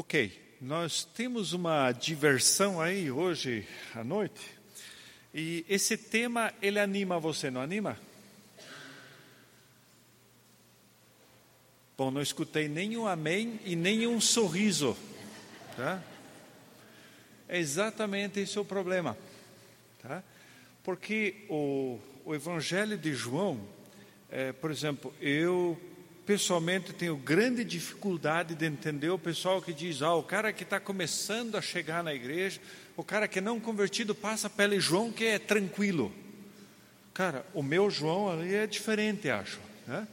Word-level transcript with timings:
Ok, 0.00 0.30
nós 0.60 1.02
temos 1.02 1.52
uma 1.52 1.90
diversão 1.90 2.80
aí 2.80 3.10
hoje 3.10 3.66
à 3.92 4.04
noite 4.04 4.48
e 5.34 5.66
esse 5.68 5.96
tema 5.96 6.54
ele 6.62 6.78
anima 6.78 7.18
você, 7.18 7.50
não 7.50 7.60
anima? 7.60 7.98
Bom, 11.96 12.12
não 12.12 12.22
escutei 12.22 12.68
nenhum 12.68 13.08
amém 13.08 13.58
e 13.64 13.74
nenhum 13.74 14.20
sorriso, 14.20 14.96
tá? 15.76 16.00
É 17.48 17.58
exatamente 17.58 18.38
esse 18.38 18.56
o 18.56 18.64
problema, 18.64 19.18
tá? 20.00 20.22
Porque 20.84 21.44
o, 21.48 21.98
o 22.24 22.36
Evangelho 22.36 22.96
de 22.96 23.12
João, 23.14 23.60
é, 24.30 24.52
por 24.52 24.70
exemplo, 24.70 25.12
eu 25.20 25.76
pessoalmente 26.28 26.92
tenho 26.92 27.16
grande 27.16 27.64
dificuldade 27.64 28.54
de 28.54 28.66
entender 28.66 29.08
o 29.08 29.18
pessoal 29.18 29.62
que 29.62 29.72
diz: 29.72 30.02
ah, 30.02 30.12
o 30.14 30.22
cara 30.22 30.52
que 30.52 30.62
está 30.62 30.78
começando 30.78 31.56
a 31.56 31.62
chegar 31.62 32.04
na 32.04 32.12
igreja, 32.12 32.60
o 32.94 33.02
cara 33.02 33.26
que 33.26 33.38
é 33.38 33.42
não 33.42 33.58
convertido 33.58 34.14
passa 34.14 34.50
pele 34.50 34.78
João 34.78 35.10
que 35.10 35.24
é 35.24 35.38
tranquilo. 35.38 36.12
Cara, 37.14 37.46
o 37.54 37.62
meu 37.62 37.88
João 37.88 38.30
ali 38.30 38.54
é 38.54 38.66
diferente, 38.66 39.30
acho. 39.30 39.58
Né? 39.86 40.06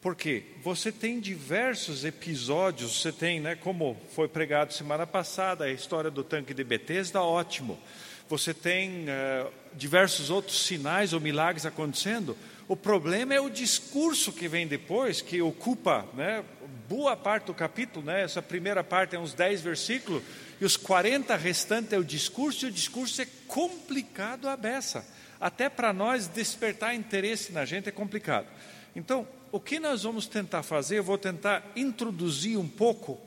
Porque 0.00 0.42
você 0.64 0.90
tem 0.90 1.20
diversos 1.20 2.02
episódios, 2.02 3.02
você 3.02 3.12
tem, 3.12 3.38
né, 3.38 3.54
como 3.54 3.94
foi 4.14 4.26
pregado 4.26 4.72
semana 4.72 5.06
passada, 5.06 5.66
a 5.66 5.70
história 5.70 6.10
do 6.10 6.24
tanque 6.24 6.54
de 6.54 6.64
Betesda, 6.64 7.20
ótimo. 7.20 7.78
Você 8.26 8.54
tem 8.54 9.04
uh, 9.04 9.52
diversos 9.74 10.30
outros 10.30 10.64
sinais 10.64 11.12
ou 11.12 11.20
milagres 11.20 11.66
acontecendo, 11.66 12.36
o 12.68 12.76
problema 12.76 13.34
é 13.34 13.40
o 13.40 13.48
discurso 13.48 14.30
que 14.30 14.46
vem 14.46 14.66
depois, 14.66 15.22
que 15.22 15.40
ocupa 15.40 16.06
né, 16.12 16.44
boa 16.86 17.16
parte 17.16 17.46
do 17.46 17.54
capítulo, 17.54 18.04
né, 18.04 18.22
essa 18.22 18.42
primeira 18.42 18.84
parte 18.84 19.16
é 19.16 19.18
uns 19.18 19.32
10 19.32 19.62
versículos, 19.62 20.22
e 20.60 20.64
os 20.66 20.76
40 20.76 21.34
restantes 21.34 21.94
é 21.94 21.98
o 21.98 22.04
discurso, 22.04 22.66
e 22.66 22.68
o 22.68 22.72
discurso 22.72 23.22
é 23.22 23.26
complicado 23.46 24.48
a 24.48 24.56
beça. 24.56 25.06
Até 25.40 25.70
para 25.70 25.94
nós 25.94 26.26
despertar 26.26 26.94
interesse 26.94 27.52
na 27.52 27.64
gente 27.64 27.88
é 27.88 27.92
complicado. 27.92 28.46
Então, 28.94 29.26
o 29.50 29.58
que 29.58 29.80
nós 29.80 30.02
vamos 30.02 30.26
tentar 30.26 30.62
fazer? 30.62 30.98
Eu 30.98 31.04
vou 31.04 31.16
tentar 31.16 31.64
introduzir 31.74 32.58
um 32.58 32.68
pouco 32.68 33.18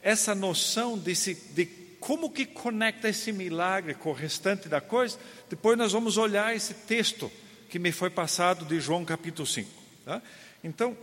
essa 0.00 0.32
noção 0.32 0.96
desse, 0.96 1.34
de 1.34 1.66
como 1.98 2.30
que 2.30 2.46
conecta 2.46 3.08
esse 3.08 3.32
milagre 3.32 3.94
com 3.94 4.10
o 4.10 4.12
restante 4.12 4.68
da 4.68 4.80
coisa. 4.80 5.18
Depois 5.50 5.76
nós 5.76 5.92
vamos 5.92 6.16
olhar 6.16 6.54
esse 6.54 6.74
texto 6.74 7.32
que 7.68 7.78
me 7.78 7.92
foi 7.92 8.10
passado 8.10 8.64
de 8.64 8.80
João 8.80 9.04
capítulo 9.04 9.46
5. 9.46 9.70
Tá? 10.04 10.22
Então, 10.62 10.96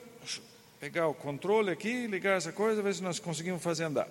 pegar 0.80 1.08
o 1.08 1.14
controle 1.14 1.72
aqui, 1.72 2.08
ligar 2.08 2.38
essa 2.38 2.52
coisa, 2.52 2.81
ver 2.81 2.94
se 2.94 3.03
nós 3.03 3.19
conseguimos 3.19 3.64
fazer 3.64 3.86
andar. 3.86 4.08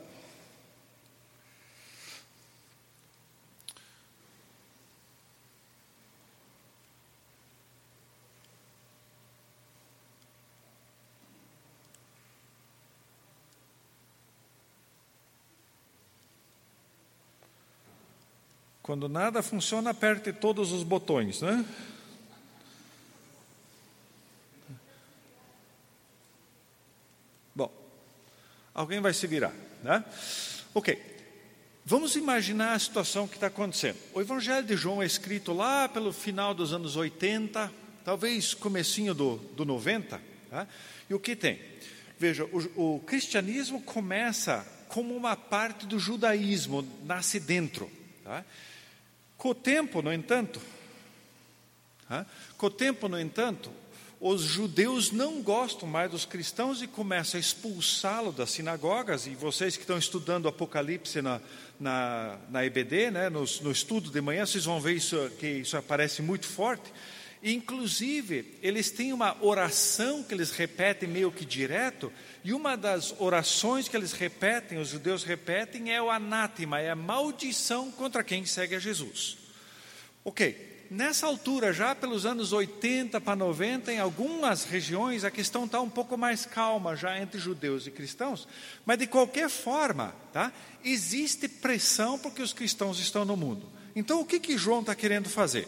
Quando 18.83 19.09
nada 19.09 19.43
funciona, 19.43 19.91
aperte 19.91 20.33
todos 20.33 20.73
os 20.73 20.83
botões, 20.83 21.41
né? 21.41 21.65
Alguém 28.75 29.01
vai 29.01 29.13
se 29.13 29.27
virar, 29.27 29.53
né? 29.83 30.05
Ok. 30.75 31.11
Vamos 31.85 32.15
imaginar 32.15 32.75
a 32.75 32.79
situação 32.79 33.27
que 33.27 33.35
está 33.35 33.49
acontecendo. 33.49 33.99
O 34.15 34.21
Evangelho 34.21 34.65
de 34.65 34.77
João 34.77 35.03
é 35.03 35.07
escrito 35.07 35.53
lá 35.53 35.89
pelo 35.89 36.13
final 36.13 36.55
dos 36.55 36.73
anos 36.73 36.97
80, 36.97 37.73
talvez 38.05 38.55
comecinho 38.55 39.13
do, 39.13 39.37
do 39.37 39.65
90. 39.65 40.21
Tá? 40.49 40.69
E 41.11 41.15
o 41.15 41.19
que 41.19 41.35
tem? 41.35 41.61
Veja, 42.19 42.45
o, 42.45 42.95
o 42.95 43.01
cristianismo 43.01 43.83
começa 43.83 44.65
como 44.89 45.17
uma 45.17 45.35
parte 45.35 45.87
do 45.87 45.99
judaísmo, 45.99 46.87
nasce 47.05 47.41
dentro. 47.41 47.91
Tá? 48.23 48.45
Com 49.37 49.49
o 49.49 49.55
tempo, 49.55 50.01
no 50.03 50.13
entanto, 50.13 50.61
tá? 52.09 52.25
com 52.57 52.67
o 52.67 52.71
tempo, 52.71 53.09
no 53.09 53.19
entanto, 53.19 53.73
os 54.25 54.43
judeus 54.43 55.11
não 55.11 55.43
gostam 55.43 55.89
mais 55.89 56.09
dos 56.09 56.25
cristãos 56.25 56.81
e 56.81 56.87
começam 56.87 57.39
a 57.39 57.41
expulsá-lo 57.41 58.31
das 58.31 58.53
sinagogas. 58.53 59.27
E 59.27 59.31
vocês 59.31 59.77
que 59.77 59.83
estão 59.83 59.99
estudando 59.99 60.47
Apocalipse 60.47 61.21
na, 61.21 61.41
na, 61.81 62.39
na 62.49 62.65
EBD, 62.65 63.11
né, 63.11 63.29
no, 63.29 63.45
no, 63.63 63.73
estudo 63.73 64.13
de 64.13 64.21
manhã, 64.21 64.47
vocês 64.47 64.65
vão 64.65 64.81
ver 64.81 64.93
isso, 64.93 65.29
que 65.41 65.49
isso 65.49 65.77
aparece 65.77 66.23
muito 66.23 66.47
forte. 66.47 66.85
Inclusive, 67.43 68.61
eles 68.63 68.93
têm 68.93 69.13
uma 69.13 69.37
oração 69.45 70.23
que 70.23 70.33
eles 70.33 70.53
repetem 70.53 71.09
meio 71.09 71.33
que 71.33 71.45
direto, 71.45 72.13
e 72.45 72.53
uma 72.53 72.77
das 72.77 73.13
orações 73.19 73.89
que 73.89 73.97
eles 73.97 74.13
repetem, 74.13 74.79
os 74.79 74.91
judeus 74.91 75.25
repetem, 75.25 75.93
é 75.93 76.01
o 76.01 76.09
anátema, 76.09 76.79
é 76.79 76.91
a 76.91 76.95
maldição 76.95 77.91
contra 77.91 78.23
quem 78.23 78.47
segue 78.47 78.77
a 78.77 78.79
Jesus. 78.79 79.37
Ok, 80.25 80.72
nessa 80.93 81.27
altura, 81.27 81.73
já 81.73 81.95
pelos 81.95 82.27
anos 82.27 82.53
80 82.53 83.21
para 83.21 83.35
90, 83.35 83.93
em 83.93 83.99
algumas 83.99 84.65
regiões 84.65 85.25
a 85.25 85.31
questão 85.31 85.65
está 85.65 85.81
um 85.81 85.89
pouco 85.89 86.17
mais 86.17 86.45
calma 86.47 86.95
já 86.95 87.19
entre 87.19 87.41
judeus 87.41 87.87
e 87.87 87.91
cristãos, 87.91 88.47
mas 88.85 88.99
de 88.99 89.07
qualquer 89.07 89.49
forma, 89.49 90.15
tá? 90.33 90.53
existe 90.85 91.49
pressão 91.49 92.19
porque 92.19 92.43
os 92.43 92.53
cristãos 92.53 93.01
estão 93.01 93.25
no 93.25 93.37
mundo. 93.37 93.69
Então 93.97 94.21
o 94.21 94.25
que, 94.25 94.39
que 94.39 94.57
João 94.59 94.81
está 94.81 94.95
querendo 94.95 95.29
fazer? 95.29 95.67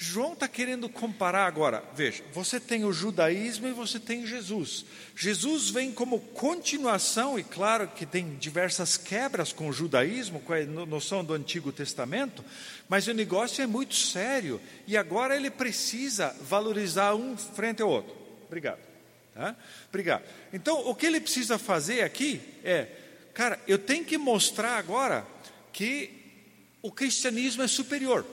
João 0.00 0.34
está 0.34 0.46
querendo 0.46 0.88
comparar 0.88 1.44
agora. 1.44 1.82
Veja, 1.92 2.22
você 2.32 2.60
tem 2.60 2.84
o 2.84 2.92
judaísmo 2.92 3.66
e 3.66 3.72
você 3.72 3.98
tem 3.98 4.24
Jesus. 4.24 4.84
Jesus 5.16 5.70
vem 5.70 5.90
como 5.90 6.20
continuação, 6.20 7.36
e 7.36 7.42
claro 7.42 7.88
que 7.88 8.06
tem 8.06 8.36
diversas 8.36 8.96
quebras 8.96 9.52
com 9.52 9.68
o 9.68 9.72
judaísmo, 9.72 10.38
com 10.38 10.52
a 10.52 10.64
noção 10.64 11.24
do 11.24 11.34
Antigo 11.34 11.72
Testamento, 11.72 12.44
mas 12.88 13.08
o 13.08 13.12
negócio 13.12 13.60
é 13.60 13.66
muito 13.66 13.96
sério 13.96 14.60
e 14.86 14.96
agora 14.96 15.34
ele 15.34 15.50
precisa 15.50 16.32
valorizar 16.42 17.16
um 17.16 17.36
frente 17.36 17.82
ao 17.82 17.90
outro. 17.90 18.14
Obrigado. 18.46 18.78
Tá? 19.34 19.56
Obrigado. 19.88 20.22
Então, 20.52 20.88
o 20.88 20.94
que 20.94 21.06
ele 21.06 21.20
precisa 21.20 21.58
fazer 21.58 22.02
aqui 22.02 22.40
é, 22.62 22.86
cara, 23.34 23.58
eu 23.66 23.78
tenho 23.78 24.04
que 24.04 24.16
mostrar 24.16 24.78
agora 24.78 25.26
que 25.72 26.10
o 26.80 26.92
cristianismo 26.92 27.64
é 27.64 27.66
superior. 27.66 28.24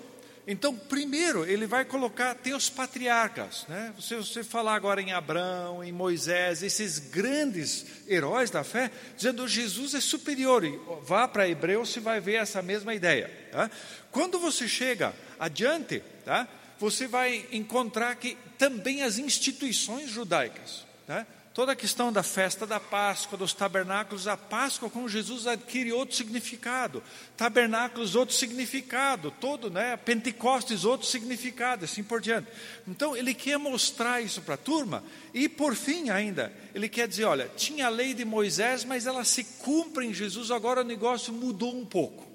Então, 0.48 0.76
primeiro, 0.76 1.44
ele 1.44 1.66
vai 1.66 1.84
colocar, 1.84 2.36
tem 2.36 2.54
os 2.54 2.70
patriarcas, 2.70 3.66
né? 3.68 3.94
Se 4.00 4.16
você 4.16 4.44
falar 4.44 4.76
agora 4.76 5.02
em 5.02 5.12
Abraão, 5.12 5.84
em 5.84 5.92
Moisés, 5.92 6.62
esses 6.62 7.00
grandes 7.00 7.86
heróis 8.08 8.52
da 8.52 8.64
fé, 8.64 8.92
dizendo 9.16 9.48
Jesus 9.48 9.96
é 9.96 10.02
superior, 10.02 10.64
e 10.64 10.80
vá 11.02 11.28
para 11.28 11.50
Hebreus, 11.50 11.90
você 11.90 12.00
vai 12.00 12.20
ver 12.20 12.36
essa 12.36 12.62
mesma 12.62 12.94
ideia. 12.94 13.32
Tá? 13.52 13.72
Quando 14.12 14.38
você 14.38 14.68
chega 14.68 15.14
adiante, 15.40 16.04
tá? 16.24 16.48
você 16.78 17.08
vai 17.08 17.48
encontrar 17.52 18.16
que 18.16 18.38
também 18.58 19.02
as 19.02 19.18
instituições 19.18 20.10
judaicas, 20.10 20.86
tá? 21.08 21.26
Toda 21.56 21.72
a 21.72 21.76
questão 21.76 22.12
da 22.12 22.22
festa 22.22 22.68
da 22.68 22.82
Páscoa, 22.82 23.38
dos 23.38 23.54
tabernáculos, 23.54 24.28
a 24.28 24.36
Páscoa 24.36 24.90
com 24.90 25.08
Jesus 25.08 25.48
adquire 25.48 25.94
outro 25.94 26.14
significado, 26.14 27.02
tabernáculos 27.38 28.14
outro 28.14 28.36
significado, 28.36 29.32
todo, 29.40 29.70
né, 29.70 29.96
Pentecostes 29.96 30.84
outro 30.84 31.08
significado, 31.08 31.86
assim 31.86 32.04
por 32.04 32.20
diante. 32.20 32.50
Então 32.86 33.16
ele 33.16 33.34
quer 33.34 33.58
mostrar 33.58 34.22
isso 34.22 34.42
para 34.42 34.56
a 34.56 34.58
turma 34.58 35.02
e 35.34 35.48
por 35.48 35.76
fim 35.76 36.10
ainda, 36.10 36.54
ele 36.74 36.90
quer 36.90 37.08
dizer, 37.08 37.24
olha, 37.24 37.50
tinha 37.56 37.86
a 37.86 37.90
lei 37.90 38.14
de 38.14 38.26
Moisés, 38.26 38.84
mas 38.84 39.08
ela 39.08 39.24
se 39.24 39.46
cumpre 39.46 40.06
em 40.06 40.14
Jesus, 40.14 40.52
agora 40.52 40.82
o 40.82 40.84
negócio 40.84 41.32
mudou 41.32 41.74
um 41.74 41.86
pouco. 41.86 42.30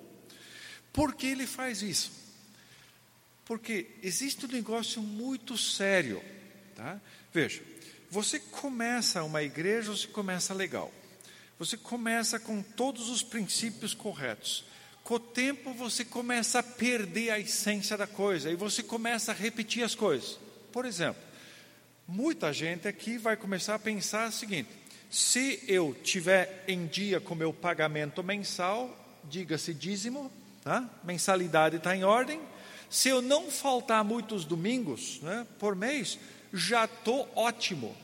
Por 0.94 1.14
que 1.14 1.26
ele 1.26 1.46
faz 1.46 1.82
isso? 1.82 2.10
Porque 3.44 3.88
existe 4.02 4.46
um 4.46 4.48
negócio 4.48 5.02
muito 5.02 5.58
sério, 5.58 6.22
tá? 6.74 6.98
Veja, 7.34 7.60
você 8.10 8.40
começa 8.40 9.22
uma 9.22 9.42
igreja, 9.42 9.92
você 9.92 10.08
começa 10.08 10.52
legal. 10.52 10.90
Você 11.58 11.76
começa 11.76 12.40
com 12.40 12.62
todos 12.62 13.08
os 13.08 13.22
princípios 13.22 13.94
corretos. 13.94 14.64
Com 15.04 15.14
o 15.14 15.20
tempo 15.20 15.72
você 15.72 16.04
começa 16.04 16.58
a 16.58 16.62
perder 16.62 17.30
a 17.30 17.38
essência 17.38 17.96
da 17.96 18.06
coisa 18.06 18.50
e 18.50 18.56
você 18.56 18.82
começa 18.82 19.30
a 19.30 19.34
repetir 19.34 19.82
as 19.84 19.94
coisas. 19.94 20.38
Por 20.72 20.84
exemplo, 20.84 21.22
muita 22.06 22.52
gente 22.52 22.88
aqui 22.88 23.16
vai 23.16 23.36
começar 23.36 23.76
a 23.76 23.78
pensar 23.78 24.28
o 24.28 24.32
seguinte: 24.32 24.70
se 25.10 25.62
eu 25.68 25.96
tiver 26.02 26.64
em 26.66 26.86
dia 26.86 27.20
com 27.20 27.34
meu 27.34 27.52
pagamento 27.52 28.22
mensal, 28.22 28.96
diga-se 29.24 29.72
dízimo, 29.72 30.30
tá? 30.62 30.88
mensalidade 31.04 31.76
está 31.76 31.94
em 31.94 32.04
ordem. 32.04 32.40
Se 32.88 33.08
eu 33.08 33.22
não 33.22 33.50
faltar 33.50 34.02
muitos 34.04 34.44
domingos 34.44 35.20
né, 35.22 35.46
por 35.58 35.76
mês, 35.76 36.18
já 36.52 36.84
estou 36.84 37.30
ótimo. 37.34 37.96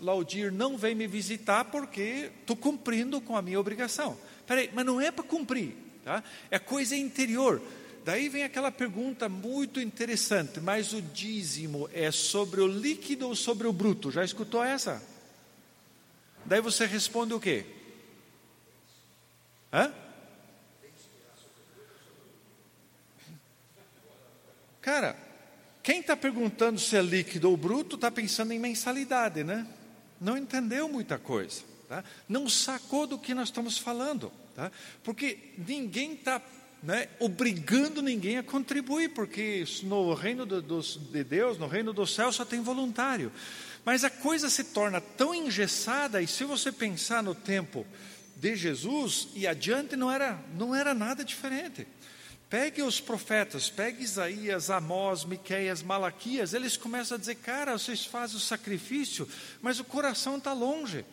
Laudir 0.00 0.52
não 0.52 0.76
vem 0.76 0.94
me 0.94 1.06
visitar 1.06 1.64
porque 1.64 2.30
estou 2.40 2.56
cumprindo 2.56 3.20
com 3.20 3.36
a 3.36 3.42
minha 3.42 3.58
obrigação. 3.58 4.18
Peraí, 4.46 4.70
mas 4.74 4.84
não 4.84 5.00
é 5.00 5.10
para 5.10 5.24
cumprir, 5.24 5.74
tá? 6.04 6.22
é 6.50 6.58
coisa 6.58 6.94
interior. 6.94 7.62
Daí 8.04 8.28
vem 8.28 8.44
aquela 8.44 8.70
pergunta 8.70 9.28
muito 9.28 9.80
interessante, 9.80 10.60
mas 10.60 10.92
o 10.92 11.02
dízimo 11.02 11.88
é 11.92 12.12
sobre 12.12 12.60
o 12.60 12.66
líquido 12.66 13.26
ou 13.26 13.34
sobre 13.34 13.66
o 13.66 13.72
bruto? 13.72 14.12
Já 14.12 14.24
escutou 14.24 14.62
essa? 14.62 15.02
Daí 16.44 16.60
você 16.60 16.86
responde 16.86 17.34
o 17.34 17.40
quê? 17.40 17.66
Hã? 19.72 19.92
Cara, 24.80 25.16
quem 25.86 26.00
está 26.00 26.16
perguntando 26.16 26.80
se 26.80 26.96
é 26.96 27.00
líquido 27.00 27.48
ou 27.48 27.56
bruto 27.56 27.94
está 27.94 28.10
pensando 28.10 28.50
em 28.50 28.58
mensalidade, 28.58 29.44
né? 29.44 29.64
Não 30.20 30.36
entendeu 30.36 30.88
muita 30.88 31.16
coisa, 31.16 31.62
tá? 31.88 32.02
não 32.28 32.48
sacou 32.48 33.06
do 33.06 33.16
que 33.16 33.32
nós 33.32 33.50
estamos 33.50 33.78
falando, 33.78 34.32
tá? 34.56 34.72
porque 35.04 35.38
ninguém 35.56 36.14
está 36.14 36.42
né, 36.82 37.06
obrigando 37.20 38.02
ninguém 38.02 38.36
a 38.36 38.42
contribuir, 38.42 39.10
porque 39.10 39.64
no 39.84 40.12
reino 40.12 40.44
do, 40.44 40.60
dos, 40.60 40.96
de 40.96 41.22
Deus, 41.22 41.56
no 41.56 41.68
reino 41.68 41.92
do 41.92 42.04
céu, 42.04 42.32
só 42.32 42.44
tem 42.44 42.60
voluntário. 42.60 43.30
Mas 43.84 44.02
a 44.02 44.10
coisa 44.10 44.50
se 44.50 44.64
torna 44.64 45.00
tão 45.00 45.32
engessada, 45.32 46.20
e 46.20 46.26
se 46.26 46.42
você 46.42 46.72
pensar 46.72 47.22
no 47.22 47.32
tempo 47.32 47.86
de 48.34 48.56
Jesus 48.56 49.28
e 49.36 49.46
adiante, 49.46 49.94
não 49.94 50.10
era, 50.10 50.36
não 50.58 50.74
era 50.74 50.92
nada 50.92 51.24
diferente. 51.24 51.86
Pegue 52.48 52.80
os 52.80 53.00
profetas, 53.00 53.68
pegue 53.68 54.04
Isaías, 54.04 54.70
Amós, 54.70 55.24
Miqueias, 55.24 55.82
Malaquias, 55.82 56.54
eles 56.54 56.76
começam 56.76 57.16
a 57.16 57.18
dizer, 57.18 57.34
cara, 57.36 57.76
vocês 57.76 58.04
fazem 58.04 58.36
o 58.36 58.40
sacrifício, 58.40 59.28
mas 59.60 59.80
o 59.80 59.84
coração 59.84 60.36
está 60.36 60.52
longe. 60.52 61.04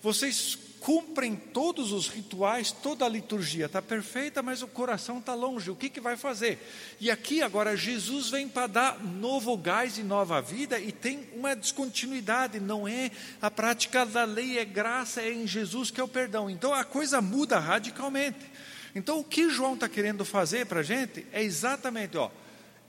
Vocês 0.00 0.56
cumprem 0.80 1.36
todos 1.36 1.92
os 1.92 2.08
rituais, 2.08 2.72
toda 2.72 3.04
a 3.04 3.08
liturgia 3.08 3.66
está 3.66 3.82
perfeita, 3.82 4.42
mas 4.42 4.62
o 4.62 4.68
coração 4.68 5.18
está 5.18 5.34
longe. 5.34 5.70
O 5.70 5.76
que, 5.76 5.90
que 5.90 6.00
vai 6.00 6.16
fazer? 6.16 6.58
E 6.98 7.10
aqui 7.10 7.42
agora 7.42 7.76
Jesus 7.76 8.30
vem 8.30 8.48
para 8.48 8.66
dar 8.66 9.04
novo 9.04 9.56
gás 9.58 9.98
e 9.98 10.02
nova 10.02 10.40
vida 10.40 10.78
e 10.80 10.92
tem 10.92 11.28
uma 11.34 11.54
descontinuidade. 11.54 12.60
Não 12.60 12.88
é 12.88 13.10
a 13.42 13.50
prática 13.50 14.06
da 14.06 14.24
lei, 14.24 14.58
é 14.58 14.64
graça, 14.64 15.20
é 15.20 15.32
em 15.32 15.46
Jesus 15.46 15.90
que 15.90 16.00
é 16.00 16.04
o 16.04 16.08
perdão. 16.08 16.48
Então 16.48 16.72
a 16.72 16.84
coisa 16.84 17.20
muda 17.20 17.58
radicalmente. 17.58 18.46
Então 18.94 19.20
o 19.20 19.24
que 19.24 19.50
João 19.50 19.74
está 19.74 19.88
querendo 19.88 20.24
fazer 20.24 20.66
para 20.66 20.80
a 20.80 20.82
gente 20.82 21.26
é 21.32 21.42
exatamente, 21.42 22.16
ó, 22.16 22.30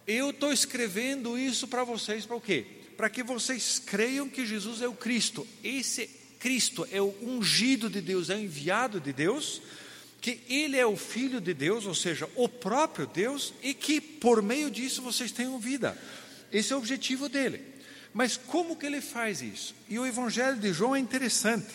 eu 0.08 0.32
estou 0.32 0.52
escrevendo 0.52 1.38
isso 1.38 1.68
para 1.68 1.84
vocês 1.84 2.26
para 2.26 2.36
o 2.36 2.42
quê? 2.42 2.66
Para 2.98 3.10
que 3.10 3.24
vocês 3.24 3.80
creiam 3.80 4.28
que 4.28 4.46
Jesus 4.46 4.82
é 4.82 4.88
o 4.88 4.94
Cristo. 4.94 5.48
Esse 5.64 6.10
Cristo 6.40 6.88
é 6.92 7.02
o 7.02 7.14
ungido 7.22 7.90
de 7.90 8.02
Deus, 8.02 8.30
é 8.30 8.36
o 8.36 8.40
enviado 8.40 9.00
de 9.00 9.14
Deus, 9.14 9.62
que 10.22 10.40
Ele 10.50 10.78
é 10.78 10.86
o 10.86 10.98
Filho 10.98 11.40
de 11.40 11.54
Deus, 11.54 11.86
ou 11.86 11.94
seja, 11.94 12.28
o 12.36 12.50
próprio 12.50 13.06
Deus, 13.06 13.54
e 13.62 13.74
que 13.74 14.02
por 14.02 14.42
meio 14.42 14.72
disso 14.72 15.02
vocês 15.02 15.32
tenham 15.32 15.60
vida. 15.60 15.98
Esse 16.52 16.74
é 16.74 16.76
o 16.76 16.80
objetivo 16.80 17.30
dele. 17.30 17.62
Mas 18.14 18.36
como 18.36 18.76
que 18.76 18.86
ele 18.86 19.02
faz 19.02 19.42
isso? 19.42 19.76
E 19.88 20.00
o 20.00 20.06
Evangelho 20.06 20.58
de 20.58 20.74
João 20.74 20.96
é 20.96 21.00
interessante. 21.00 21.68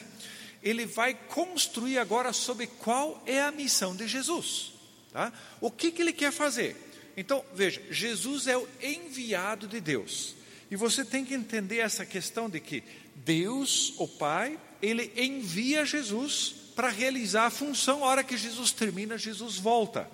Ele 0.64 0.86
vai 0.86 1.14
construir 1.14 1.98
agora 1.98 2.32
sobre 2.32 2.66
qual 2.66 3.22
é 3.26 3.40
a 3.40 3.52
missão 3.52 3.94
de 3.94 4.08
Jesus. 4.08 4.72
Tá? 5.12 5.32
O 5.60 5.70
que, 5.70 5.92
que 5.92 6.02
ele 6.02 6.12
quer 6.12 6.32
fazer? 6.32 6.74
Então, 7.16 7.44
veja, 7.54 7.80
Jesus 7.90 8.48
é 8.48 8.56
o 8.56 8.66
enviado 8.82 9.68
de 9.68 9.80
Deus. 9.80 10.34
E 10.70 10.76
você 10.76 11.04
tem 11.04 11.24
que 11.24 11.34
entender 11.34 11.78
essa 11.78 12.04
questão 12.04 12.50
de 12.50 12.58
que 12.58 12.82
Deus, 13.14 13.94
o 13.98 14.08
Pai, 14.08 14.58
ele 14.82 15.12
envia 15.16 15.84
Jesus 15.84 16.54
para 16.74 16.88
realizar 16.88 17.46
a 17.46 17.50
função. 17.50 18.02
A 18.02 18.08
hora 18.08 18.24
que 18.24 18.36
Jesus 18.36 18.72
termina, 18.72 19.16
Jesus 19.16 19.56
volta. 19.56 20.10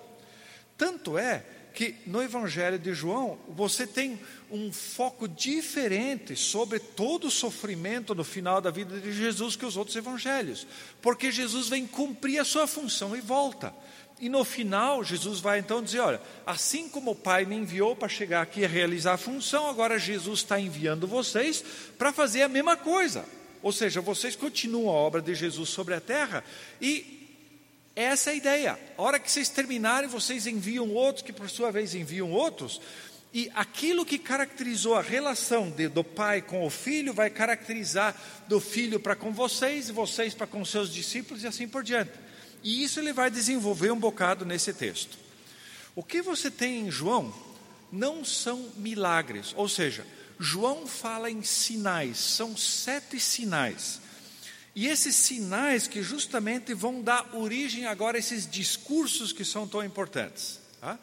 Tanto 0.77 1.17
é 1.17 1.43
que 1.73 1.95
no 2.05 2.21
Evangelho 2.21 2.77
de 2.77 2.93
João 2.93 3.37
você 3.49 3.87
tem 3.87 4.19
um 4.49 4.71
foco 4.71 5.27
diferente 5.27 6.35
sobre 6.35 6.79
todo 6.79 7.27
o 7.27 7.31
sofrimento 7.31 8.13
no 8.13 8.23
final 8.23 8.59
da 8.59 8.69
vida 8.69 8.99
de 8.99 9.13
Jesus 9.13 9.55
que 9.55 9.65
os 9.65 9.77
outros 9.77 9.95
evangelhos, 9.95 10.67
porque 11.01 11.31
Jesus 11.31 11.69
vem 11.69 11.87
cumprir 11.87 12.39
a 12.39 12.45
sua 12.45 12.67
função 12.67 13.15
e 13.15 13.21
volta. 13.21 13.73
E 14.19 14.29
no 14.29 14.43
final, 14.43 15.03
Jesus 15.03 15.39
vai 15.39 15.57
então 15.57 15.81
dizer: 15.81 15.99
Olha, 15.99 16.21
assim 16.45 16.87
como 16.87 17.11
o 17.11 17.15
Pai 17.15 17.43
me 17.43 17.55
enviou 17.55 17.95
para 17.95 18.07
chegar 18.07 18.43
aqui 18.43 18.61
e 18.61 18.67
realizar 18.67 19.13
a 19.13 19.17
função, 19.17 19.67
agora 19.67 19.97
Jesus 19.97 20.41
está 20.41 20.59
enviando 20.59 21.07
vocês 21.07 21.63
para 21.97 22.13
fazer 22.13 22.43
a 22.43 22.47
mesma 22.47 22.77
coisa. 22.77 23.25
Ou 23.63 23.71
seja, 23.71 23.99
vocês 23.99 24.35
continuam 24.35 24.89
a 24.89 24.93
obra 24.93 25.21
de 25.21 25.33
Jesus 25.33 25.69
sobre 25.69 25.95
a 25.95 26.01
terra 26.01 26.43
e 26.79 27.20
essa 27.95 28.29
é 28.29 28.33
a 28.33 28.35
ideia. 28.35 28.79
A 28.97 29.01
hora 29.01 29.19
que 29.19 29.29
vocês 29.29 29.49
terminarem, 29.49 30.09
vocês 30.09 30.47
enviam 30.47 30.89
outros, 30.89 31.23
que 31.23 31.33
por 31.33 31.49
sua 31.49 31.71
vez 31.71 31.93
enviam 31.93 32.31
outros, 32.31 32.81
e 33.33 33.49
aquilo 33.55 34.05
que 34.05 34.17
caracterizou 34.17 34.95
a 34.95 35.01
relação 35.01 35.69
de, 35.69 35.87
do 35.87 36.03
pai 36.03 36.41
com 36.41 36.65
o 36.65 36.69
filho 36.69 37.13
vai 37.13 37.29
caracterizar 37.29 38.15
do 38.47 38.59
filho 38.59 38.99
para 38.99 39.15
com 39.15 39.31
vocês 39.31 39.87
e 39.87 39.93
vocês 39.93 40.33
para 40.33 40.47
com 40.47 40.65
seus 40.65 40.93
discípulos 40.93 41.43
e 41.43 41.47
assim 41.47 41.67
por 41.67 41.83
diante. 41.83 42.11
E 42.61 42.83
isso 42.83 42.99
ele 42.99 43.13
vai 43.13 43.31
desenvolver 43.31 43.91
um 43.91 43.99
bocado 43.99 44.45
nesse 44.45 44.73
texto. 44.73 45.17
O 45.95 46.03
que 46.03 46.21
você 46.21 46.51
tem 46.51 46.87
em 46.87 46.91
João 46.91 47.33
não 47.91 48.23
são 48.23 48.69
milagres, 48.75 49.53
ou 49.55 49.67
seja, 49.67 50.05
João 50.39 50.87
fala 50.87 51.29
em 51.29 51.43
sinais, 51.43 52.17
são 52.17 52.57
sete 52.57 53.19
sinais. 53.19 54.01
E 54.73 54.87
esses 54.87 55.15
sinais 55.15 55.87
que 55.87 56.01
justamente 56.01 56.73
vão 56.73 57.01
dar 57.01 57.35
origem 57.35 57.85
agora 57.85 58.17
a 58.17 58.19
esses 58.19 58.49
discursos 58.49 59.33
que 59.33 59.43
são 59.43 59.67
tão 59.67 59.83
importantes. 59.83 60.59
Tá? 60.79 60.97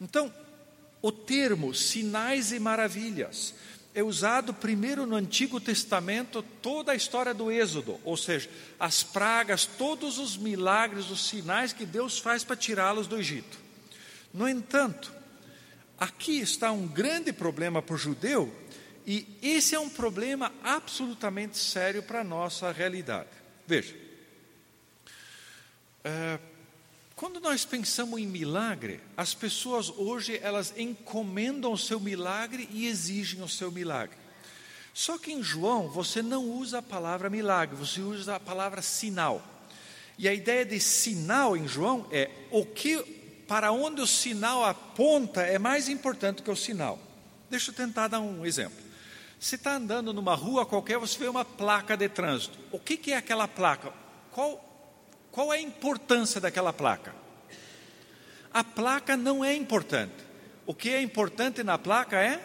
Então, 0.00 0.32
o 1.02 1.12
termo 1.12 1.74
sinais 1.74 2.52
e 2.52 2.58
maravilhas 2.58 3.54
é 3.94 4.02
usado 4.02 4.54
primeiro 4.54 5.04
no 5.04 5.16
Antigo 5.16 5.60
Testamento, 5.60 6.42
toda 6.62 6.92
a 6.92 6.94
história 6.94 7.34
do 7.34 7.50
Êxodo, 7.50 7.98
ou 8.04 8.16
seja, 8.16 8.48
as 8.78 9.02
pragas, 9.02 9.66
todos 9.66 10.18
os 10.18 10.36
milagres, 10.36 11.10
os 11.10 11.26
sinais 11.26 11.72
que 11.72 11.84
Deus 11.84 12.18
faz 12.18 12.44
para 12.44 12.56
tirá-los 12.56 13.06
do 13.06 13.18
Egito. 13.18 13.58
No 14.32 14.48
entanto, 14.48 15.12
aqui 15.98 16.38
está 16.38 16.70
um 16.70 16.86
grande 16.86 17.32
problema 17.32 17.82
para 17.82 17.94
o 17.94 17.98
judeu, 17.98 18.54
e 19.06 19.26
esse 19.42 19.74
é 19.74 19.80
um 19.80 19.88
problema 19.88 20.52
absolutamente 20.62 21.56
sério 21.56 22.02
para 22.02 22.20
a 22.20 22.24
nossa 22.24 22.70
realidade. 22.70 23.28
Veja, 23.66 23.94
é, 26.04 26.38
quando 27.14 27.40
nós 27.40 27.64
pensamos 27.64 28.18
em 28.18 28.26
milagre, 28.26 29.00
as 29.16 29.34
pessoas 29.34 29.90
hoje 29.90 30.38
elas 30.42 30.72
encomendam 30.76 31.72
o 31.72 31.78
seu 31.78 32.00
milagre 32.00 32.68
e 32.72 32.86
exigem 32.86 33.42
o 33.42 33.48
seu 33.48 33.70
milagre. 33.70 34.16
Só 34.92 35.18
que 35.18 35.32
em 35.32 35.42
João 35.42 35.88
você 35.88 36.22
não 36.22 36.44
usa 36.44 36.78
a 36.78 36.82
palavra 36.82 37.30
milagre, 37.30 37.76
você 37.76 38.00
usa 38.00 38.36
a 38.36 38.40
palavra 38.40 38.82
sinal. 38.82 39.42
E 40.18 40.28
a 40.28 40.34
ideia 40.34 40.64
de 40.64 40.78
sinal 40.80 41.56
em 41.56 41.66
João 41.66 42.06
é 42.10 42.30
o 42.50 42.64
que 42.64 43.02
para 43.46 43.72
onde 43.72 44.00
o 44.00 44.06
sinal 44.06 44.64
aponta 44.64 45.42
é 45.42 45.58
mais 45.58 45.88
importante 45.88 46.42
que 46.42 46.50
o 46.50 46.56
sinal. 46.56 46.98
Deixa 47.48 47.70
eu 47.70 47.74
tentar 47.74 48.08
dar 48.08 48.20
um 48.20 48.46
exemplo. 48.46 48.89
Você 49.40 49.56
está 49.56 49.76
andando 49.76 50.12
numa 50.12 50.34
rua 50.34 50.66
qualquer, 50.66 50.98
você 50.98 51.18
vê 51.18 51.26
uma 51.26 51.46
placa 51.46 51.96
de 51.96 52.10
trânsito. 52.10 52.58
O 52.70 52.78
que, 52.78 52.98
que 52.98 53.12
é 53.12 53.16
aquela 53.16 53.48
placa? 53.48 53.90
Qual 54.30 54.70
qual 55.32 55.52
é 55.52 55.56
a 55.56 55.60
importância 55.60 56.40
daquela 56.40 56.72
placa? 56.72 57.14
A 58.52 58.64
placa 58.64 59.16
não 59.16 59.44
é 59.44 59.54
importante. 59.54 60.12
O 60.66 60.74
que 60.74 60.90
é 60.90 61.00
importante 61.00 61.62
na 61.62 61.78
placa 61.78 62.20
é 62.20 62.40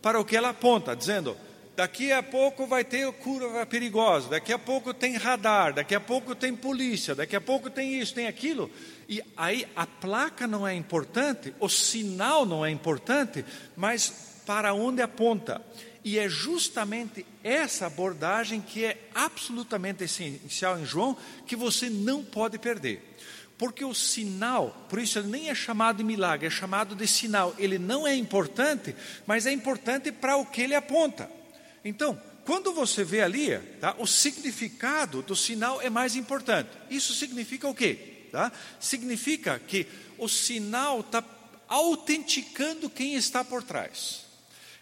para 0.00 0.20
o 0.20 0.24
que 0.24 0.36
ela 0.36 0.50
aponta, 0.50 0.94
dizendo: 0.94 1.36
daqui 1.74 2.12
a 2.12 2.22
pouco 2.22 2.66
vai 2.66 2.84
ter 2.84 3.10
curva 3.14 3.64
perigosa, 3.66 4.28
daqui 4.28 4.52
a 4.52 4.58
pouco 4.58 4.92
tem 4.94 5.16
radar, 5.16 5.74
daqui 5.74 5.94
a 5.94 6.00
pouco 6.00 6.34
tem 6.34 6.54
polícia, 6.54 7.14
daqui 7.14 7.34
a 7.34 7.40
pouco 7.40 7.70
tem 7.70 7.98
isso, 7.98 8.14
tem 8.14 8.26
aquilo. 8.26 8.70
E 9.08 9.22
aí 9.36 9.66
a 9.74 9.86
placa 9.86 10.46
não 10.46 10.68
é 10.68 10.74
importante, 10.74 11.54
o 11.58 11.68
sinal 11.68 12.44
não 12.44 12.64
é 12.64 12.70
importante, 12.70 13.44
mas 13.76 14.29
para 14.46 14.74
onde 14.74 15.02
aponta. 15.02 15.64
E 16.02 16.18
é 16.18 16.28
justamente 16.28 17.26
essa 17.44 17.86
abordagem 17.86 18.60
que 18.60 18.84
é 18.84 19.08
absolutamente 19.14 20.04
essencial 20.04 20.78
em 20.78 20.86
João, 20.86 21.16
que 21.46 21.54
você 21.54 21.90
não 21.90 22.24
pode 22.24 22.58
perder. 22.58 23.06
Porque 23.58 23.84
o 23.84 23.92
sinal, 23.92 24.86
por 24.88 24.98
isso 24.98 25.18
ele 25.18 25.28
nem 25.28 25.50
é 25.50 25.54
chamado 25.54 25.98
de 25.98 26.04
milagre, 26.04 26.46
é 26.46 26.50
chamado 26.50 26.94
de 26.94 27.06
sinal. 27.06 27.54
Ele 27.58 27.78
não 27.78 28.06
é 28.06 28.16
importante, 28.16 28.96
mas 29.26 29.44
é 29.44 29.52
importante 29.52 30.10
para 30.10 30.36
o 30.36 30.46
que 30.46 30.62
ele 30.62 30.74
aponta. 30.74 31.30
Então, 31.84 32.18
quando 32.46 32.72
você 32.72 33.04
vê 33.04 33.20
ali, 33.20 33.58
tá, 33.78 33.94
o 33.98 34.06
significado 34.06 35.20
do 35.20 35.36
sinal 35.36 35.82
é 35.82 35.90
mais 35.90 36.16
importante. 36.16 36.70
Isso 36.88 37.12
significa 37.12 37.68
o 37.68 37.74
quê? 37.74 38.28
Tá? 38.32 38.50
Significa 38.80 39.58
que 39.58 39.86
o 40.16 40.26
sinal 40.26 41.00
está 41.00 41.22
autenticando 41.68 42.88
quem 42.88 43.14
está 43.14 43.44
por 43.44 43.62
trás. 43.62 44.29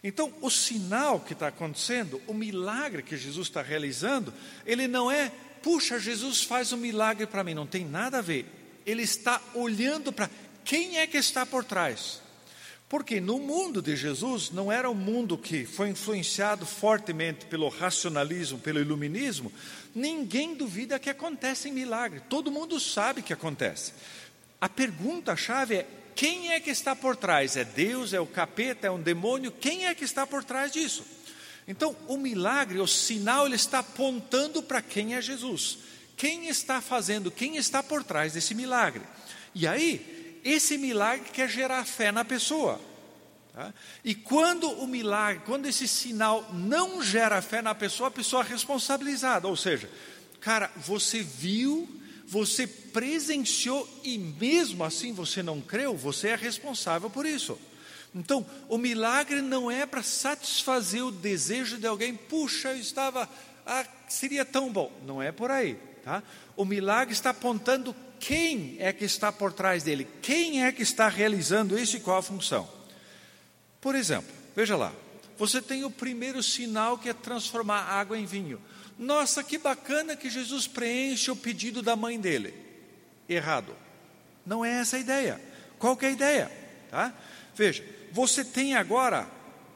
Então, 0.02 0.32
o 0.40 0.50
sinal 0.50 1.20
que 1.20 1.32
está 1.32 1.48
acontecendo, 1.48 2.20
o 2.26 2.34
milagre 2.34 3.02
que 3.02 3.16
Jesus 3.16 3.48
está 3.48 3.62
realizando, 3.62 4.32
ele 4.64 4.86
não 4.86 5.10
é 5.10 5.32
puxa, 5.62 5.98
Jesus 5.98 6.42
faz 6.42 6.72
um 6.72 6.76
milagre 6.76 7.26
para 7.26 7.44
mim. 7.44 7.54
Não 7.54 7.66
tem 7.66 7.84
nada 7.84 8.18
a 8.18 8.22
ver. 8.22 8.46
Ele 8.86 9.02
está 9.02 9.40
olhando 9.54 10.12
para 10.12 10.30
quem 10.64 10.98
é 10.98 11.06
que 11.06 11.18
está 11.18 11.44
por 11.44 11.64
trás. 11.64 12.20
Porque 12.88 13.20
no 13.20 13.38
mundo 13.38 13.82
de 13.82 13.94
Jesus 13.94 14.50
não 14.50 14.72
era 14.72 14.88
um 14.88 14.94
mundo 14.94 15.36
que 15.36 15.66
foi 15.66 15.90
influenciado 15.90 16.64
fortemente 16.64 17.44
pelo 17.44 17.68
racionalismo, 17.68 18.58
pelo 18.58 18.80
iluminismo. 18.80 19.52
Ninguém 19.94 20.54
duvida 20.54 20.98
que 20.98 21.10
acontecem 21.10 21.70
milagres. 21.70 22.22
Todo 22.30 22.50
mundo 22.50 22.80
sabe 22.80 23.20
que 23.20 23.32
acontece. 23.32 23.92
A 24.58 24.70
pergunta-chave 24.70 25.76
é: 25.76 25.86
quem 26.18 26.50
é 26.50 26.58
que 26.58 26.70
está 26.70 26.96
por 26.96 27.14
trás? 27.14 27.56
É 27.56 27.62
Deus? 27.62 28.12
É 28.12 28.18
o 28.18 28.26
capeta? 28.26 28.88
É 28.88 28.90
um 28.90 29.00
demônio? 29.00 29.52
Quem 29.52 29.86
é 29.86 29.94
que 29.94 30.02
está 30.02 30.26
por 30.26 30.42
trás 30.42 30.72
disso? 30.72 31.04
Então, 31.68 31.94
o 32.08 32.16
milagre, 32.16 32.80
o 32.80 32.88
sinal, 32.88 33.46
ele 33.46 33.54
está 33.54 33.78
apontando 33.78 34.60
para 34.60 34.82
quem 34.82 35.14
é 35.14 35.22
Jesus. 35.22 35.78
Quem 36.16 36.48
está 36.48 36.80
fazendo, 36.80 37.30
quem 37.30 37.56
está 37.56 37.84
por 37.84 38.02
trás 38.02 38.32
desse 38.32 38.52
milagre. 38.52 39.02
E 39.54 39.64
aí, 39.64 40.40
esse 40.44 40.76
milagre 40.76 41.30
quer 41.32 41.48
gerar 41.48 41.84
fé 41.84 42.10
na 42.10 42.24
pessoa. 42.24 42.80
Tá? 43.54 43.72
E 44.04 44.12
quando 44.12 44.68
o 44.72 44.88
milagre, 44.88 45.44
quando 45.46 45.66
esse 45.66 45.86
sinal 45.86 46.52
não 46.52 47.00
gera 47.00 47.40
fé 47.40 47.62
na 47.62 47.76
pessoa, 47.76 48.08
a 48.08 48.10
pessoa 48.10 48.42
é 48.42 48.48
responsabilizada. 48.48 49.46
Ou 49.46 49.54
seja, 49.54 49.88
cara, 50.40 50.68
você 50.78 51.22
viu, 51.22 51.88
você 52.28 52.66
presenciou 52.66 53.88
e 54.04 54.18
mesmo 54.18 54.84
assim 54.84 55.14
você 55.14 55.42
não 55.42 55.62
creu, 55.62 55.96
você 55.96 56.28
é 56.28 56.36
responsável 56.36 57.08
por 57.08 57.24
isso. 57.24 57.58
Então, 58.14 58.44
o 58.68 58.76
milagre 58.76 59.40
não 59.40 59.70
é 59.70 59.86
para 59.86 60.02
satisfazer 60.02 61.02
o 61.02 61.10
desejo 61.10 61.78
de 61.78 61.86
alguém, 61.86 62.14
puxa, 62.14 62.68
eu 62.68 62.76
estava, 62.76 63.28
ah, 63.66 63.86
seria 64.08 64.44
tão 64.44 64.70
bom. 64.70 64.92
Não 65.06 65.22
é 65.22 65.32
por 65.32 65.50
aí, 65.50 65.78
tá? 66.04 66.22
O 66.54 66.66
milagre 66.66 67.14
está 67.14 67.30
apontando 67.30 67.96
quem 68.20 68.76
é 68.78 68.92
que 68.92 69.04
está 69.04 69.32
por 69.32 69.52
trás 69.52 69.82
dele, 69.82 70.06
quem 70.20 70.64
é 70.64 70.72
que 70.72 70.82
está 70.82 71.08
realizando 71.08 71.78
isso 71.78 71.96
e 71.96 72.00
qual 72.00 72.18
a 72.18 72.22
função. 72.22 72.68
Por 73.80 73.94
exemplo, 73.94 74.34
veja 74.54 74.76
lá, 74.76 74.92
você 75.38 75.62
tem 75.62 75.84
o 75.84 75.90
primeiro 75.90 76.42
sinal 76.42 76.98
que 76.98 77.08
é 77.08 77.14
transformar 77.14 77.84
água 77.84 78.18
em 78.18 78.26
vinho. 78.26 78.60
Nossa, 78.98 79.44
que 79.44 79.58
bacana 79.58 80.16
que 80.16 80.28
Jesus 80.28 80.66
preenche 80.66 81.30
o 81.30 81.36
pedido 81.36 81.82
da 81.82 81.94
mãe 81.94 82.18
dele. 82.20 82.52
Errado. 83.28 83.74
Não 84.44 84.64
é 84.64 84.80
essa 84.80 84.96
a 84.96 85.00
ideia. 85.00 85.40
Qual 85.78 85.96
que 85.96 86.06
é 86.06 86.08
a 86.08 86.12
ideia? 86.12 86.52
Tá? 86.90 87.14
Veja, 87.54 87.84
você 88.10 88.44
tem 88.44 88.74
agora 88.74 89.28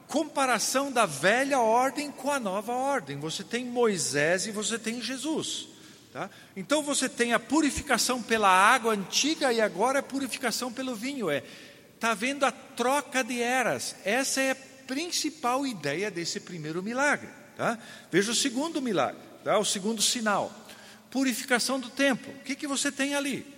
comparação 0.07 0.91
da 0.91 1.05
velha 1.05 1.59
ordem 1.59 2.11
com 2.11 2.29
a 2.29 2.39
nova 2.39 2.73
ordem. 2.73 3.17
Você 3.19 3.43
tem 3.43 3.65
Moisés 3.65 4.45
e 4.45 4.51
você 4.51 4.77
tem 4.77 5.01
Jesus. 5.01 5.67
Tá? 6.11 6.29
Então 6.55 6.83
você 6.83 7.07
tem 7.07 7.33
a 7.33 7.39
purificação 7.39 8.21
pela 8.21 8.49
água 8.49 8.93
antiga 8.93 9.53
e 9.53 9.61
agora 9.61 9.99
a 9.99 10.03
purificação 10.03 10.71
pelo 10.73 10.95
vinho. 10.95 11.29
É 11.29 11.43
está 12.03 12.13
vendo 12.13 12.43
a 12.43 12.51
troca 12.51 13.23
de 13.23 13.41
eras. 13.41 13.95
Essa 14.03 14.41
é 14.41 14.51
a 14.51 14.57
principal 14.85 15.65
ideia 15.65 16.11
desse 16.11 16.41
primeiro 16.41 16.83
milagre. 16.83 17.29
Tá? 17.55 17.77
Veja 18.11 18.31
o 18.31 18.35
segundo 18.35 18.81
milagre, 18.81 19.21
tá? 19.43 19.57
o 19.57 19.65
segundo 19.65 20.01
sinal. 20.01 20.51
Purificação 21.11 21.79
do 21.79 21.89
templo. 21.89 22.33
O 22.33 22.43
que, 22.43 22.55
que 22.55 22.67
você 22.67 22.91
tem 22.91 23.15
ali? 23.15 23.53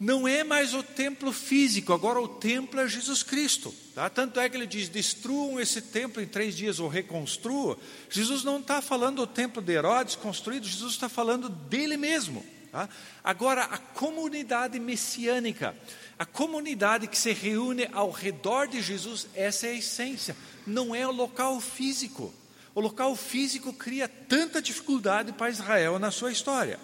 não 0.00 0.28
é 0.28 0.44
mais 0.44 0.74
o 0.74 0.82
templo 0.82 1.32
físico, 1.32 1.92
agora 1.92 2.20
o 2.20 2.28
templo 2.28 2.78
é 2.78 2.86
Jesus 2.86 3.22
Cristo. 3.24 3.74
Tá? 3.94 4.08
Tanto 4.08 4.38
é 4.38 4.48
que 4.48 4.56
ele 4.56 4.66
diz: 4.66 4.88
destruam 4.88 5.58
esse 5.58 5.82
templo 5.82 6.22
em 6.22 6.26
três 6.26 6.56
dias 6.56 6.78
ou 6.78 6.88
reconstruam. 6.88 7.76
Jesus 8.08 8.44
não 8.44 8.60
está 8.60 8.80
falando 8.80 9.16
do 9.16 9.26
templo 9.26 9.60
de 9.60 9.72
Herodes 9.72 10.14
construído, 10.14 10.66
Jesus 10.66 10.92
está 10.92 11.08
falando 11.08 11.48
dele 11.48 11.96
mesmo. 11.96 12.44
Tá? 12.70 12.88
Agora, 13.24 13.64
a 13.64 13.78
comunidade 13.78 14.78
messiânica, 14.78 15.74
a 16.16 16.24
comunidade 16.24 17.08
que 17.08 17.18
se 17.18 17.32
reúne 17.32 17.88
ao 17.92 18.10
redor 18.10 18.68
de 18.68 18.80
Jesus, 18.80 19.26
essa 19.34 19.66
é 19.66 19.70
a 19.70 19.74
essência, 19.74 20.36
não 20.64 20.94
é 20.94 21.06
o 21.08 21.12
local 21.12 21.60
físico. 21.60 22.32
O 22.78 22.80
local 22.80 23.16
físico 23.16 23.72
cria 23.72 24.06
tanta 24.06 24.62
dificuldade 24.62 25.32
para 25.32 25.50
Israel 25.50 25.98
na 25.98 26.12
sua 26.12 26.30
história. 26.30 26.78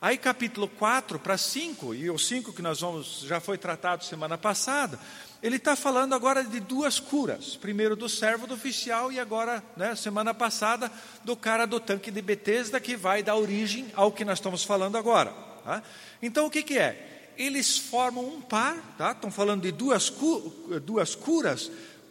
Aí 0.00 0.18
capítulo 0.18 0.66
4 0.66 1.20
para 1.20 1.38
5, 1.38 1.94
e 1.94 2.10
o 2.10 2.18
5 2.18 2.52
que 2.52 2.60
nós 2.60 2.80
vamos, 2.80 3.20
já 3.20 3.38
foi 3.38 3.56
tratado 3.56 4.04
semana 4.04 4.36
passada, 4.36 4.98
ele 5.40 5.54
está 5.54 5.76
falando 5.76 6.16
agora 6.16 6.42
de 6.42 6.58
duas 6.58 6.98
curas. 6.98 7.54
Primeiro 7.54 7.94
do 7.94 8.08
servo 8.08 8.48
do 8.48 8.54
oficial 8.54 9.12
e 9.12 9.20
agora, 9.20 9.62
né, 9.76 9.94
semana 9.94 10.34
passada, 10.34 10.90
do 11.22 11.36
cara 11.36 11.64
do 11.64 11.78
tanque 11.78 12.10
de 12.10 12.20
Betesda 12.20 12.80
que 12.80 12.96
vai 12.96 13.22
dar 13.22 13.36
origem 13.36 13.86
ao 13.94 14.10
que 14.10 14.24
nós 14.24 14.38
estamos 14.38 14.64
falando 14.64 14.98
agora. 14.98 15.30
Tá? 15.62 15.80
Então 16.20 16.46
o 16.46 16.50
que, 16.50 16.64
que 16.64 16.76
é? 16.76 17.30
Eles 17.38 17.78
formam 17.78 18.24
um 18.24 18.40
par, 18.40 18.76
tá? 18.98 19.12
estão 19.12 19.30
falando 19.30 19.62
de 19.62 19.70
duas, 19.70 20.10
cu 20.10 20.52
duas 20.84 21.14
curas. 21.14 21.70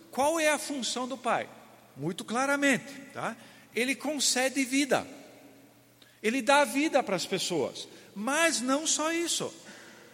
Qual 0.10 0.40
é 0.40 0.54
a 0.54 0.58
função 0.58 1.06
do 1.06 1.18
pai? 1.18 1.50
Muito 1.96 2.26
claramente, 2.26 2.92
tá? 3.14 3.36
ele 3.76 3.96
concede 3.96 4.64
vida. 4.64 5.06
Ele 6.22 6.42
dá 6.42 6.64
vida 6.64 7.04
para 7.04 7.16
as 7.16 7.26
pessoas, 7.26 7.88
mas 8.16 8.62
não 8.62 8.88
só 8.88 9.12
isso. 9.12 9.54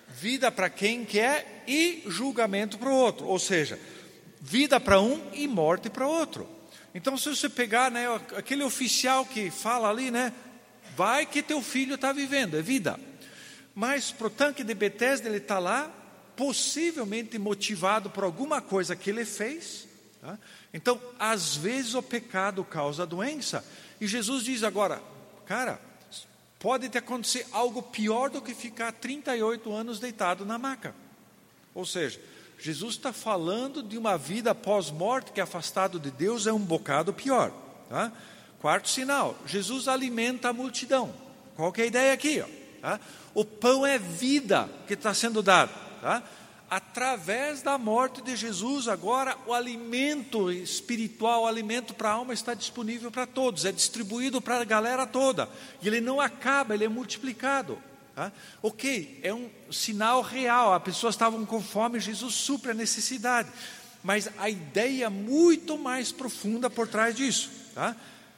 Vida 0.09 0.51
para 0.51 0.69
quem 0.69 1.05
quer 1.05 1.63
e 1.67 2.03
julgamento 2.07 2.77
para 2.77 2.89
o 2.89 2.95
outro, 2.95 3.27
ou 3.27 3.37
seja, 3.37 3.79
vida 4.41 4.79
para 4.79 4.99
um 4.99 5.21
e 5.33 5.47
morte 5.47 5.89
para 5.89 6.07
outro. 6.07 6.49
Então, 6.95 7.15
se 7.15 7.29
você 7.29 7.47
pegar 7.47 7.91
né, 7.91 8.07
aquele 8.35 8.63
oficial 8.63 9.23
que 9.23 9.51
fala 9.51 9.89
ali, 9.89 10.09
né, 10.09 10.33
vai 10.95 11.25
que 11.25 11.43
teu 11.43 11.61
filho 11.61 11.95
está 11.95 12.11
vivendo, 12.11 12.57
é 12.57 12.61
vida. 12.61 12.99
Mas 13.75 14.11
para 14.11 14.27
o 14.27 14.31
tanque 14.31 14.63
de 14.63 14.73
Bethesda, 14.73 15.29
ele 15.29 15.37
está 15.37 15.59
lá, 15.59 15.93
possivelmente 16.35 17.37
motivado 17.37 18.09
por 18.09 18.23
alguma 18.23 18.61
coisa 18.61 18.95
que 18.95 19.11
ele 19.11 19.25
fez. 19.25 19.87
Tá? 20.19 20.39
Então, 20.73 21.01
às 21.17 21.55
vezes 21.55 21.95
o 21.95 22.01
pecado 22.01 22.63
causa 22.63 23.05
doença. 23.05 23.65
E 23.99 24.07
Jesus 24.07 24.43
diz 24.43 24.63
agora, 24.63 25.01
cara, 25.45 25.79
pode 26.59 26.89
te 26.89 26.97
acontecer 26.97 27.47
algo 27.51 27.81
pior 27.81 28.29
do 28.29 28.41
que 28.41 28.53
ficar 28.53 28.91
38 28.91 29.71
anos 29.73 29.99
deitado 29.99 30.45
na 30.45 30.57
maca. 30.57 30.93
Ou 31.73 31.85
seja, 31.85 32.19
Jesus 32.59 32.95
está 32.95 33.13
falando 33.13 33.81
de 33.81 33.97
uma 33.97 34.17
vida 34.17 34.53
pós-morte 34.53 35.31
que 35.31 35.39
afastado 35.39 35.99
de 35.99 36.11
Deus 36.11 36.45
é 36.45 36.53
um 36.53 36.59
bocado 36.59 37.13
pior. 37.13 37.51
Tá? 37.89 38.11
Quarto 38.59 38.89
sinal, 38.89 39.37
Jesus 39.45 39.87
alimenta 39.87 40.49
a 40.49 40.53
multidão. 40.53 41.13
Qual 41.55 41.71
que 41.71 41.81
é 41.81 41.83
a 41.85 41.87
ideia 41.87 42.13
aqui? 42.13 42.41
Ó, 42.41 42.45
tá? 42.81 42.99
O 43.33 43.45
pão 43.45 43.85
é 43.85 43.97
vida 43.97 44.69
que 44.87 44.93
está 44.93 45.13
sendo 45.13 45.41
dado. 45.41 45.71
Tá? 46.01 46.21
Através 46.69 47.61
da 47.61 47.77
morte 47.77 48.21
de 48.21 48.35
Jesus, 48.35 48.87
agora 48.87 49.37
o 49.47 49.53
alimento 49.53 50.51
espiritual, 50.51 51.43
o 51.43 51.47
alimento 51.47 51.93
para 51.93 52.09
a 52.09 52.13
alma 52.13 52.33
está 52.33 52.53
disponível 52.53 53.09
para 53.09 53.25
todos, 53.25 53.65
é 53.65 53.71
distribuído 53.71 54.39
para 54.39 54.61
a 54.61 54.65
galera 54.65 55.07
toda, 55.07 55.49
e 55.81 55.87
ele 55.87 55.99
não 55.99 56.21
acaba, 56.21 56.73
ele 56.73 56.85
é 56.85 56.89
multiplicado. 56.89 57.77
Tá? 58.15 58.31
Ok, 58.61 59.19
é 59.23 59.33
um 59.33 59.49
sinal 59.71 60.21
real, 60.21 60.73
as 60.73 60.83
pessoas 60.83 61.15
estavam 61.15 61.45
com 61.45 61.61
fome, 61.61 61.99
Jesus 61.99 62.33
supre 62.35 62.71
a 62.71 62.75
necessidade, 62.75 63.49
mas 64.03 64.29
a 64.37 64.49
ideia 64.49 65.09
muito 65.09 65.77
mais 65.77 66.11
profunda 66.11 66.69
por 66.69 66.87
trás 66.87 67.15
disso. 67.15 67.49
Tá? 67.73 67.95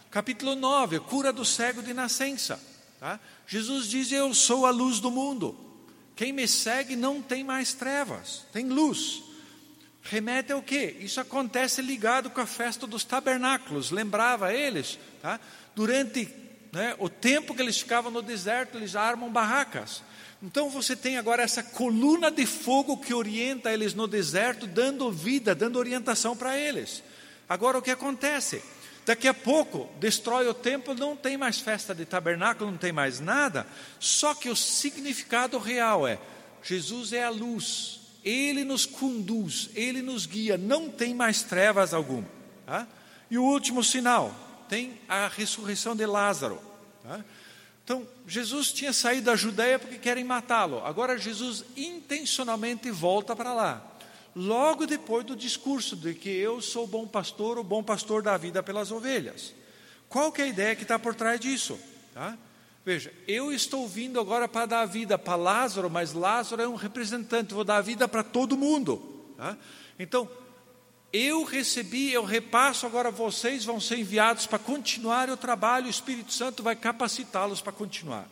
Capítulo 0.09 0.55
9, 0.55 1.00
cura 1.01 1.33
do 1.33 1.43
cego 1.43 1.81
de 1.81 1.93
nascença. 1.93 2.59
Tá? 3.00 3.19
Jesus 3.47 3.88
diz: 3.88 4.11
Eu 4.11 4.33
sou 4.33 4.65
a 4.65 4.71
luz 4.71 5.00
do 5.00 5.09
mundo. 5.09 5.70
Quem 6.21 6.31
me 6.31 6.47
segue 6.47 6.95
não 6.95 7.19
tem 7.19 7.43
mais 7.43 7.73
trevas, 7.73 8.45
tem 8.53 8.69
luz. 8.69 9.23
Remete 10.03 10.51
ao 10.51 10.61
quê? 10.61 10.95
Isso 10.99 11.19
acontece 11.19 11.81
ligado 11.81 12.29
com 12.29 12.39
a 12.39 12.45
festa 12.45 12.85
dos 12.85 13.03
tabernáculos. 13.03 13.89
Lembrava 13.89 14.53
eles, 14.53 14.99
tá? 15.19 15.39
durante 15.73 16.29
né, 16.71 16.95
o 16.99 17.09
tempo 17.09 17.55
que 17.55 17.61
eles 17.63 17.79
ficavam 17.79 18.11
no 18.11 18.21
deserto, 18.21 18.77
eles 18.77 18.95
armam 18.95 19.31
barracas. 19.31 20.03
Então 20.43 20.69
você 20.69 20.95
tem 20.95 21.17
agora 21.17 21.41
essa 21.41 21.63
coluna 21.63 22.29
de 22.29 22.45
fogo 22.45 22.97
que 22.97 23.15
orienta 23.15 23.73
eles 23.73 23.95
no 23.95 24.05
deserto, 24.05 24.67
dando 24.67 25.11
vida, 25.11 25.55
dando 25.55 25.79
orientação 25.79 26.37
para 26.37 26.55
eles. 26.55 27.01
Agora 27.49 27.79
o 27.79 27.81
que 27.81 27.89
acontece? 27.89 28.61
Daqui 29.05 29.27
a 29.27 29.34
pouco 29.34 29.89
destrói 30.00 30.48
o 30.48 30.53
templo, 30.53 30.93
não 30.93 31.15
tem 31.15 31.36
mais 31.36 31.60
festa 31.60 31.93
de 31.93 32.05
tabernáculo, 32.05 32.70
não 32.70 32.77
tem 32.77 32.91
mais 32.91 33.20
nada. 33.20 33.65
Só 34.00 34.36
que 34.36 34.50
o 34.50 34.55
significado 34.55 35.58
real 35.58 36.08
é: 36.08 36.20
Jesus 36.63 37.12
é 37.12 37.24
a 37.24 37.29
luz, 37.29 38.00
Ele 38.24 38.63
nos 38.63 38.86
conduz, 38.86 39.70
Ele 39.74 40.01
nos 40.01 40.25
guia, 40.25 40.58
não 40.58 40.89
tem 40.89 41.15
mais 41.15 41.41
trevas 41.41 41.93
alguma. 41.93 42.27
Tá? 42.65 42.88
E 43.29 43.38
o 43.38 43.43
último 43.43 43.84
sinal, 43.84 44.36
tem 44.70 45.00
a 45.10 45.27
ressurreição 45.27 45.96
de 45.96 46.05
Lázaro. 46.05 46.62
Tá? 47.03 47.25
Então, 47.84 48.08
Jesus 48.27 48.72
tinha 48.72 48.93
saído 48.93 49.25
da 49.25 49.36
Judéia 49.36 49.79
porque 49.79 49.98
querem 49.98 50.24
matá-lo. 50.24 50.86
Agora, 50.86 51.17
Jesus 51.17 51.65
intencionalmente 51.75 52.91
volta 52.91 53.36
para 53.36 53.51
lá 53.51 53.90
logo 54.35 54.85
depois 54.85 55.25
do 55.25 55.35
discurso 55.35 55.95
de 55.95 56.13
que 56.13 56.29
eu 56.29 56.61
sou 56.61 56.88
bom 56.88 57.07
pastor, 57.07 57.57
o 57.57 57.63
bom 57.63 57.83
pastor 57.83 58.21
da 58.21 58.38
vida 58.38 58.63
pelas 58.63 58.91
ovelhas. 58.91 59.53
Qual 60.07 60.31
que 60.31 60.41
é 60.41 60.45
a 60.45 60.47
ideia 60.47 60.75
que 60.75 60.83
está 60.83 61.00
por 61.00 61.15
trás 61.15 61.39
disso? 61.39 61.79
Tá? 62.13 62.38
Veja, 62.83 63.13
eu 63.27 63.53
estou 63.53 63.88
vindo 63.88 64.19
agora 64.19 64.47
para 64.47 64.65
dar 64.65 64.85
vida 64.85 65.17
para 65.17 65.35
Lázaro, 65.35 65.89
mas 65.89 66.13
Lázaro 66.13 66.61
é 66.61 66.67
um 66.67 66.75
representante, 66.75 67.53
vou 67.53 67.63
dar 67.63 67.81
vida 67.81 68.07
para 68.07 68.23
todo 68.23 68.57
mundo. 68.57 69.01
Tá? 69.38 69.55
Então, 70.00 70.29
eu 71.13 71.43
recebi, 71.43 72.11
eu 72.11 72.23
repasso, 72.23 72.85
agora 72.85 73.11
vocês 73.11 73.65
vão 73.65 73.79
ser 73.79 74.00
enviados 74.00 74.45
para 74.45 74.57
continuar 74.57 75.29
o 75.29 75.38
trabalho, 75.38 75.88
o 75.88 75.89
Espírito 75.89 76.33
Santo 76.33 76.63
vai 76.63 76.75
capacitá-los 76.75 77.61
para 77.61 77.71
continuar. 77.71 78.27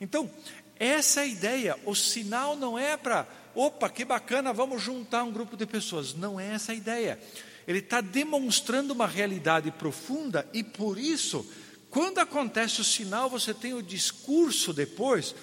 Então, 0.00 0.30
essa 0.76 1.20
é 1.20 1.24
a 1.24 1.26
ideia, 1.26 1.78
o 1.84 1.94
sinal 1.94 2.56
não 2.56 2.78
é 2.78 2.96
para, 2.96 3.28
opa, 3.54 3.88
que 3.88 4.04
bacana, 4.04 4.52
vamos 4.52 4.82
juntar 4.82 5.24
um 5.24 5.32
grupo 5.32 5.56
de 5.56 5.66
pessoas. 5.66 6.14
Não 6.14 6.38
é 6.38 6.54
essa 6.54 6.72
a 6.72 6.74
ideia. 6.74 7.18
Ele 7.66 7.78
está 7.78 8.00
demonstrando 8.00 8.92
uma 8.92 9.06
realidade 9.06 9.70
profunda 9.70 10.48
e 10.52 10.62
por 10.62 10.98
isso 10.98 11.46
quando 11.92 12.20
acontece 12.20 12.80
o 12.80 12.84
sinal, 12.84 13.28
você 13.28 13.52
tem 13.52 13.74
o 13.74 13.82
discurso 13.82 14.72
depois, 14.72 15.34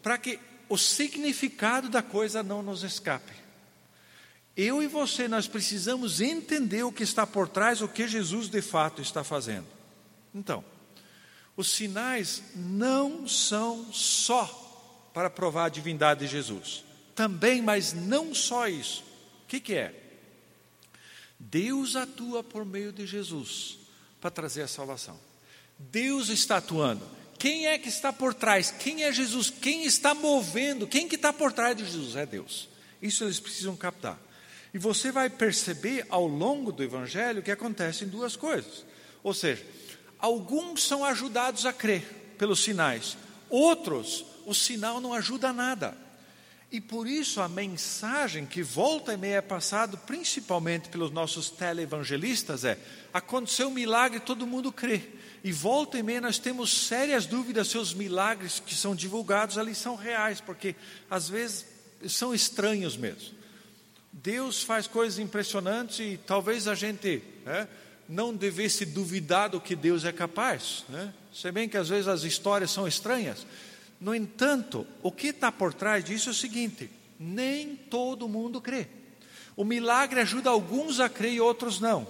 para 0.00 0.16
que 0.16 0.38
o 0.68 0.78
significado 0.78 1.88
da 1.88 2.00
coisa 2.00 2.40
não 2.40 2.62
nos 2.62 2.84
escape. 2.84 3.32
Eu 4.56 4.80
e 4.80 4.86
você, 4.86 5.26
nós 5.26 5.48
precisamos 5.48 6.20
entender 6.20 6.84
o 6.84 6.92
que 6.92 7.02
está 7.02 7.26
por 7.26 7.48
trás, 7.48 7.82
o 7.82 7.88
que 7.88 8.06
Jesus 8.06 8.48
de 8.48 8.62
fato 8.62 9.02
está 9.02 9.24
fazendo. 9.24 9.66
Então, 10.32 10.64
os 11.56 11.68
sinais 11.68 12.44
não 12.54 13.26
são 13.26 13.92
só 13.92 15.10
para 15.12 15.28
provar 15.28 15.64
a 15.64 15.68
divindade 15.68 16.20
de 16.20 16.28
Jesus. 16.28 16.84
Também, 17.18 17.60
mas 17.60 17.92
não 17.92 18.32
só 18.32 18.68
isso. 18.68 19.02
O 19.42 19.48
que, 19.48 19.58
que 19.58 19.74
é? 19.74 19.92
Deus 21.36 21.96
atua 21.96 22.44
por 22.44 22.64
meio 22.64 22.92
de 22.92 23.08
Jesus 23.08 23.76
para 24.20 24.30
trazer 24.30 24.62
a 24.62 24.68
salvação. 24.68 25.18
Deus 25.76 26.28
está 26.28 26.58
atuando. 26.58 27.04
Quem 27.36 27.66
é 27.66 27.76
que 27.76 27.88
está 27.88 28.12
por 28.12 28.32
trás? 28.34 28.70
Quem 28.70 29.02
é 29.02 29.12
Jesus? 29.12 29.50
Quem 29.50 29.84
está 29.84 30.14
movendo? 30.14 30.86
Quem 30.86 31.08
que 31.08 31.16
está 31.16 31.32
por 31.32 31.52
trás 31.52 31.76
de 31.76 31.84
Jesus? 31.84 32.14
É 32.14 32.24
Deus. 32.24 32.68
Isso 33.02 33.24
eles 33.24 33.40
precisam 33.40 33.74
captar. 33.74 34.16
E 34.72 34.78
você 34.78 35.10
vai 35.10 35.28
perceber 35.28 36.06
ao 36.08 36.24
longo 36.24 36.70
do 36.70 36.84
Evangelho 36.84 37.42
que 37.42 37.50
acontecem 37.50 38.06
duas 38.06 38.36
coisas. 38.36 38.86
Ou 39.24 39.34
seja, 39.34 39.66
alguns 40.20 40.84
são 40.84 41.04
ajudados 41.04 41.66
a 41.66 41.72
crer 41.72 42.36
pelos 42.38 42.62
sinais, 42.62 43.16
outros, 43.50 44.24
o 44.46 44.54
sinal 44.54 45.00
não 45.00 45.12
ajuda 45.12 45.52
nada. 45.52 46.06
E 46.70 46.80
por 46.80 47.06
isso 47.06 47.40
a 47.40 47.48
mensagem 47.48 48.44
que 48.44 48.62
volta 48.62 49.14
e 49.14 49.16
meia 49.16 49.36
é 49.36 49.40
passado 49.40 49.96
principalmente 49.96 50.90
pelos 50.90 51.10
nossos 51.10 51.48
televangelistas 51.48 52.62
é: 52.64 52.78
aconteceu 53.12 53.68
um 53.68 53.72
milagre, 53.72 54.20
todo 54.20 54.46
mundo 54.46 54.70
crê. 54.70 55.02
E 55.42 55.50
volta 55.50 55.98
e 55.98 56.02
meia 56.02 56.20
nós 56.20 56.38
temos 56.38 56.86
sérias 56.86 57.24
dúvidas 57.24 57.68
se 57.68 57.78
os 57.78 57.94
milagres 57.94 58.60
que 58.60 58.74
são 58.74 58.94
divulgados 58.94 59.56
ali 59.56 59.74
são 59.74 59.96
reais, 59.96 60.40
porque 60.40 60.76
às 61.08 61.28
vezes 61.28 61.64
são 62.06 62.34
estranhos 62.34 62.96
mesmo. 62.96 63.38
Deus 64.12 64.62
faz 64.62 64.86
coisas 64.86 65.18
impressionantes 65.18 66.00
e 66.00 66.18
talvez 66.26 66.68
a 66.68 66.74
gente 66.74 67.22
né, 67.46 67.68
não 68.08 68.34
devesse 68.34 68.84
duvidar 68.84 69.48
do 69.48 69.60
que 69.60 69.76
Deus 69.76 70.04
é 70.04 70.12
capaz. 70.12 70.84
Né? 70.88 71.14
Se 71.32 71.50
bem 71.52 71.68
que 71.68 71.76
às 71.76 71.88
vezes 71.88 72.08
as 72.08 72.24
histórias 72.24 72.70
são 72.70 72.86
estranhas. 72.86 73.46
No 74.00 74.14
entanto, 74.14 74.86
o 75.02 75.10
que 75.10 75.28
está 75.28 75.50
por 75.50 75.74
trás 75.74 76.04
disso 76.04 76.28
é 76.28 76.32
o 76.32 76.34
seguinte: 76.34 76.90
nem 77.18 77.74
todo 77.74 78.28
mundo 78.28 78.60
crê. 78.60 78.86
O 79.56 79.64
milagre 79.64 80.20
ajuda 80.20 80.50
alguns 80.50 81.00
a 81.00 81.08
crer 81.08 81.32
e 81.32 81.40
outros 81.40 81.80
não. 81.80 82.06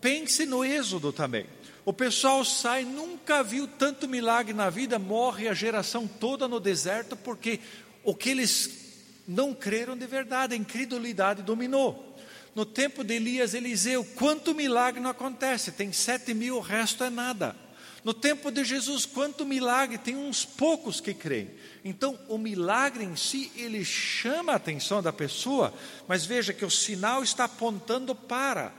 Pense 0.00 0.44
no 0.44 0.64
Êxodo 0.64 1.12
também. 1.12 1.46
O 1.84 1.92
pessoal 1.92 2.44
sai, 2.44 2.84
nunca 2.84 3.42
viu 3.42 3.66
tanto 3.66 4.08
milagre 4.08 4.52
na 4.52 4.68
vida, 4.68 4.98
morre 4.98 5.48
a 5.48 5.54
geração 5.54 6.06
toda 6.06 6.48
no 6.48 6.60
deserto, 6.60 7.16
porque 7.16 7.60
o 8.02 8.14
que 8.14 8.30
eles 8.30 8.80
não 9.26 9.54
creram 9.54 9.96
de 9.96 10.06
verdade, 10.06 10.54
a 10.54 10.56
incredulidade 10.56 11.42
dominou. 11.42 12.16
No 12.54 12.66
tempo 12.66 13.04
de 13.04 13.14
Elias, 13.14 13.54
Eliseu, 13.54 14.04
quanto 14.16 14.54
milagre 14.54 15.00
não 15.00 15.10
acontece? 15.10 15.70
Tem 15.70 15.92
sete 15.92 16.34
mil, 16.34 16.56
o 16.56 16.60
resto 16.60 17.04
é 17.04 17.10
nada. 17.10 17.54
No 18.02 18.14
tempo 18.14 18.50
de 18.50 18.64
Jesus, 18.64 19.04
quanto 19.04 19.44
milagre? 19.44 19.98
Tem 19.98 20.16
uns 20.16 20.44
poucos 20.44 21.00
que 21.00 21.12
creem. 21.12 21.50
Então, 21.84 22.18
o 22.28 22.38
milagre 22.38 23.04
em 23.04 23.14
si, 23.14 23.52
ele 23.56 23.84
chama 23.84 24.52
a 24.52 24.56
atenção 24.56 25.02
da 25.02 25.12
pessoa, 25.12 25.72
mas 26.08 26.24
veja 26.24 26.52
que 26.52 26.64
o 26.64 26.70
sinal 26.70 27.22
está 27.22 27.44
apontando 27.44 28.14
para. 28.14 28.72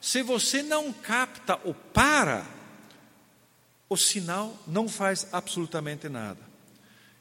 Se 0.00 0.22
você 0.22 0.62
não 0.62 0.92
capta 0.92 1.58
o 1.64 1.74
para, 1.74 2.46
o 3.88 3.96
sinal 3.96 4.56
não 4.66 4.88
faz 4.88 5.26
absolutamente 5.32 6.08
nada. 6.08 6.48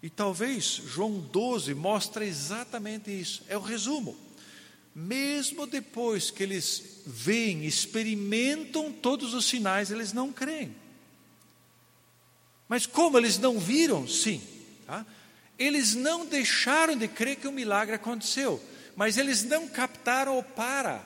E 0.01 0.09
talvez 0.09 0.81
João 0.85 1.19
12 1.19 1.73
mostre 1.73 2.25
exatamente 2.25 3.09
isso. 3.09 3.43
É 3.47 3.57
o 3.57 3.61
resumo. 3.61 4.15
Mesmo 4.93 5.65
depois 5.65 6.29
que 6.29 6.43
eles 6.43 7.01
veem, 7.05 7.65
experimentam 7.65 8.91
todos 8.91 9.33
os 9.33 9.45
sinais, 9.45 9.91
eles 9.91 10.13
não 10.13 10.31
creem. 10.31 10.75
Mas 12.67 12.85
como 12.85 13.17
eles 13.17 13.37
não 13.37 13.59
viram? 13.59 14.07
Sim. 14.07 14.41
Tá? 14.85 15.05
Eles 15.57 15.95
não 15.95 16.25
deixaram 16.25 16.95
de 16.95 17.07
crer 17.07 17.37
que 17.37 17.47
o 17.47 17.51
milagre 17.51 17.95
aconteceu, 17.95 18.61
mas 18.95 19.17
eles 19.17 19.43
não 19.43 19.67
captaram 19.67 20.37
o 20.37 20.43
para. 20.43 21.03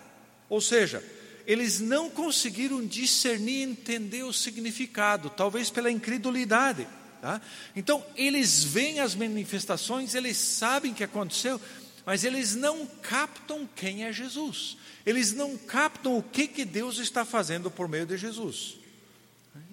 Ou 0.49 0.59
seja, 0.59 1.03
eles 1.45 1.79
não 1.79 2.09
conseguiram 2.09 2.85
discernir 2.85 3.59
e 3.59 3.71
entender 3.71 4.23
o 4.23 4.33
significado, 4.33 5.29
talvez 5.29 5.69
pela 5.69 5.91
incredulidade. 5.91 6.87
Tá? 7.21 7.39
Então, 7.75 8.03
eles 8.15 8.63
veem 8.63 8.99
as 8.99 9.15
manifestações, 9.15 10.15
eles 10.15 10.37
sabem 10.37 10.93
que 10.93 11.03
aconteceu, 11.03 11.61
mas 12.05 12.23
eles 12.23 12.55
não 12.55 12.85
captam 12.85 13.69
quem 13.75 14.03
é 14.03 14.11
Jesus. 14.11 14.77
Eles 15.05 15.33
não 15.33 15.57
captam 15.57 16.17
o 16.17 16.23
que, 16.23 16.47
que 16.47 16.65
Deus 16.65 16.97
está 16.97 17.23
fazendo 17.23 17.69
por 17.71 17.87
meio 17.87 18.05
de 18.05 18.17
Jesus. 18.17 18.77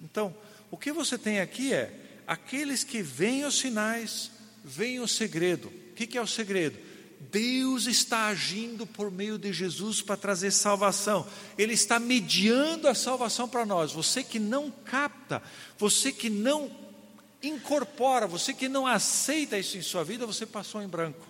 Então, 0.03 0.35
o 0.71 0.77
que 0.77 0.91
você 0.91 1.17
tem 1.17 1.39
aqui 1.39 1.73
é 1.73 1.91
aqueles 2.27 2.83
que 2.83 3.01
veem 3.01 3.45
os 3.45 3.57
sinais, 3.57 4.31
veem 4.63 4.99
o 4.99 5.07
segredo. 5.07 5.67
O 5.67 5.93
que, 5.95 6.17
é 6.17 6.21
o 6.21 6.27
segredo? 6.27 6.77
Deus 7.31 7.85
está 7.85 8.27
agindo 8.27 8.87
por 8.87 9.11
meio 9.11 9.37
de 9.37 9.51
Jesus 9.51 10.01
para 10.01 10.15
trazer 10.15 10.51
salvação. 10.51 11.27
Ele 11.57 11.73
está 11.73 11.99
mediando 11.99 12.87
a 12.87 12.95
salvação 12.95 13.49
para 13.49 13.65
nós. 13.65 13.91
Você 13.91 14.23
que 14.23 14.39
não 14.39 14.71
capta, 14.71 15.41
você 15.77 16.11
que 16.11 16.29
não 16.29 16.71
incorpora, 17.43 18.27
você 18.27 18.53
que 18.53 18.69
não 18.69 18.87
aceita 18.87 19.57
isso 19.57 19.77
em 19.77 19.81
sua 19.81 20.03
vida, 20.03 20.25
você 20.25 20.45
passou 20.45 20.81
em 20.81 20.87
branco. 20.87 21.27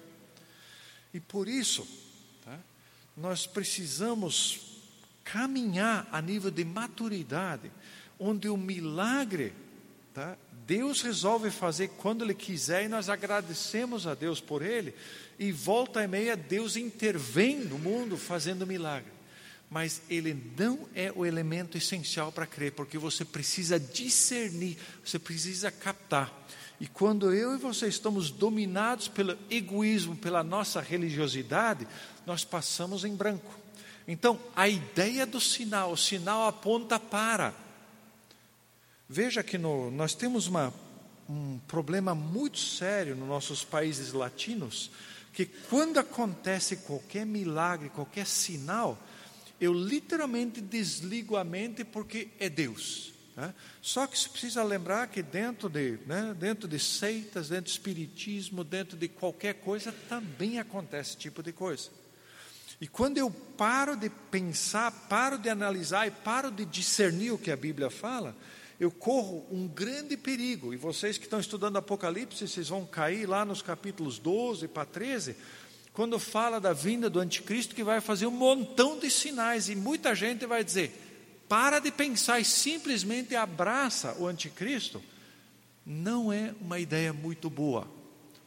E 1.13 1.19
por 1.19 1.47
isso, 1.47 1.87
tá, 2.45 2.59
nós 3.17 3.47
precisamos 3.47 4.59
caminhar 5.23 6.07
a 6.11 6.21
nível 6.21 6.51
de 6.51 6.63
maturidade, 6.63 7.71
onde 8.19 8.49
o 8.49 8.57
milagre, 8.57 9.53
tá, 10.13 10.37
Deus 10.67 11.01
resolve 11.01 11.49
fazer 11.49 11.87
quando 11.97 12.23
Ele 12.23 12.35
quiser 12.35 12.83
e 12.83 12.87
nós 12.87 13.09
agradecemos 13.09 14.05
a 14.05 14.13
Deus 14.13 14.39
por 14.39 14.61
Ele, 14.61 14.93
e 15.39 15.51
volta 15.51 16.03
e 16.03 16.07
meia 16.07 16.35
Deus 16.35 16.75
intervém 16.75 17.59
no 17.59 17.79
mundo 17.79 18.17
fazendo 18.17 18.67
milagre. 18.67 19.11
Mas 19.69 20.01
ele 20.09 20.35
não 20.57 20.89
é 20.95 21.11
o 21.15 21.25
elemento 21.25 21.77
essencial 21.77 22.31
para 22.31 22.47
crer, 22.47 22.71
porque 22.71 22.97
você 22.97 23.23
precisa 23.23 23.79
discernir, 23.79 24.77
você 25.05 25.19
precisa 25.19 25.69
captar. 25.69 26.33
E 26.79 26.87
quando 26.87 27.33
eu 27.33 27.53
e 27.53 27.57
você 27.57 27.87
estamos 27.87 28.31
dominados 28.31 29.07
pelo 29.07 29.37
egoísmo, 29.49 30.15
pela 30.15 30.43
nossa 30.43 30.81
religiosidade, 30.81 31.87
nós 32.25 32.43
passamos 32.43 33.03
em 33.03 33.15
branco. 33.15 33.59
Então, 34.07 34.39
a 34.55 34.67
ideia 34.67 35.25
do 35.25 35.39
sinal, 35.39 35.91
o 35.91 35.97
sinal 35.97 36.47
aponta 36.47 36.99
para. 36.99 37.53
Veja 39.11 39.41
que 39.41 39.57
no, 39.57 39.89
nós 39.89 40.13
temos 40.13 40.45
uma, 40.45 40.71
um 41.27 41.57
problema 41.67 42.13
muito 42.13 42.59
sério 42.59 43.15
nos 43.15 43.27
nossos 43.27 43.63
países 43.63 44.13
latinos, 44.13 44.91
que 45.33 45.47
quando 45.47 45.97
acontece 45.97 46.77
qualquer 46.77 47.25
milagre, 47.25 47.89
qualquer 47.89 48.27
sinal, 48.27 49.01
eu 49.59 49.73
literalmente 49.73 50.61
desligo 50.61 51.37
a 51.37 51.43
mente 51.43 51.83
porque 51.83 52.27
é 52.39 52.47
Deus. 52.49 53.11
Né? 53.35 53.51
Só 53.81 54.05
que 54.05 54.17
se 54.17 54.29
precisa 54.29 54.61
lembrar 54.61 55.07
que 55.07 55.23
dentro 55.23 55.69
de, 55.69 55.97
né, 56.05 56.35
dentro 56.37 56.67
de 56.67 56.77
seitas, 56.77 57.49
dentro 57.49 57.65
de 57.65 57.71
espiritismo, 57.71 58.63
dentro 58.63 58.95
de 58.95 59.07
qualquer 59.07 59.55
coisa, 59.55 59.91
também 60.07 60.59
acontece 60.59 61.11
esse 61.11 61.17
tipo 61.17 61.41
de 61.41 61.51
coisa. 61.51 61.89
E 62.79 62.87
quando 62.87 63.17
eu 63.17 63.31
paro 63.31 63.97
de 63.97 64.09
pensar, 64.09 64.91
paro 65.09 65.39
de 65.39 65.49
analisar 65.49 66.07
e 66.07 66.11
paro 66.11 66.51
de 66.51 66.63
discernir 66.63 67.31
o 67.31 67.39
que 67.39 67.49
a 67.49 67.57
Bíblia 67.57 67.89
fala, 67.89 68.35
eu 68.79 68.89
corro 68.89 69.45
um 69.51 69.67
grande 69.67 70.15
perigo. 70.15 70.73
E 70.73 70.77
vocês 70.77 71.17
que 71.17 71.25
estão 71.25 71.39
estudando 71.39 71.77
Apocalipse, 71.77 72.47
vocês 72.47 72.69
vão 72.69 72.85
cair 72.85 73.27
lá 73.27 73.43
nos 73.43 73.61
capítulos 73.61 74.17
12 74.17 74.67
para 74.67 74.85
13, 74.85 75.35
quando 75.91 76.17
fala 76.17 76.59
da 76.59 76.71
vinda 76.71 77.09
do 77.09 77.19
anticristo 77.19 77.75
que 77.75 77.83
vai 77.83 77.99
fazer 77.99 78.25
um 78.25 78.31
montão 78.31 78.97
de 78.97 79.11
sinais 79.11 79.67
e 79.67 79.75
muita 79.75 80.15
gente 80.15 80.45
vai 80.45 80.63
dizer: 80.63 80.93
"Para 81.49 81.79
de 81.79 81.91
pensar 81.91 82.39
e 82.39 82.45
simplesmente 82.45 83.35
abraça 83.35 84.15
o 84.17 84.25
anticristo". 84.25 85.03
não 85.85 86.31
é 86.31 86.53
uma 86.61 86.77
ideia 86.77 87.11
muito 87.11 87.49
boa. 87.49 87.87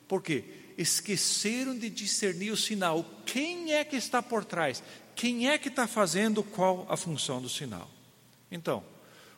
Por 0.06 0.22
quê? 0.22 0.44
Esqueceram 0.78 1.76
de 1.76 1.90
discernir 1.90 2.52
o 2.52 2.56
sinal. 2.56 3.04
Quem 3.26 3.72
é 3.72 3.84
que 3.84 3.96
está 3.96 4.22
por 4.22 4.44
trás? 4.44 4.80
Quem 5.16 5.50
é 5.50 5.58
que 5.58 5.68
está 5.68 5.88
fazendo 5.88 6.44
qual 6.44 6.86
a 6.88 6.96
função 6.96 7.42
do 7.42 7.48
sinal? 7.48 7.90
Então, 8.48 8.84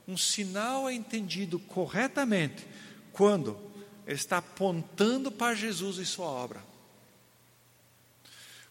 um 0.07 0.17
sinal 0.17 0.88
é 0.88 0.95
entendido 0.95 1.59
corretamente 1.59 2.67
quando 3.12 3.59
está 4.07 4.38
apontando 4.38 5.31
para 5.31 5.55
Jesus 5.55 5.99
e 5.99 6.05
sua 6.05 6.27
obra. 6.27 6.62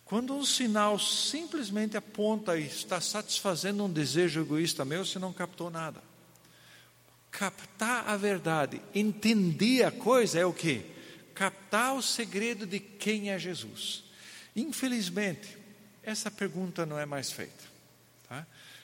Quando 0.06 0.36
um 0.36 0.46
sinal 0.46 1.00
simplesmente 1.00 1.98
aponta 1.98 2.58
e 2.58 2.68
está 2.68 3.02
satisfazendo 3.02 3.84
um 3.84 3.92
desejo 3.92 4.42
egoísta 4.42 4.86
meu, 4.86 5.06
você 5.06 5.18
não 5.18 5.34
captou 5.34 5.70
nada. 5.70 6.04
Captar 7.32 8.08
a 8.08 8.16
verdade, 8.16 8.80
entender 8.94 9.84
a 9.84 9.92
coisa 9.92 10.40
é 10.40 10.46
o 10.46 10.54
que? 10.54 10.86
Captar 11.34 11.96
o 11.96 12.02
segredo 12.02 12.68
de 12.68 12.80
quem 12.80 13.32
é 13.32 13.40
Jesus. 13.40 14.04
Infelizmente, 14.56 15.58
essa 16.04 16.30
pergunta 16.30 16.86
não 16.86 17.00
é 17.00 17.08
mais 17.08 17.32
feita. 17.32 17.73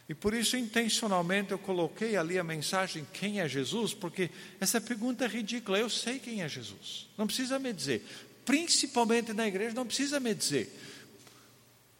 E 0.10 0.16
por 0.16 0.34
isso, 0.34 0.58
intencionalmente, 0.58 1.52
eu 1.52 1.60
coloquei 1.60 2.18
ali 2.18 2.40
a 2.40 2.44
mensagem: 2.44 3.06
quem 3.14 3.40
é 3.40 3.48
Jesus? 3.48 3.94
Porque 3.94 4.32
essa 4.60 4.82
pergunta 4.82 5.24
é 5.24 5.28
ridícula. 5.28 5.78
Eu 5.78 5.90
sei 5.90 6.18
quem 6.18 6.42
é 6.42 6.50
Jesus. 6.50 7.08
Não 7.16 7.28
precisa 7.28 7.60
me 7.60 7.72
dizer. 7.72 8.04
Principalmente 8.44 9.34
na 9.34 9.48
igreja, 9.48 9.76
não 9.76 9.86
precisa 9.86 10.20
me 10.20 10.34
dizer. 10.34 10.76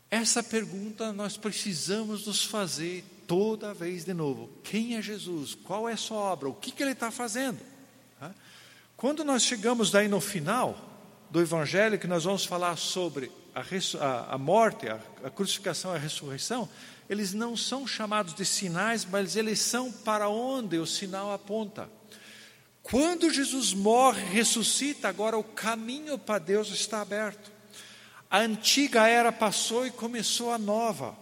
Essa 0.10 0.42
pergunta 0.42 1.14
nós 1.14 1.38
precisamos 1.38 2.26
nos 2.26 2.44
fazer 2.44 3.06
toda 3.28 3.76
vez 3.76 4.06
de 4.06 4.14
novo. 4.16 4.50
Quem 4.64 4.98
é 4.98 5.02
Jesus? 5.04 5.54
Qual 5.54 5.88
é 5.88 5.94
a 5.94 5.98
sua 5.98 6.18
obra? 6.18 6.50
O 6.50 6.54
que, 6.56 6.72
que 6.72 6.82
ele 6.82 6.94
está 6.94 7.12
fazendo? 7.12 7.60
Quando 8.98 9.24
nós 9.24 9.44
chegamos 9.44 9.92
daí 9.92 10.08
no 10.08 10.20
final 10.20 11.06
do 11.30 11.40
Evangelho, 11.40 12.00
que 12.00 12.08
nós 12.08 12.24
vamos 12.24 12.44
falar 12.44 12.76
sobre 12.76 13.32
a, 14.00 14.34
a, 14.34 14.38
morte, 14.38 14.88
a, 14.88 15.00
a 15.24 15.30
crucificação 15.30 15.92
a 15.92 15.98
ressurreição, 15.98 16.70
eles 17.10 17.34
não 17.34 17.58
são 17.58 17.88
chamados 17.88 18.34
de 18.34 18.46
sinais, 18.46 19.06
mas 19.06 19.36
eles 19.36 19.60
são 19.60 19.92
para 19.92 20.30
onde 20.30 20.78
o 20.78 20.86
sinal 20.86 21.34
aponta. 21.34 21.90
Quando 22.84 23.32
Jesus 23.32 23.74
morre, 23.74 24.24
ressuscita, 24.24 25.08
agora 25.08 25.38
o 25.38 25.44
caminho 25.44 26.18
para 26.18 26.40
Deus 26.40 26.70
está 26.70 27.02
aberto. 27.02 27.52
A 28.30 28.40
antiga 28.40 29.08
era 29.08 29.32
passou 29.32 29.86
e 29.88 29.92
começou 29.92 30.52
a 30.52 30.58
nova. 30.58 31.18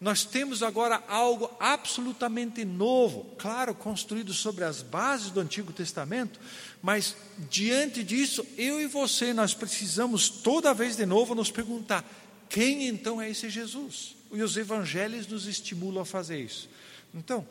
Nós 0.00 0.24
temos 0.24 0.62
agora 0.62 1.02
algo 1.08 1.50
absolutamente 1.58 2.64
novo, 2.64 3.34
claro, 3.36 3.74
construído 3.74 4.32
sobre 4.32 4.62
as 4.64 4.80
bases 4.80 5.30
do 5.30 5.40
Antigo 5.40 5.72
Testamento, 5.72 6.38
mas 6.82 7.16
diante 7.50 8.02
disso, 8.04 8.46
eu 8.56 8.80
e 8.80 8.86
você, 8.86 9.32
nós 9.32 9.54
precisamos 9.54 10.28
toda 10.28 10.74
vez 10.74 10.96
de 10.96 11.04
novo 11.04 11.34
nos 11.34 11.50
perguntar: 11.50 12.04
quem 12.48 12.86
então 12.86 13.20
é 13.20 13.30
esse 13.30 13.50
Jesus? 13.50 14.16
E 14.32 14.42
os 14.42 14.56
evangelhos 14.56 15.26
nos 15.26 15.46
estimulam 15.46 16.02
a 16.02 16.06
fazer 16.06 16.40
isso. 16.40 16.68
Então, 17.14 17.46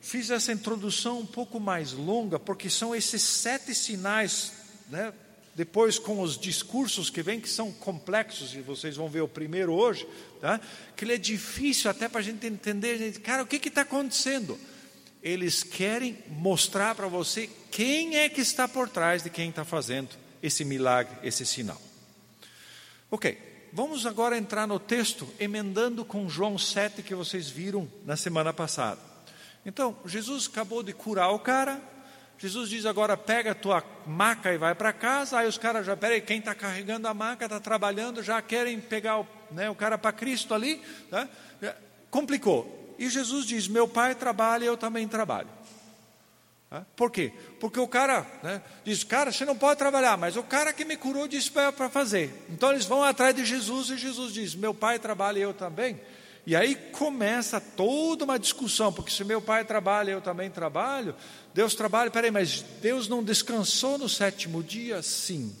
fiz 0.00 0.30
essa 0.30 0.52
introdução 0.52 1.20
um 1.20 1.26
pouco 1.26 1.58
mais 1.58 1.92
longa, 1.92 2.38
porque 2.38 2.70
são 2.70 2.94
esses 2.94 3.22
sete 3.22 3.74
sinais, 3.74 4.52
né? 4.88 5.12
depois 5.54 5.98
com 5.98 6.20
os 6.20 6.38
discursos 6.38 7.10
que 7.10 7.20
vêm, 7.20 7.40
que 7.40 7.48
são 7.48 7.72
complexos, 7.72 8.54
e 8.54 8.60
vocês 8.60 8.94
vão 8.94 9.08
ver 9.08 9.22
o 9.22 9.28
primeiro 9.28 9.72
hoje, 9.72 10.06
tá? 10.40 10.60
que 10.94 11.04
ele 11.04 11.14
é 11.14 11.18
difícil 11.18 11.90
até 11.90 12.08
para 12.08 12.20
a 12.20 12.22
gente 12.22 12.46
entender, 12.46 13.18
cara, 13.20 13.42
o 13.42 13.46
que 13.46 13.56
está 13.56 13.80
acontecendo? 13.80 14.56
Eles 15.22 15.62
querem 15.62 16.18
mostrar 16.28 16.94
para 16.94 17.08
você 17.08 17.48
quem 17.70 18.16
é 18.16 18.28
que 18.28 18.40
está 18.40 18.68
por 18.68 18.88
trás 18.88 19.22
de 19.22 19.30
quem 19.30 19.50
está 19.50 19.64
fazendo 19.64 20.10
esse 20.42 20.64
milagre, 20.64 21.16
esse 21.22 21.44
sinal. 21.44 21.80
Ok, 23.10 23.38
vamos 23.72 24.06
agora 24.06 24.36
entrar 24.36 24.66
no 24.66 24.78
texto, 24.78 25.28
emendando 25.40 26.04
com 26.04 26.28
João 26.28 26.56
7, 26.56 27.02
que 27.02 27.14
vocês 27.14 27.48
viram 27.48 27.90
na 28.04 28.16
semana 28.16 28.52
passada. 28.52 29.00
Então, 29.66 29.96
Jesus 30.06 30.48
acabou 30.50 30.82
de 30.82 30.92
curar 30.92 31.30
o 31.30 31.38
cara, 31.38 31.82
Jesus 32.38 32.70
diz 32.70 32.86
agora: 32.86 33.16
pega 33.16 33.50
a 33.50 33.54
tua 33.54 33.82
maca 34.06 34.52
e 34.52 34.58
vai 34.58 34.74
para 34.74 34.92
casa. 34.92 35.38
Aí 35.38 35.48
os 35.48 35.58
caras 35.58 35.84
já, 35.84 35.96
peraí, 35.96 36.20
quem 36.20 36.38
está 36.38 36.54
carregando 36.54 37.08
a 37.08 37.12
maca, 37.12 37.44
está 37.44 37.58
trabalhando, 37.58 38.22
já 38.22 38.40
querem 38.40 38.80
pegar 38.80 39.20
o, 39.20 39.26
né, 39.50 39.68
o 39.68 39.74
cara 39.74 39.98
para 39.98 40.12
Cristo 40.12 40.54
ali. 40.54 40.80
Tá? 41.10 41.28
Complicou. 42.10 42.76
E 42.98 43.08
Jesus 43.08 43.46
diz: 43.46 43.68
meu 43.68 43.86
pai 43.86 44.14
trabalha, 44.14 44.64
eu 44.64 44.76
também 44.76 45.06
trabalho. 45.06 45.48
Por 46.94 47.10
quê? 47.10 47.32
Porque 47.58 47.80
o 47.80 47.88
cara 47.88 48.26
né, 48.42 48.60
diz: 48.84 49.02
cara, 49.02 49.32
você 49.32 49.44
não 49.44 49.56
pode 49.56 49.78
trabalhar, 49.78 50.18
mas 50.18 50.36
o 50.36 50.42
cara 50.42 50.72
que 50.72 50.84
me 50.84 50.96
curou 50.96 51.26
disse 51.26 51.50
para 51.50 51.88
fazer. 51.88 52.44
Então 52.50 52.70
eles 52.70 52.84
vão 52.84 53.02
atrás 53.02 53.34
de 53.34 53.44
Jesus 53.44 53.88
e 53.90 53.96
Jesus 53.96 54.34
diz: 54.34 54.54
meu 54.54 54.74
pai 54.74 54.98
trabalha, 54.98 55.38
eu 55.38 55.54
também. 55.54 55.98
E 56.46 56.56
aí 56.56 56.74
começa 56.74 57.60
toda 57.60 58.24
uma 58.24 58.38
discussão, 58.38 58.92
porque 58.92 59.10
se 59.10 59.22
meu 59.22 59.40
pai 59.40 59.64
trabalha, 59.64 60.12
eu 60.12 60.20
também 60.20 60.50
trabalho. 60.50 61.14
Deus 61.54 61.74
trabalha, 61.74 62.10
peraí, 62.10 62.30
mas 62.30 62.62
Deus 62.80 63.08
não 63.08 63.22
descansou 63.22 63.98
no 63.98 64.08
sétimo 64.08 64.62
dia? 64.62 65.02
Sim. 65.02 65.54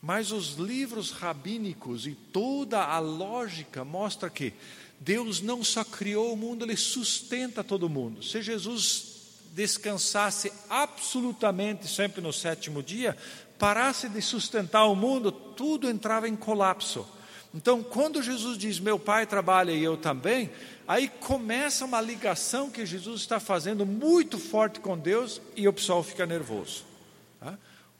Mas 0.00 0.30
os 0.30 0.54
livros 0.54 1.10
rabínicos 1.10 2.06
e 2.06 2.14
toda 2.14 2.84
a 2.84 2.98
lógica 2.98 3.84
mostra 3.84 4.30
que 4.30 4.54
Deus 5.00 5.40
não 5.40 5.62
só 5.62 5.84
criou 5.84 6.32
o 6.32 6.36
mundo, 6.36 6.64
ele 6.64 6.76
sustenta 6.76 7.62
todo 7.62 7.88
mundo. 7.88 8.22
Se 8.22 8.42
Jesus 8.42 9.16
descansasse 9.52 10.52
absolutamente 10.68 11.88
sempre 11.88 12.20
no 12.20 12.32
sétimo 12.32 12.82
dia, 12.82 13.16
parasse 13.58 14.08
de 14.08 14.20
sustentar 14.22 14.84
o 14.84 14.94
mundo, 14.94 15.32
tudo 15.32 15.88
entrava 15.88 16.28
em 16.28 16.36
colapso. 16.36 17.06
Então, 17.54 17.82
quando 17.82 18.22
Jesus 18.22 18.58
diz, 18.58 18.78
meu 18.78 18.98
pai 18.98 19.26
trabalha 19.26 19.72
e 19.72 19.82
eu 19.82 19.96
também, 19.96 20.50
aí 20.86 21.08
começa 21.08 21.84
uma 21.84 22.00
ligação 22.00 22.70
que 22.70 22.84
Jesus 22.84 23.22
está 23.22 23.40
fazendo 23.40 23.86
muito 23.86 24.38
forte 24.38 24.80
com 24.80 24.98
Deus 24.98 25.40
e 25.56 25.66
o 25.66 25.72
pessoal 25.72 26.02
fica 26.02 26.26
nervoso. 26.26 26.84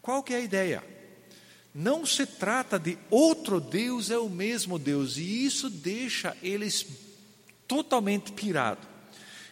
Qual 0.03 0.23
que 0.23 0.35
é 0.35 0.37
a 0.37 0.41
ideia? 0.41 0.98
Não 1.75 2.05
se 2.07 2.27
trata 2.27 2.79
de 2.79 2.99
outro 3.11 3.61
Deus, 3.61 4.11
é 4.11 4.19
o 4.19 4.29
mesmo 4.29 4.79
Deus, 4.79 5.17
e 5.17 5.45
isso 5.45 5.69
deixa 5.69 6.37
eles 6.43 6.87
totalmente 7.67 8.33
pirados. 8.33 8.87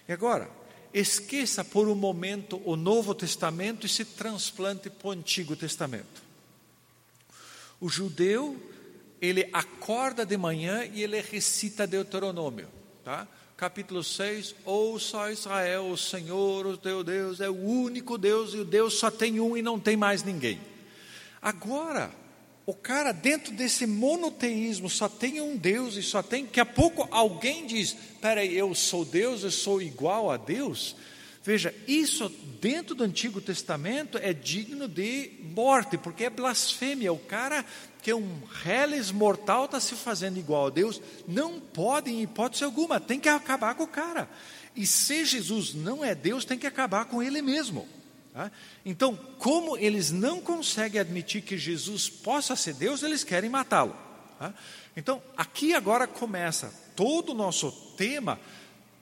E 0.09 0.12
agora, 0.12 0.50
esqueça 0.92 1.64
por 1.64 1.88
um 1.88 1.94
momento 1.94 2.61
o 2.64 2.74
Novo 2.74 3.14
Testamento 3.14 3.87
e 3.87 3.88
se 3.88 4.05
transplante 4.05 4.88
para 4.88 5.09
o 5.09 5.11
Antigo 5.11 5.55
Testamento. 5.55 6.22
O 7.81 7.88
judeu 7.88 8.57
ele 9.20 9.48
acorda 9.52 10.24
de 10.24 10.37
manhã 10.37 10.85
e 10.85 11.02
ele 11.02 11.20
recita 11.20 11.87
Deuteronômio, 11.87 12.68
tá? 13.05 13.26
Capítulo 13.57 14.05
6, 14.05 14.55
ouça 14.64 15.33
Israel, 15.33 15.88
o 15.90 15.96
Senhor, 15.96 16.66
o 16.66 16.76
teu 16.76 17.02
Deus, 17.02 17.40
é 17.40 17.48
o 17.48 17.57
único 17.57 18.18
Deus 18.18 18.52
e 18.52 18.59
o 18.59 18.64
Deus 18.64 18.94
só 18.94 19.11
tem 19.11 19.40
um 19.40 19.57
e 19.57 19.62
não 19.62 19.81
tem 19.81 19.96
mais 19.96 20.22
ninguém. 20.22 20.61
Agora, 21.46 22.11
o 22.66 22.74
cara 22.74 23.12
dentro 23.12 23.52
desse 23.52 23.87
monoteísmo 23.87 24.90
só 24.90 25.09
tem 25.09 25.40
um 25.40 25.56
Deus 25.56 25.94
e 25.94 26.02
só 26.02 26.20
tem, 26.20 26.44
daqui 26.44 26.59
a 26.59 26.66
pouco 26.66 27.06
alguém 27.09 27.68
diz, 27.68 27.96
peraí, 28.20 28.59
eu 28.59 28.74
sou 28.74 29.04
Deus, 29.04 29.44
eu 29.44 29.52
sou 29.52 29.80
igual 29.80 30.28
a 30.28 30.37
Deus. 30.37 30.96
Veja, 31.44 31.72
isso 31.87 32.28
dentro 32.61 32.96
do 32.96 33.04
Antigo 33.04 33.40
Testamento 33.40 34.18
é 34.18 34.32
digno 34.32 34.88
de 34.88 35.30
morte, 35.54 35.96
porque 35.96 36.24
é 36.24 36.30
blasfêmia. 36.30 37.12
O 37.12 37.18
cara 37.18 37.64
que 38.02 38.11
é 38.11 38.16
um 38.16 38.40
reles 38.64 39.12
mortal 39.12 39.66
está 39.66 39.78
se 39.78 39.94
fazendo 39.94 40.40
igual 40.40 40.66
a 40.66 40.70
Deus, 40.70 41.00
não 41.28 41.61
pode, 41.61 42.11
em 42.11 42.22
hipótese 42.22 42.64
alguma, 42.64 42.98
tem 42.98 43.20
que 43.20 43.28
acabar 43.28 43.76
com 43.76 43.85
o 43.85 43.88
cara. 43.88 44.28
E 44.74 44.85
se 44.85 45.24
Jesus 45.24 45.74
não 45.74 46.04
é 46.04 46.12
Deus, 46.12 46.44
tem 46.44 46.59
que 46.59 46.66
acabar 46.66 47.04
com 47.04 47.22
ele 47.22 47.40
mesmo. 47.40 47.87
Então, 48.85 49.16
como 49.38 49.79
eles 49.79 50.11
não 50.11 50.40
conseguem 50.40 51.01
admitir 51.01 51.42
que 51.42 51.57
Jesus 51.57 52.09
possa 52.09 52.55
ser 52.55 52.75
Deus, 52.75 53.03
eles 53.03 53.25
querem 53.25 53.49
matá-lo. 53.49 53.96
Tá? 54.38 54.53
Então, 54.94 55.22
aqui 55.37 55.75
agora 55.75 56.07
começa 56.07 56.72
todo 56.94 57.31
o 57.31 57.35
nosso 57.35 57.72
tema 57.96 58.38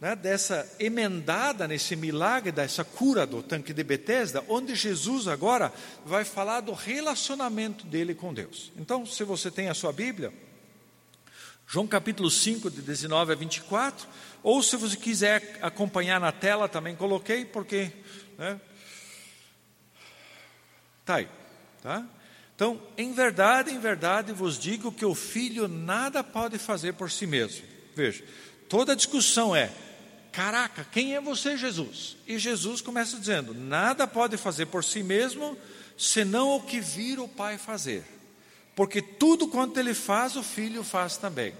né, 0.00 0.14
dessa 0.14 0.70
emendada 0.78 1.66
nesse 1.66 1.96
milagre, 1.96 2.52
dessa 2.52 2.84
cura 2.84 3.26
do 3.26 3.42
tanque 3.42 3.72
de 3.72 3.82
Betesda, 3.82 4.44
onde 4.48 4.74
Jesus 4.74 5.26
agora 5.26 5.72
vai 6.04 6.24
falar 6.24 6.60
do 6.60 6.72
relacionamento 6.72 7.86
dele 7.86 8.14
com 8.14 8.32
Deus. 8.32 8.70
Então, 8.76 9.04
se 9.04 9.24
você 9.24 9.50
tem 9.50 9.68
a 9.68 9.74
sua 9.74 9.92
Bíblia, 9.92 10.32
João 11.66 11.86
capítulo 11.86 12.30
5, 12.30 12.70
de 12.70 12.82
19 12.82 13.32
a 13.32 13.34
24, 13.34 14.06
ou 14.42 14.62
se 14.62 14.76
você 14.76 14.96
quiser 14.96 15.58
acompanhar 15.62 16.20
na 16.20 16.30
tela, 16.30 16.68
também 16.68 16.94
coloquei, 16.94 17.44
porque. 17.44 17.90
Né, 18.38 18.60
tá 21.04 21.16
aí, 21.16 21.28
tá? 21.82 22.06
Então, 22.54 22.80
em 22.96 23.12
verdade, 23.12 23.72
em 23.72 23.78
verdade 23.78 24.32
vos 24.32 24.58
digo 24.58 24.92
que 24.92 25.04
o 25.04 25.14
filho 25.14 25.66
nada 25.66 26.22
pode 26.22 26.58
fazer 26.58 26.94
por 26.94 27.10
si 27.10 27.26
mesmo. 27.26 27.66
Veja, 27.96 28.24
toda 28.68 28.94
discussão 28.94 29.54
é: 29.54 29.72
Caraca, 30.30 30.86
quem 30.90 31.14
é 31.14 31.20
você, 31.20 31.56
Jesus? 31.56 32.16
E 32.26 32.38
Jesus 32.38 32.80
começa 32.80 33.18
dizendo: 33.18 33.54
Nada 33.54 34.06
pode 34.06 34.36
fazer 34.36 34.66
por 34.66 34.84
si 34.84 35.02
mesmo, 35.02 35.56
senão 35.98 36.56
o 36.56 36.62
que 36.62 36.80
vir 36.80 37.18
o 37.18 37.28
Pai 37.28 37.58
fazer. 37.58 38.04
Porque 38.74 39.00
tudo 39.00 39.48
quanto 39.48 39.78
ele 39.78 39.94
faz, 39.94 40.36
o 40.36 40.42
filho 40.42 40.82
faz 40.82 41.16
também. 41.16 41.54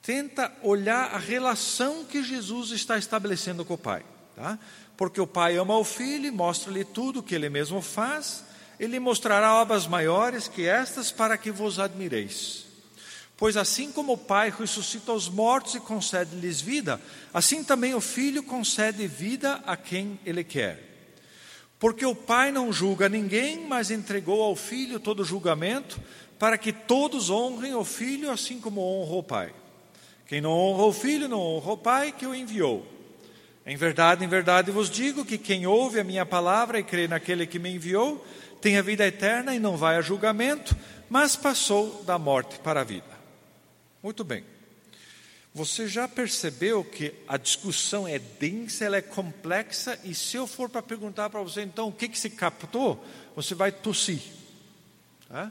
Tenta 0.00 0.52
olhar 0.62 1.12
a 1.12 1.18
relação 1.18 2.04
que 2.04 2.22
Jesus 2.22 2.70
está 2.70 2.96
estabelecendo 2.96 3.64
com 3.64 3.74
o 3.74 3.78
Pai. 3.78 4.04
Tá? 4.36 4.58
Porque 4.96 5.20
o 5.20 5.26
Pai 5.26 5.56
ama 5.56 5.76
o 5.76 5.84
Filho 5.84 6.32
mostra-lhe 6.32 6.84
tudo 6.84 7.20
o 7.20 7.22
que 7.22 7.34
ele 7.34 7.48
mesmo 7.48 7.82
faz, 7.82 8.44
ele 8.80 8.98
mostrará 8.98 9.54
obras 9.54 9.86
maiores 9.86 10.48
que 10.48 10.66
estas 10.66 11.10
para 11.10 11.36
que 11.36 11.50
vos 11.50 11.78
admireis. 11.78 12.66
Pois 13.36 13.56
assim 13.56 13.92
como 13.92 14.14
o 14.14 14.18
Pai 14.18 14.50
ressuscita 14.56 15.12
os 15.12 15.28
mortos 15.28 15.74
e 15.74 15.80
concede-lhes 15.80 16.60
vida, 16.60 17.00
assim 17.34 17.62
também 17.62 17.94
o 17.94 18.00
Filho 18.00 18.42
concede 18.42 19.06
vida 19.06 19.62
a 19.66 19.76
quem 19.76 20.18
ele 20.24 20.42
quer. 20.42 20.82
Porque 21.78 22.06
o 22.06 22.14
Pai 22.14 22.50
não 22.50 22.72
julga 22.72 23.08
ninguém, 23.08 23.66
mas 23.66 23.90
entregou 23.90 24.42
ao 24.42 24.56
Filho 24.56 24.98
todo 24.98 25.24
julgamento, 25.24 26.00
para 26.38 26.56
que 26.56 26.72
todos 26.72 27.28
honrem 27.28 27.74
o 27.74 27.84
Filho 27.84 28.30
assim 28.30 28.58
como 28.58 28.80
honra 28.80 29.16
o 29.16 29.22
Pai. 29.22 29.54
Quem 30.26 30.40
não 30.40 30.50
honra 30.50 30.84
o 30.84 30.92
Filho, 30.92 31.28
não 31.28 31.38
honra 31.38 31.72
o 31.72 31.78
Pai 31.78 32.12
que 32.12 32.26
o 32.26 32.34
enviou. 32.34 32.95
Em 33.66 33.76
verdade, 33.76 34.24
em 34.24 34.28
verdade 34.28 34.70
vos 34.70 34.88
digo 34.88 35.24
que 35.24 35.36
quem 35.36 35.66
ouve 35.66 35.98
a 35.98 36.04
minha 36.04 36.24
palavra 36.24 36.78
e 36.78 36.84
crê 36.84 37.08
naquele 37.08 37.48
que 37.48 37.58
me 37.58 37.74
enviou, 37.74 38.24
tem 38.60 38.78
a 38.78 38.82
vida 38.82 39.04
eterna 39.04 39.56
e 39.56 39.58
não 39.58 39.76
vai 39.76 39.96
a 39.96 40.00
julgamento, 40.00 40.76
mas 41.10 41.34
passou 41.34 42.04
da 42.04 42.16
morte 42.16 42.60
para 42.60 42.82
a 42.82 42.84
vida. 42.84 43.04
Muito 44.00 44.22
bem. 44.22 44.44
Você 45.52 45.88
já 45.88 46.06
percebeu 46.06 46.84
que 46.84 47.12
a 47.26 47.36
discussão 47.36 48.06
é 48.06 48.18
densa, 48.18 48.84
ela 48.84 48.98
é 48.98 49.02
complexa, 49.02 49.98
e 50.04 50.14
se 50.14 50.36
eu 50.36 50.46
for 50.46 50.68
para 50.68 50.82
perguntar 50.82 51.30
para 51.30 51.40
você, 51.40 51.62
então, 51.62 51.88
o 51.88 51.92
que, 51.92 52.08
que 52.08 52.18
se 52.18 52.30
captou, 52.30 53.02
você 53.34 53.54
vai 53.54 53.72
tossir. 53.72 54.20
Tá? 55.28 55.50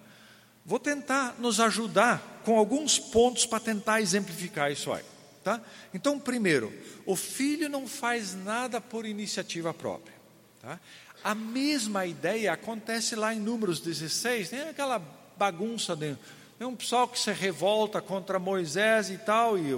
Vou 0.66 0.80
tentar 0.80 1.36
nos 1.40 1.60
ajudar 1.60 2.42
com 2.46 2.58
alguns 2.58 2.98
pontos 2.98 3.46
para 3.46 3.60
tentar 3.60 4.00
exemplificar 4.00 4.72
isso 4.72 4.94
aí. 4.94 5.04
Tá? 5.46 5.62
Então, 5.94 6.20
primeiro, 6.20 6.74
o 7.06 7.16
filho 7.16 7.70
não 7.70 7.88
faz 7.88 8.34
nada 8.34 8.82
por 8.82 9.06
iniciativa 9.06 9.72
própria. 9.76 10.16
Tá? 10.60 10.80
A 11.24 11.36
mesma 11.36 12.04
ideia 12.08 12.52
acontece 12.52 13.16
lá 13.16 13.32
em 13.32 13.40
Números 13.40 13.80
16, 13.80 14.50
tem 14.50 14.62
aquela 14.62 15.00
bagunça, 15.38 15.96
de, 15.96 16.18
um 16.60 16.76
pessoal 16.76 17.08
que 17.08 17.20
se 17.20 17.32
revolta 17.32 18.02
contra 18.02 18.40
Moisés 18.40 19.12
e 19.12 19.20
tal, 19.20 19.56
e 19.56 19.78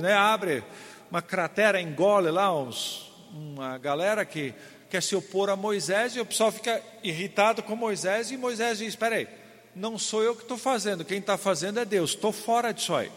né, 0.00 0.14
abre 0.14 0.64
uma 1.10 1.20
cratera, 1.20 1.78
engole 1.78 2.30
lá 2.30 2.50
uns, 2.58 3.12
uma 3.34 3.76
galera 3.76 4.24
que 4.24 4.54
quer 4.88 5.02
se 5.02 5.14
opor 5.14 5.50
a 5.50 5.56
Moisés, 5.56 6.16
e 6.16 6.20
o 6.20 6.26
pessoal 6.26 6.50
fica 6.50 6.82
irritado 7.02 7.62
com 7.62 7.76
Moisés, 7.76 8.30
e 8.30 8.38
Moisés 8.38 8.78
diz: 8.78 8.88
Espera 8.88 9.16
aí, 9.16 9.28
não 9.76 9.98
sou 9.98 10.22
eu 10.22 10.34
que 10.34 10.40
estou 10.40 10.56
fazendo, 10.56 11.04
quem 11.04 11.18
está 11.18 11.36
fazendo 11.36 11.78
é 11.78 11.84
Deus, 11.84 12.12
estou 12.12 12.32
fora 12.32 12.72
disso 12.72 12.94
aí. 12.94 13.12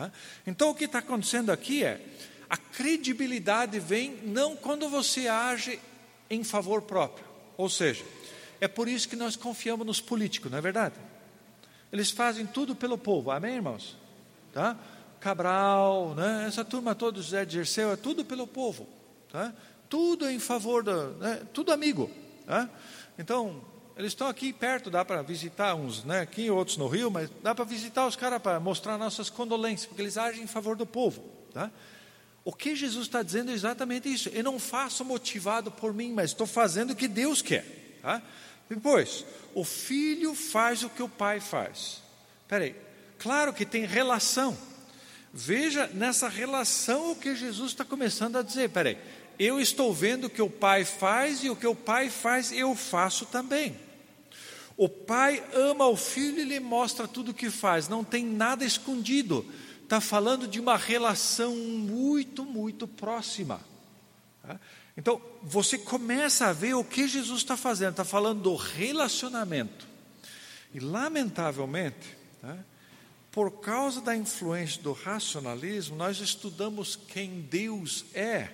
Tá? 0.00 0.10
Então 0.46 0.70
o 0.70 0.74
que 0.74 0.84
está 0.84 1.00
acontecendo 1.00 1.52
aqui 1.52 1.84
é 1.84 2.00
a 2.48 2.56
credibilidade 2.56 3.78
vem 3.78 4.16
não 4.24 4.56
quando 4.56 4.88
você 4.88 5.28
age 5.28 5.78
em 6.30 6.42
favor 6.42 6.80
próprio, 6.80 7.26
ou 7.54 7.68
seja, 7.68 8.02
é 8.62 8.66
por 8.66 8.88
isso 8.88 9.06
que 9.06 9.14
nós 9.14 9.36
confiamos 9.36 9.86
nos 9.86 10.00
políticos, 10.00 10.50
não 10.50 10.56
é 10.56 10.60
verdade? 10.62 10.94
Eles 11.92 12.10
fazem 12.10 12.46
tudo 12.46 12.74
pelo 12.74 12.96
povo, 12.96 13.30
amém, 13.30 13.56
irmãos? 13.56 13.94
Tá? 14.54 14.74
Cabral, 15.20 16.14
né? 16.14 16.46
essa 16.48 16.64
turma 16.64 16.94
toda, 16.94 17.20
José 17.20 17.44
de 17.44 17.58
Dirceu, 17.58 17.92
é 17.92 17.96
tudo 17.96 18.24
pelo 18.24 18.46
povo, 18.46 18.88
tá? 19.30 19.52
tudo 19.86 20.30
em 20.30 20.38
favor, 20.38 20.82
da, 20.82 21.08
né? 21.10 21.42
tudo 21.52 21.72
amigo. 21.72 22.10
Tá? 22.46 22.70
Então, 23.18 23.62
eles 24.00 24.12
estão 24.12 24.28
aqui 24.28 24.50
perto, 24.50 24.90
dá 24.90 25.04
para 25.04 25.20
visitar 25.20 25.74
uns, 25.74 26.04
né, 26.04 26.20
aqui 26.20 26.50
outros 26.50 26.78
no 26.78 26.88
Rio, 26.88 27.10
mas 27.10 27.28
dá 27.42 27.54
para 27.54 27.66
visitar 27.66 28.06
os 28.06 28.16
caras 28.16 28.40
para 28.40 28.58
mostrar 28.58 28.96
nossas 28.96 29.28
condolências, 29.28 29.86
porque 29.86 30.00
eles 30.00 30.16
agem 30.16 30.42
em 30.42 30.46
favor 30.46 30.74
do 30.74 30.86
povo. 30.86 31.22
Tá? 31.52 31.70
O 32.42 32.50
que 32.50 32.74
Jesus 32.74 33.06
está 33.06 33.22
dizendo 33.22 33.50
é 33.50 33.54
exatamente 33.54 34.10
isso. 34.10 34.30
Eu 34.30 34.42
não 34.42 34.58
faço 34.58 35.04
motivado 35.04 35.70
por 35.70 35.92
mim, 35.92 36.14
mas 36.14 36.30
estou 36.30 36.46
fazendo 36.46 36.92
o 36.92 36.96
que 36.96 37.06
Deus 37.06 37.42
quer. 37.42 37.98
Tá? 38.00 38.22
Depois, 38.70 39.26
o 39.54 39.64
filho 39.64 40.34
faz 40.34 40.82
o 40.82 40.88
que 40.88 41.02
o 41.02 41.08
pai 41.08 41.38
faz. 41.38 42.00
Espera 42.40 42.64
aí, 42.64 42.74
claro 43.18 43.52
que 43.52 43.66
tem 43.66 43.84
relação. 43.84 44.56
Veja 45.30 45.88
nessa 45.88 46.26
relação 46.26 47.12
o 47.12 47.16
que 47.16 47.36
Jesus 47.36 47.72
está 47.72 47.84
começando 47.84 48.36
a 48.36 48.42
dizer. 48.42 48.64
Espera 48.64 48.88
aí, 48.88 48.98
eu 49.38 49.60
estou 49.60 49.92
vendo 49.92 50.24
o 50.24 50.30
que 50.30 50.40
o 50.40 50.48
pai 50.48 50.86
faz 50.86 51.44
e 51.44 51.50
o 51.50 51.56
que 51.56 51.66
o 51.66 51.74
pai 51.74 52.08
faz 52.08 52.50
eu 52.50 52.74
faço 52.74 53.26
também. 53.26 53.89
O 54.80 54.88
pai 54.88 55.44
ama 55.52 55.86
o 55.88 55.94
filho 55.94 56.40
e 56.40 56.44
lhe 56.44 56.58
mostra 56.58 57.06
tudo 57.06 57.32
o 57.32 57.34
que 57.34 57.50
faz, 57.50 57.86
não 57.86 58.02
tem 58.02 58.24
nada 58.24 58.64
escondido. 58.64 59.44
Está 59.82 60.00
falando 60.00 60.48
de 60.48 60.58
uma 60.58 60.74
relação 60.74 61.54
muito, 61.54 62.46
muito 62.46 62.88
próxima. 62.88 63.60
Tá? 64.42 64.58
Então, 64.96 65.20
você 65.42 65.76
começa 65.76 66.46
a 66.46 66.54
ver 66.54 66.72
o 66.72 66.82
que 66.82 67.06
Jesus 67.06 67.42
está 67.42 67.58
fazendo, 67.58 67.90
está 67.90 68.06
falando 68.06 68.40
do 68.40 68.56
relacionamento. 68.56 69.86
E, 70.72 70.80
lamentavelmente, 70.80 72.16
tá? 72.40 72.56
por 73.30 73.60
causa 73.60 74.00
da 74.00 74.16
influência 74.16 74.80
do 74.80 74.94
racionalismo, 74.94 75.94
nós 75.94 76.20
estudamos 76.20 76.96
quem 76.96 77.42
Deus 77.42 78.06
é 78.14 78.48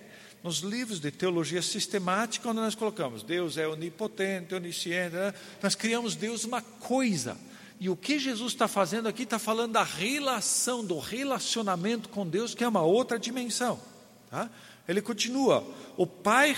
nos 0.47 0.59
livros 0.59 1.01
de 1.01 1.11
teologia 1.11 1.61
sistemática, 1.61 2.43
quando 2.47 2.61
nós 2.61 2.73
colocamos 2.73 3.21
Deus 3.21 3.57
é 3.57 3.67
onipotente, 3.67 4.55
onisciente, 4.55 5.13
né? 5.13 5.33
nós 5.61 5.75
criamos 5.75 6.15
Deus 6.15 6.45
uma 6.45 6.61
coisa. 6.61 7.37
E 7.81 7.89
o 7.89 7.97
que 7.97 8.17
Jesus 8.17 8.53
está 8.53 8.65
fazendo 8.65 9.09
aqui 9.09 9.23
está 9.23 9.37
falando 9.37 9.73
da 9.73 9.83
relação, 9.83 10.85
do 10.85 10.97
relacionamento 10.99 12.07
com 12.07 12.25
Deus, 12.25 12.55
que 12.55 12.63
é 12.63 12.67
uma 12.67 12.81
outra 12.81 13.19
dimensão. 13.19 13.77
Tá? 14.31 14.49
Ele 14.87 15.01
continua: 15.01 15.67
o 15.97 16.07
Pai 16.07 16.55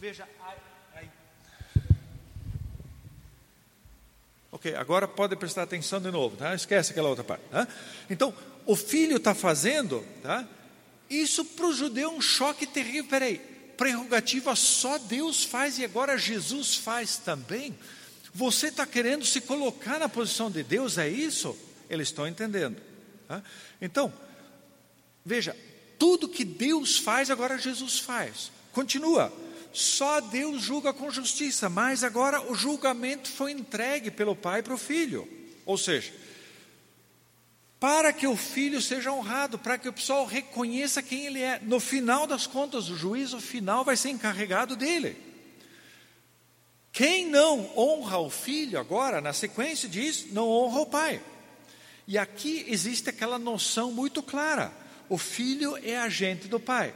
Veja, 0.00 0.26
aí. 0.94 1.10
Ok, 4.50 4.74
agora 4.74 5.06
pode 5.06 5.36
prestar 5.36 5.64
atenção 5.64 6.00
de 6.00 6.10
novo, 6.10 6.38
tá? 6.38 6.54
Esquece 6.54 6.92
aquela 6.92 7.10
outra 7.10 7.22
parte. 7.22 7.42
Tá? 7.50 7.68
Então, 8.08 8.34
o 8.64 8.74
filho 8.74 9.18
está 9.18 9.34
fazendo, 9.34 10.02
tá? 10.22 10.48
Isso 11.10 11.44
para 11.44 11.66
o 11.66 11.72
judeu 11.74 12.10
é 12.10 12.12
um 12.14 12.20
choque 12.20 12.66
terrível. 12.66 13.10
Peraí, 13.10 13.36
prerrogativa 13.76 14.56
só 14.56 14.96
Deus 14.96 15.44
faz 15.44 15.78
e 15.78 15.84
agora 15.84 16.16
Jesus 16.16 16.76
faz 16.76 17.18
também. 17.18 17.78
Você 18.32 18.68
está 18.68 18.86
querendo 18.86 19.26
se 19.26 19.42
colocar 19.42 19.98
na 19.98 20.08
posição 20.08 20.50
de 20.50 20.62
Deus, 20.62 20.96
é 20.96 21.10
isso? 21.10 21.54
Eles 21.90 22.08
estão 22.08 22.26
entendendo. 22.26 22.80
Tá? 23.28 23.42
Então, 23.82 24.10
veja, 25.22 25.54
Tudo 25.98 26.26
que 26.26 26.46
Deus 26.46 26.96
faz, 26.96 27.30
agora 27.30 27.58
Jesus 27.58 27.98
faz. 27.98 28.50
Continua. 28.72 29.30
Só 29.72 30.20
Deus 30.20 30.62
julga 30.62 30.92
com 30.92 31.10
justiça, 31.10 31.68
mas 31.68 32.02
agora 32.02 32.40
o 32.50 32.54
julgamento 32.54 33.28
foi 33.28 33.52
entregue 33.52 34.10
pelo 34.10 34.34
Pai 34.34 34.62
para 34.62 34.74
o 34.74 34.78
Filho. 34.78 35.28
Ou 35.64 35.78
seja, 35.78 36.12
para 37.78 38.12
que 38.12 38.26
o 38.26 38.36
filho 38.36 38.82
seja 38.82 39.10
honrado, 39.10 39.58
para 39.58 39.78
que 39.78 39.88
o 39.88 39.92
pessoal 39.92 40.26
reconheça 40.26 41.02
quem 41.02 41.24
ele 41.24 41.40
é. 41.40 41.58
No 41.62 41.80
final 41.80 42.26
das 42.26 42.46
contas, 42.46 42.90
o 42.90 42.96
juízo 42.96 43.40
final 43.40 43.84
vai 43.84 43.96
ser 43.96 44.10
encarregado 44.10 44.76
dele. 44.76 45.16
Quem 46.92 47.26
não 47.26 47.70
honra 47.78 48.18
o 48.18 48.28
filho 48.28 48.78
agora, 48.78 49.20
na 49.20 49.32
sequência 49.32 49.88
diz, 49.88 50.32
não 50.32 50.48
honra 50.48 50.80
o 50.80 50.86
pai. 50.86 51.22
E 52.06 52.18
aqui 52.18 52.66
existe 52.68 53.08
aquela 53.08 53.38
noção 53.38 53.92
muito 53.92 54.22
clara: 54.22 54.72
o 55.08 55.16
filho 55.16 55.78
é 55.82 55.96
agente 55.96 56.48
do 56.48 56.60
pai. 56.60 56.92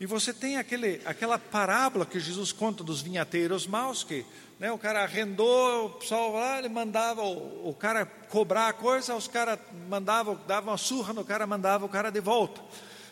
E 0.00 0.06
você 0.06 0.32
tem 0.32 0.56
aquele, 0.56 1.02
aquela 1.04 1.38
parábola 1.38 2.06
que 2.06 2.18
Jesus 2.18 2.52
conta 2.52 2.82
dos 2.82 3.02
vinhateiros 3.02 3.66
maus, 3.66 4.02
que 4.02 4.24
né, 4.58 4.72
o 4.72 4.78
cara 4.78 5.02
arrendou, 5.02 5.86
o 5.86 5.90
pessoal 5.90 6.32
lá, 6.32 6.58
ele 6.58 6.70
mandava 6.70 7.22
o, 7.22 7.68
o 7.68 7.74
cara 7.74 8.06
cobrar 8.06 8.68
a 8.68 8.72
coisa, 8.72 9.14
os 9.14 9.28
caras 9.28 9.58
mandavam, 9.90 10.40
davam 10.46 10.72
uma 10.72 10.78
surra 10.78 11.12
no 11.12 11.22
cara, 11.22 11.46
mandava 11.46 11.84
o 11.84 11.88
cara 11.88 12.08
de 12.08 12.18
volta. 12.18 12.62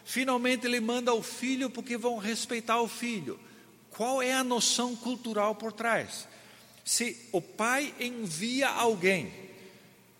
Finalmente 0.02 0.66
ele 0.66 0.80
manda 0.80 1.12
o 1.12 1.22
filho 1.22 1.68
porque 1.68 1.98
vão 1.98 2.16
respeitar 2.16 2.80
o 2.80 2.88
filho. 2.88 3.38
Qual 3.90 4.22
é 4.22 4.32
a 4.32 4.42
noção 4.42 4.96
cultural 4.96 5.54
por 5.54 5.72
trás? 5.72 6.26
Se 6.86 7.28
o 7.32 7.42
pai 7.42 7.94
envia 8.00 8.66
alguém, 8.66 9.30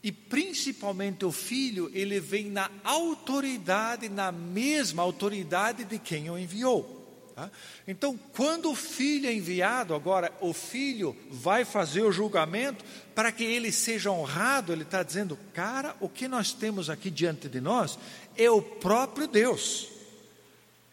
e 0.03 0.13
principalmente 0.13 1.25
o 1.25 1.33
filho, 1.33 1.91
ele 1.93 2.21
vem 2.21 2.51
na 2.51 2.71
autoridade, 2.85 4.09
na 4.09 4.31
mesma 4.31 5.03
autoridade 5.03 5.85
de 5.85 5.99
quem 5.99 6.31
o 6.31 6.39
enviou. 6.39 6.97
Tá? 7.35 7.51
Então, 7.87 8.19
quando 8.33 8.71
o 8.71 8.75
filho 8.77 9.29
é 9.29 9.33
enviado, 9.33 9.95
agora 9.95 10.33
o 10.41 10.53
filho 10.53 11.17
vai 11.31 11.65
fazer 11.65 12.03
o 12.03 12.13
julgamento 12.13 12.85
para 13.15 13.33
que 13.33 13.45
ele 13.45 13.73
seja 13.73 14.11
honrado, 14.11 14.73
ele 14.73 14.83
está 14.83 15.03
dizendo, 15.03 15.39
cara, 15.53 15.97
o 16.01 16.09
que 16.09 16.29
nós 16.29 16.53
temos 16.53 16.89
aqui 16.89 17.11
diante 17.11 17.49
de 17.49 17.61
nós 17.61 17.99
é 18.37 18.51
o 18.51 18.63
próprio 18.63 19.27
Deus. 19.27 19.89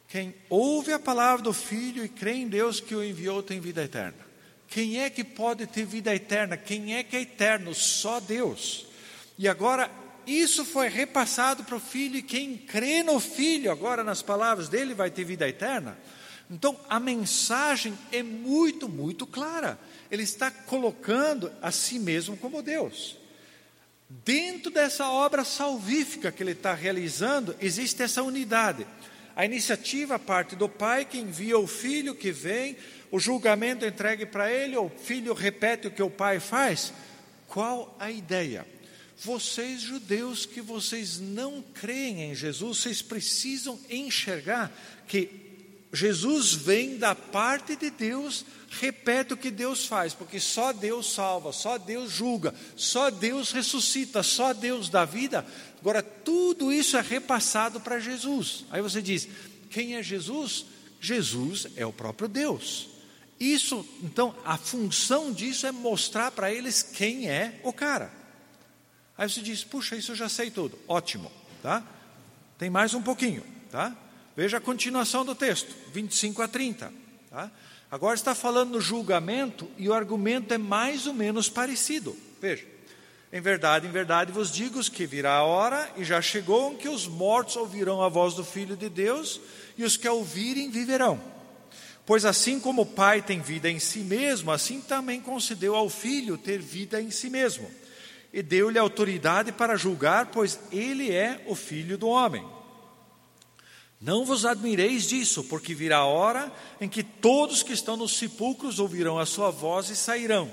Quem 0.07 0.33
ouve 0.49 0.93
a 0.93 0.99
palavra 0.99 1.43
do 1.43 1.53
filho 1.53 2.05
e 2.05 2.09
crê 2.09 2.33
em 2.33 2.47
Deus 2.47 2.79
que 2.79 2.95
o 2.95 3.03
enviou 3.03 3.43
tem 3.43 3.59
vida 3.59 3.83
eterna. 3.83 4.25
Quem 4.67 5.01
é 5.01 5.09
que 5.09 5.23
pode 5.23 5.67
ter 5.67 5.85
vida 5.85 6.13
eterna? 6.13 6.57
Quem 6.57 6.95
é 6.95 7.03
que 7.03 7.15
é 7.15 7.21
eterno? 7.21 7.73
Só 7.73 8.19
Deus. 8.19 8.87
E 9.37 9.47
agora 9.47 9.89
isso 10.25 10.65
foi 10.65 10.87
repassado 10.87 11.63
para 11.63 11.75
o 11.75 11.79
filho, 11.79 12.17
e 12.17 12.21
quem 12.21 12.57
crê 12.57 13.03
no 13.03 13.19
filho, 13.19 13.71
agora 13.71 14.03
nas 14.03 14.21
palavras 14.21 14.69
dele, 14.69 14.93
vai 14.93 15.11
ter 15.11 15.23
vida 15.23 15.47
eterna. 15.47 15.97
Então 16.49 16.79
a 16.89 16.99
mensagem 16.99 17.97
é 18.11 18.23
muito, 18.23 18.87
muito 18.87 19.25
clara. 19.25 19.79
Ele 20.09 20.23
está 20.23 20.49
colocando 20.49 21.51
a 21.61 21.71
si 21.71 21.99
mesmo 21.99 22.37
como 22.37 22.61
Deus. 22.61 23.17
Dentro 24.07 24.71
dessa 24.71 25.09
obra 25.09 25.43
salvífica 25.43 26.31
que 26.31 26.43
ele 26.43 26.51
está 26.51 26.73
realizando, 26.73 27.55
existe 27.59 28.03
essa 28.03 28.21
unidade. 28.21 28.85
A 29.35 29.43
iniciativa 29.43 30.17
parte 30.17 30.55
do 30.55 30.69
pai 30.69 31.05
que 31.05 31.17
envia 31.17 31.57
o 31.57 31.67
filho 31.67 32.15
que 32.15 32.31
vem, 32.31 32.77
o 33.11 33.19
julgamento 33.19 33.85
entregue 33.85 34.25
para 34.25 34.49
ele, 34.49 34.77
o 34.77 34.89
filho 34.89 35.33
repete 35.33 35.87
o 35.87 35.91
que 35.91 36.03
o 36.03 36.09
pai 36.09 36.39
faz. 36.39 36.93
Qual 37.47 37.95
a 37.99 38.11
ideia? 38.11 38.65
Vocês, 39.23 39.81
judeus, 39.81 40.45
que 40.45 40.61
vocês 40.61 41.19
não 41.19 41.63
creem 41.73 42.31
em 42.31 42.35
Jesus, 42.35 42.79
vocês 42.79 43.01
precisam 43.01 43.79
enxergar 43.89 44.71
que 45.07 45.45
Jesus 45.93 46.53
vem 46.53 46.97
da 46.97 47.15
parte 47.15 47.75
de 47.75 47.89
Deus, 47.89 48.45
repete 48.69 49.33
o 49.33 49.37
que 49.37 49.49
Deus 49.49 49.85
faz, 49.85 50.13
porque 50.13 50.39
só 50.39 50.73
Deus 50.73 51.13
salva, 51.13 51.53
só 51.53 51.77
Deus 51.77 52.11
julga, 52.11 52.53
só 52.75 53.09
Deus 53.09 53.51
ressuscita, 53.51 54.21
só 54.21 54.53
Deus 54.53 54.89
dá 54.89 55.05
vida. 55.05 55.45
Agora, 55.79 56.03
tudo 56.03 56.71
isso 56.71 56.97
é 56.97 57.01
repassado 57.01 57.79
para 57.79 57.99
Jesus. 57.99 58.65
Aí 58.69 58.81
você 58.81 59.01
diz: 59.01 59.27
quem 59.69 59.95
é 59.95 60.03
Jesus? 60.03 60.65
Jesus 60.99 61.67
é 61.75 61.85
o 61.85 61.93
próprio 61.93 62.27
Deus. 62.27 62.89
Isso, 63.39 63.85
então, 64.01 64.35
a 64.43 64.57
função 64.57 65.31
disso 65.31 65.67
é 65.67 65.71
mostrar 65.71 66.31
para 66.31 66.51
eles 66.51 66.81
quem 66.81 67.29
é 67.29 67.59
o 67.63 67.71
cara. 67.71 68.11
Aí 69.17 69.29
você 69.29 69.41
diz: 69.41 69.63
puxa, 69.63 69.95
isso 69.95 70.11
eu 70.11 70.15
já 70.15 70.29
sei 70.29 70.51
tudo. 70.51 70.77
Ótimo, 70.87 71.31
tá? 71.61 71.83
Tem 72.57 72.69
mais 72.69 72.93
um 72.93 73.01
pouquinho, 73.01 73.43
tá? 73.71 73.95
Veja 74.35 74.57
a 74.57 74.61
continuação 74.61 75.23
do 75.23 75.33
texto, 75.33 75.73
25 75.93 76.41
a 76.41 76.47
30. 76.47 76.91
Tá? 77.29 77.51
Agora 77.89 78.15
está 78.15 78.35
falando 78.35 78.71
no 78.71 78.81
julgamento 78.81 79.69
e 79.77 79.87
o 79.87 79.93
argumento 79.93 80.53
é 80.53 80.57
mais 80.57 81.07
ou 81.07 81.13
menos 81.13 81.49
parecido. 81.49 82.15
Veja. 82.41 82.75
Em 83.31 83.41
verdade, 83.41 83.87
em 83.87 83.91
verdade 83.91 84.31
vos 84.31 84.49
digo 84.51 84.81
que 84.89 85.05
virá 85.05 85.33
a 85.33 85.43
hora 85.43 85.91
e 85.97 86.05
já 86.05 86.21
chegou 86.21 86.71
em 86.71 86.77
que 86.77 86.87
os 86.87 87.07
mortos 87.07 87.57
ouvirão 87.57 88.01
a 88.01 88.07
voz 88.07 88.33
do 88.33 88.45
Filho 88.45 88.77
de 88.77 88.87
Deus 88.87 89.41
e 89.77 89.83
os 89.83 89.97
que 89.97 90.07
a 90.07 90.13
ouvirem 90.13 90.69
viverão. 90.69 91.19
Pois 92.05 92.23
assim 92.23 92.59
como 92.59 92.83
o 92.83 92.85
Pai 92.85 93.21
tem 93.21 93.41
vida 93.41 93.69
em 93.69 93.79
si 93.79 93.99
mesmo, 93.99 94.51
assim 94.51 94.79
também 94.79 95.19
concedeu 95.19 95.75
ao 95.75 95.89
Filho 95.89 96.37
ter 96.37 96.59
vida 96.59 97.01
em 97.01 97.11
si 97.11 97.29
mesmo. 97.29 97.69
E 98.35 98.43
deu-lhe 98.43 98.77
autoridade 98.77 99.53
para 99.53 99.77
julgar, 99.77 100.25
pois 100.25 100.59
ele 100.69 101.09
é 101.09 101.41
o 101.47 101.55
Filho 101.55 101.97
do 101.97 102.09
homem. 102.09 102.45
Não 104.01 104.25
vos 104.25 104.45
admireis 104.45 105.07
disso, 105.07 105.41
porque 105.45 105.73
virá 105.73 105.99
a 105.99 106.05
hora 106.05 106.51
em 106.81 106.89
que 106.89 107.01
todos 107.01 107.63
que 107.63 107.71
estão 107.71 107.95
nos 107.95 108.17
sepulcros 108.17 108.77
ouvirão 108.77 109.17
a 109.17 109.25
sua 109.25 109.51
voz 109.51 109.89
e 109.89 109.95
sairão. 109.95 110.51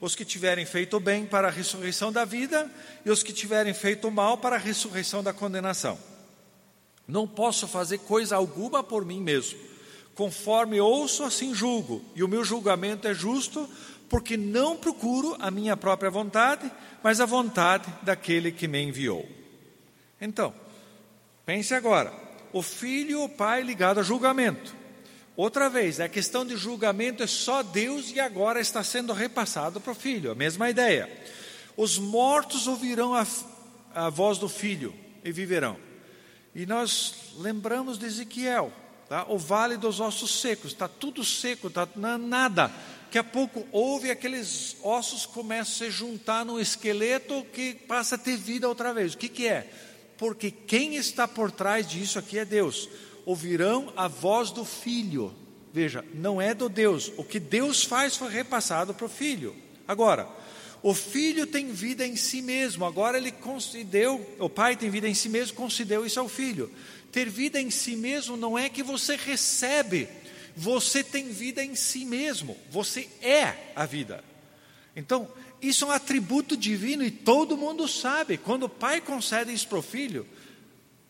Os 0.00 0.14
que 0.14 0.24
tiverem 0.24 0.64
feito 0.64 1.00
bem 1.00 1.26
para 1.26 1.48
a 1.48 1.50
ressurreição 1.50 2.12
da 2.12 2.24
vida, 2.24 2.70
e 3.04 3.10
os 3.10 3.24
que 3.24 3.32
tiverem 3.32 3.74
feito 3.74 4.08
mal 4.08 4.38
para 4.38 4.54
a 4.54 4.60
ressurreição 4.60 5.20
da 5.20 5.32
condenação. 5.32 5.98
Não 7.08 7.26
posso 7.26 7.66
fazer 7.66 7.98
coisa 7.98 8.36
alguma 8.36 8.84
por 8.84 9.04
mim 9.04 9.20
mesmo. 9.20 9.58
Conforme 10.14 10.80
ouço, 10.80 11.24
assim 11.24 11.52
julgo, 11.52 12.04
e 12.14 12.22
o 12.22 12.28
meu 12.28 12.44
julgamento 12.44 13.08
é 13.08 13.12
justo, 13.12 13.68
porque 14.08 14.36
não 14.36 14.76
procuro 14.76 15.36
a 15.38 15.50
minha 15.50 15.76
própria 15.76 16.10
vontade, 16.10 16.70
mas 17.02 17.20
a 17.20 17.26
vontade 17.26 17.92
daquele 18.02 18.52
que 18.52 18.68
me 18.68 18.80
enviou. 18.80 19.28
Então, 20.20 20.54
pense 21.44 21.74
agora 21.74 22.12
o 22.52 22.62
filho 22.62 23.10
e 23.10 23.14
o 23.16 23.28
pai 23.28 23.62
ligado 23.62 24.00
a 24.00 24.02
julgamento. 24.02 24.74
Outra 25.36 25.68
vez, 25.68 26.00
a 26.00 26.08
questão 26.08 26.46
de 26.46 26.56
julgamento 26.56 27.22
é 27.22 27.26
só 27.26 27.62
Deus 27.62 28.10
e 28.10 28.18
agora 28.18 28.58
está 28.58 28.82
sendo 28.82 29.12
repassado 29.12 29.80
para 29.80 29.92
o 29.92 29.94
filho, 29.94 30.30
a 30.30 30.34
mesma 30.34 30.70
ideia. 30.70 31.10
Os 31.76 31.98
mortos 31.98 32.66
ouvirão 32.66 33.14
a, 33.14 33.26
a 33.94 34.08
voz 34.08 34.38
do 34.38 34.48
filho 34.48 34.94
e 35.22 35.30
viverão. 35.30 35.76
E 36.54 36.64
nós 36.64 37.34
lembramos 37.36 37.98
de 37.98 38.06
Ezequiel, 38.06 38.72
tá? 39.10 39.26
o 39.28 39.36
vale 39.36 39.76
dos 39.76 40.00
ossos 40.00 40.40
secos, 40.40 40.72
está 40.72 40.88
tudo 40.88 41.22
seco, 41.22 41.66
está 41.66 41.86
nada. 41.94 42.72
Daqui 43.16 43.28
a 43.28 43.32
pouco 43.32 43.66
ouve 43.72 44.10
aqueles 44.10 44.76
ossos 44.82 45.24
começam 45.24 45.86
a 45.86 45.90
se 45.90 45.90
juntar 45.90 46.44
num 46.44 46.60
esqueleto 46.60 47.46
que 47.50 47.72
passa 47.72 48.16
a 48.16 48.18
ter 48.18 48.36
vida 48.36 48.68
outra 48.68 48.92
vez. 48.92 49.14
O 49.14 49.16
que, 49.16 49.30
que 49.30 49.48
é? 49.48 49.70
porque 50.18 50.50
quem 50.50 50.96
está 50.96 51.26
por 51.26 51.50
trás 51.50 51.88
disso 51.88 52.18
aqui 52.18 52.38
é 52.38 52.44
Deus. 52.44 52.90
Ouvirão 53.24 53.90
a 53.96 54.06
voz 54.06 54.50
do 54.50 54.66
Filho. 54.66 55.34
Veja, 55.72 56.04
não 56.12 56.42
é 56.42 56.52
do 56.52 56.68
Deus. 56.68 57.10
O 57.16 57.24
que 57.24 57.40
Deus 57.40 57.84
faz 57.84 58.16
foi 58.16 58.30
repassado 58.30 58.92
para 58.92 59.06
o 59.06 59.08
Filho. 59.08 59.56
Agora, 59.88 60.28
o 60.82 60.92
Filho 60.92 61.46
tem 61.46 61.72
vida 61.72 62.06
em 62.06 62.16
si 62.16 62.42
mesmo. 62.42 62.84
Agora 62.84 63.16
ele 63.16 63.32
concedeu, 63.32 64.36
o 64.38 64.50
Pai 64.50 64.76
tem 64.76 64.90
vida 64.90 65.08
em 65.08 65.14
si 65.14 65.30
mesmo, 65.30 65.56
concedeu 65.56 66.04
isso 66.04 66.20
ao 66.20 66.28
Filho. 66.28 66.70
Ter 67.10 67.30
vida 67.30 67.58
em 67.58 67.70
si 67.70 67.96
mesmo 67.96 68.36
não 68.36 68.58
é 68.58 68.68
que 68.68 68.82
você 68.82 69.16
recebe, 69.16 70.06
você 70.56 71.04
tem 71.04 71.28
vida 71.28 71.62
em 71.62 71.74
si 71.74 72.06
mesmo. 72.06 72.56
Você 72.70 73.08
é 73.20 73.72
a 73.76 73.84
vida. 73.84 74.24
Então, 74.96 75.28
isso 75.60 75.84
é 75.84 75.88
um 75.88 75.90
atributo 75.90 76.56
divino 76.56 77.04
e 77.04 77.10
todo 77.10 77.56
mundo 77.56 77.86
sabe. 77.86 78.38
Quando 78.38 78.62
o 78.62 78.68
pai 78.68 79.02
concede 79.02 79.52
isso 79.52 79.68
para 79.68 79.78
o 79.78 79.82
filho, 79.82 80.26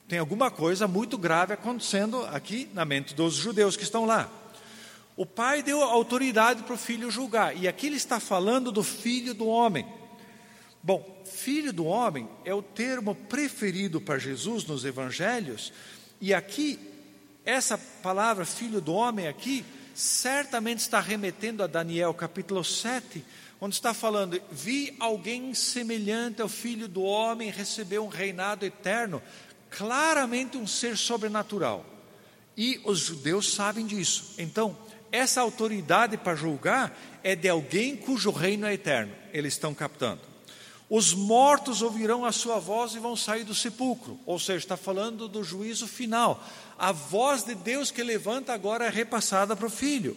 tem 0.08 0.18
alguma 0.18 0.50
coisa 0.50 0.88
muito 0.88 1.16
grave 1.16 1.52
acontecendo 1.52 2.24
aqui 2.26 2.68
na 2.74 2.84
mente 2.84 3.14
dos 3.14 3.34
judeus 3.34 3.76
que 3.76 3.84
estão 3.84 4.04
lá. 4.04 4.30
O 5.16 5.24
pai 5.24 5.62
deu 5.62 5.82
autoridade 5.82 6.62
para 6.64 6.74
o 6.74 6.78
filho 6.78 7.10
julgar, 7.10 7.56
e 7.56 7.66
aqui 7.66 7.86
ele 7.86 7.96
está 7.96 8.20
falando 8.20 8.70
do 8.70 8.82
filho 8.82 9.32
do 9.32 9.46
homem. 9.46 9.86
Bom, 10.82 11.24
filho 11.24 11.72
do 11.72 11.86
homem 11.86 12.28
é 12.44 12.54
o 12.54 12.62
termo 12.62 13.14
preferido 13.14 14.00
para 14.00 14.18
Jesus 14.18 14.64
nos 14.64 14.84
evangelhos, 14.84 15.72
e 16.20 16.34
aqui, 16.34 16.78
essa 17.46 17.78
palavra 17.78 18.44
filho 18.44 18.80
do 18.80 18.92
homem 18.92 19.28
aqui, 19.28 19.64
certamente 19.94 20.80
está 20.80 21.00
remetendo 21.00 21.62
a 21.62 21.68
Daniel 21.68 22.12
capítulo 22.12 22.62
7, 22.62 23.24
onde 23.60 23.76
está 23.76 23.94
falando: 23.94 24.38
vi 24.50 24.94
alguém 24.98 25.54
semelhante 25.54 26.42
ao 26.42 26.48
filho 26.48 26.88
do 26.88 27.02
homem 27.02 27.50
receber 27.50 28.00
um 28.00 28.08
reinado 28.08 28.66
eterno. 28.66 29.22
claramente 29.70 30.56
um 30.56 30.66
ser 30.66 30.96
sobrenatural. 30.96 31.84
E 32.56 32.80
os 32.84 33.00
judeus 33.00 33.52
sabem 33.52 33.86
disso. 33.86 34.34
Então, 34.38 34.76
essa 35.12 35.40
autoridade 35.40 36.16
para 36.16 36.34
julgar 36.34 36.96
é 37.22 37.36
de 37.36 37.48
alguém 37.48 37.96
cujo 37.96 38.30
reino 38.30 38.66
é 38.66 38.74
eterno. 38.74 39.12
Eles 39.32 39.54
estão 39.54 39.74
captando. 39.74 40.22
Os 40.88 41.12
mortos 41.12 41.82
ouvirão 41.82 42.24
a 42.24 42.30
sua 42.32 42.58
voz 42.58 42.94
e 42.94 42.98
vão 42.98 43.16
sair 43.16 43.44
do 43.44 43.54
sepulcro. 43.54 44.18
Ou 44.24 44.38
seja, 44.38 44.58
está 44.58 44.76
falando 44.76 45.28
do 45.28 45.42
juízo 45.42 45.86
final. 45.86 46.42
A 46.78 46.92
voz 46.92 47.42
de 47.42 47.54
Deus 47.54 47.90
que 47.90 48.02
levanta 48.02 48.52
agora 48.52 48.86
é 48.86 48.90
repassada 48.90 49.56
para 49.56 49.66
o 49.66 49.70
filho. 49.70 50.16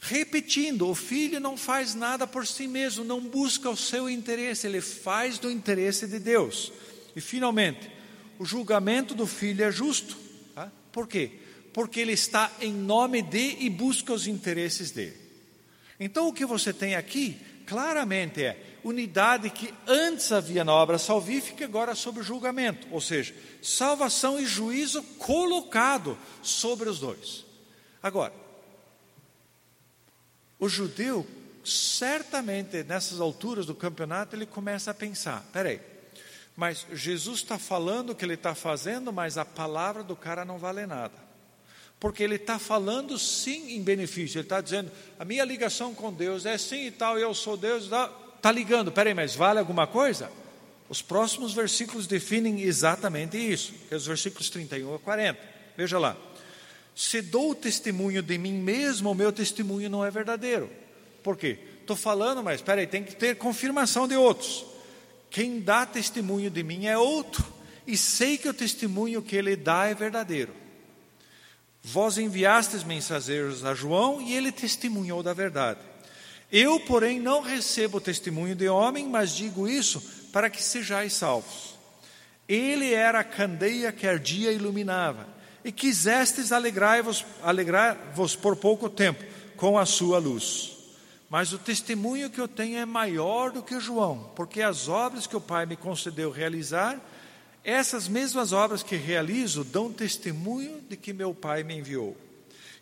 Repetindo, 0.00 0.88
o 0.88 0.94
filho 0.94 1.40
não 1.40 1.56
faz 1.56 1.94
nada 1.94 2.26
por 2.26 2.46
si 2.46 2.66
mesmo, 2.66 3.04
não 3.04 3.20
busca 3.20 3.70
o 3.70 3.76
seu 3.76 4.10
interesse, 4.10 4.66
ele 4.66 4.80
faz 4.80 5.38
do 5.38 5.50
interesse 5.50 6.06
de 6.06 6.18
Deus. 6.18 6.72
E 7.16 7.20
finalmente, 7.20 7.90
o 8.38 8.44
julgamento 8.44 9.14
do 9.14 9.26
filho 9.26 9.64
é 9.64 9.70
justo. 9.70 10.16
Tá? 10.54 10.70
Por 10.92 11.08
quê? 11.08 11.30
Porque 11.72 12.00
ele 12.00 12.12
está 12.12 12.52
em 12.60 12.72
nome 12.72 13.22
de 13.22 13.56
e 13.60 13.70
busca 13.70 14.12
os 14.12 14.26
interesses 14.26 14.90
dele. 14.90 15.16
Então, 15.98 16.28
o 16.28 16.32
que 16.32 16.44
você 16.44 16.72
tem 16.72 16.96
aqui, 16.96 17.38
claramente 17.64 18.42
é 18.42 18.73
unidade 18.84 19.48
que 19.48 19.72
antes 19.86 20.30
havia 20.30 20.62
na 20.62 20.72
obra 20.72 20.98
salvífica, 20.98 21.64
agora 21.64 21.94
sob 21.94 22.22
julgamento, 22.22 22.86
ou 22.90 23.00
seja, 23.00 23.34
salvação 23.62 24.38
e 24.38 24.46
juízo 24.46 25.02
colocado 25.18 26.16
sobre 26.42 26.88
os 26.88 27.00
dois. 27.00 27.44
Agora, 28.02 28.34
o 30.58 30.68
judeu, 30.68 31.26
certamente 31.64 32.84
nessas 32.84 33.20
alturas 33.20 33.64
do 33.64 33.74
campeonato, 33.74 34.36
ele 34.36 34.46
começa 34.46 34.90
a 34.90 34.94
pensar: 34.94 35.42
peraí, 35.50 35.80
mas 36.54 36.86
Jesus 36.92 37.38
está 37.38 37.58
falando 37.58 38.10
o 38.10 38.14
que 38.14 38.24
ele 38.24 38.34
está 38.34 38.54
fazendo, 38.54 39.12
mas 39.12 39.38
a 39.38 39.44
palavra 39.44 40.02
do 40.02 40.14
cara 40.14 40.44
não 40.44 40.58
vale 40.58 40.86
nada. 40.86 41.24
Porque 41.98 42.22
ele 42.22 42.34
está 42.34 42.58
falando 42.58 43.18
sim 43.18 43.72
em 43.76 43.82
benefício, 43.82 44.38
ele 44.38 44.44
está 44.44 44.60
dizendo: 44.60 44.92
a 45.18 45.24
minha 45.24 45.44
ligação 45.44 45.94
com 45.94 46.12
Deus 46.12 46.44
é 46.44 46.58
sim 46.58 46.86
e 46.86 46.90
tal, 46.90 47.18
eu 47.18 47.32
sou 47.34 47.56
Deus, 47.56 47.88
está 48.44 48.52
ligando, 48.52 48.92
peraí, 48.92 49.14
mas 49.14 49.34
vale 49.34 49.58
alguma 49.58 49.86
coisa? 49.86 50.30
Os 50.88 51.00
próximos 51.00 51.54
versículos 51.54 52.06
definem 52.06 52.60
exatamente 52.62 53.36
isso, 53.36 53.72
que 53.88 53.94
é 53.94 53.96
os 53.96 54.06
versículos 54.06 54.50
31 54.50 54.94
a 54.94 54.98
40. 54.98 55.40
Veja 55.76 55.98
lá 55.98 56.16
se 56.94 57.20
dou 57.20 57.54
testemunho 57.54 58.22
de 58.22 58.38
mim 58.38 58.52
mesmo, 58.52 59.10
o 59.10 59.14
meu 59.14 59.32
testemunho 59.32 59.90
não 59.90 60.04
é 60.04 60.10
verdadeiro. 60.10 60.70
Por 61.22 61.36
quê? 61.36 61.58
Estou 61.80 61.96
falando, 61.96 62.42
mas 62.42 62.56
espera 62.56 62.80
aí, 62.80 62.86
tem 62.86 63.02
que 63.02 63.16
ter 63.16 63.36
confirmação 63.36 64.06
de 64.06 64.16
outros. 64.16 64.64
Quem 65.28 65.60
dá 65.60 65.84
testemunho 65.84 66.50
de 66.50 66.62
mim 66.62 66.86
é 66.86 66.96
outro, 66.96 67.44
e 67.86 67.96
sei 67.96 68.38
que 68.38 68.48
o 68.48 68.54
testemunho 68.54 69.20
que 69.20 69.34
ele 69.34 69.56
dá 69.56 69.86
é 69.86 69.94
verdadeiro. 69.94 70.54
Vós 71.82 72.16
enviastes 72.16 72.84
mensageiros 72.84 73.64
a 73.64 73.74
João 73.74 74.22
e 74.22 74.32
ele 74.32 74.52
testemunhou 74.52 75.22
da 75.22 75.34
verdade. 75.34 75.80
Eu, 76.56 76.78
porém, 76.78 77.18
não 77.18 77.40
recebo 77.40 78.00
testemunho 78.00 78.54
de 78.54 78.68
homem, 78.68 79.08
mas 79.08 79.34
digo 79.34 79.66
isso 79.66 80.00
para 80.32 80.48
que 80.48 80.62
sejais 80.62 81.12
salvos. 81.12 81.74
Ele 82.48 82.94
era 82.94 83.18
a 83.18 83.24
candeia 83.24 83.90
que 83.90 84.06
ardia 84.06 84.52
e 84.52 84.54
iluminava 84.54 85.26
e 85.64 85.72
quisestes 85.72 86.52
alegrar-vos 86.52 87.26
alegrar 87.42 88.14
por 88.40 88.54
pouco 88.54 88.88
tempo 88.88 89.24
com 89.56 89.76
a 89.76 89.84
sua 89.84 90.20
luz. 90.20 90.76
Mas 91.28 91.52
o 91.52 91.58
testemunho 91.58 92.30
que 92.30 92.40
eu 92.40 92.46
tenho 92.46 92.78
é 92.78 92.84
maior 92.84 93.50
do 93.50 93.60
que 93.60 93.80
João, 93.80 94.30
porque 94.36 94.62
as 94.62 94.86
obras 94.86 95.26
que 95.26 95.34
o 95.34 95.40
Pai 95.40 95.66
me 95.66 95.74
concedeu 95.74 96.30
realizar, 96.30 97.00
essas 97.64 98.06
mesmas 98.06 98.52
obras 98.52 98.80
que 98.80 98.94
realizo 98.94 99.64
dão 99.64 99.92
testemunho 99.92 100.80
de 100.88 100.96
que 100.96 101.12
meu 101.12 101.34
Pai 101.34 101.64
me 101.64 101.76
enviou. 101.76 102.16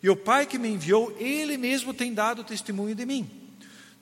E 0.03 0.11
o 0.11 0.15
Pai 0.15 0.45
que 0.45 0.59
me 0.59 0.69
enviou, 0.69 1.11
ele 1.17 1.57
mesmo 1.57 1.91
tem 1.91 2.13
dado 2.13 2.43
testemunho 2.43 2.93
de 2.93 3.03
mim. 3.03 3.42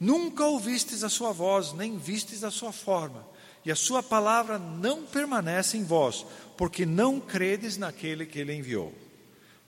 Nunca 0.01 0.43
ouvistes 0.43 1.03
a 1.03 1.09
sua 1.09 1.31
voz, 1.31 1.73
nem 1.73 1.95
vistes 1.95 2.43
a 2.43 2.49
sua 2.49 2.71
forma, 2.71 3.23
e 3.63 3.71
a 3.71 3.75
sua 3.75 4.01
palavra 4.01 4.57
não 4.57 5.03
permanece 5.03 5.77
em 5.77 5.83
vós, 5.83 6.25
porque 6.57 6.87
não 6.87 7.19
credes 7.19 7.77
naquele 7.77 8.25
que 8.25 8.39
ele 8.39 8.51
enviou. 8.51 8.91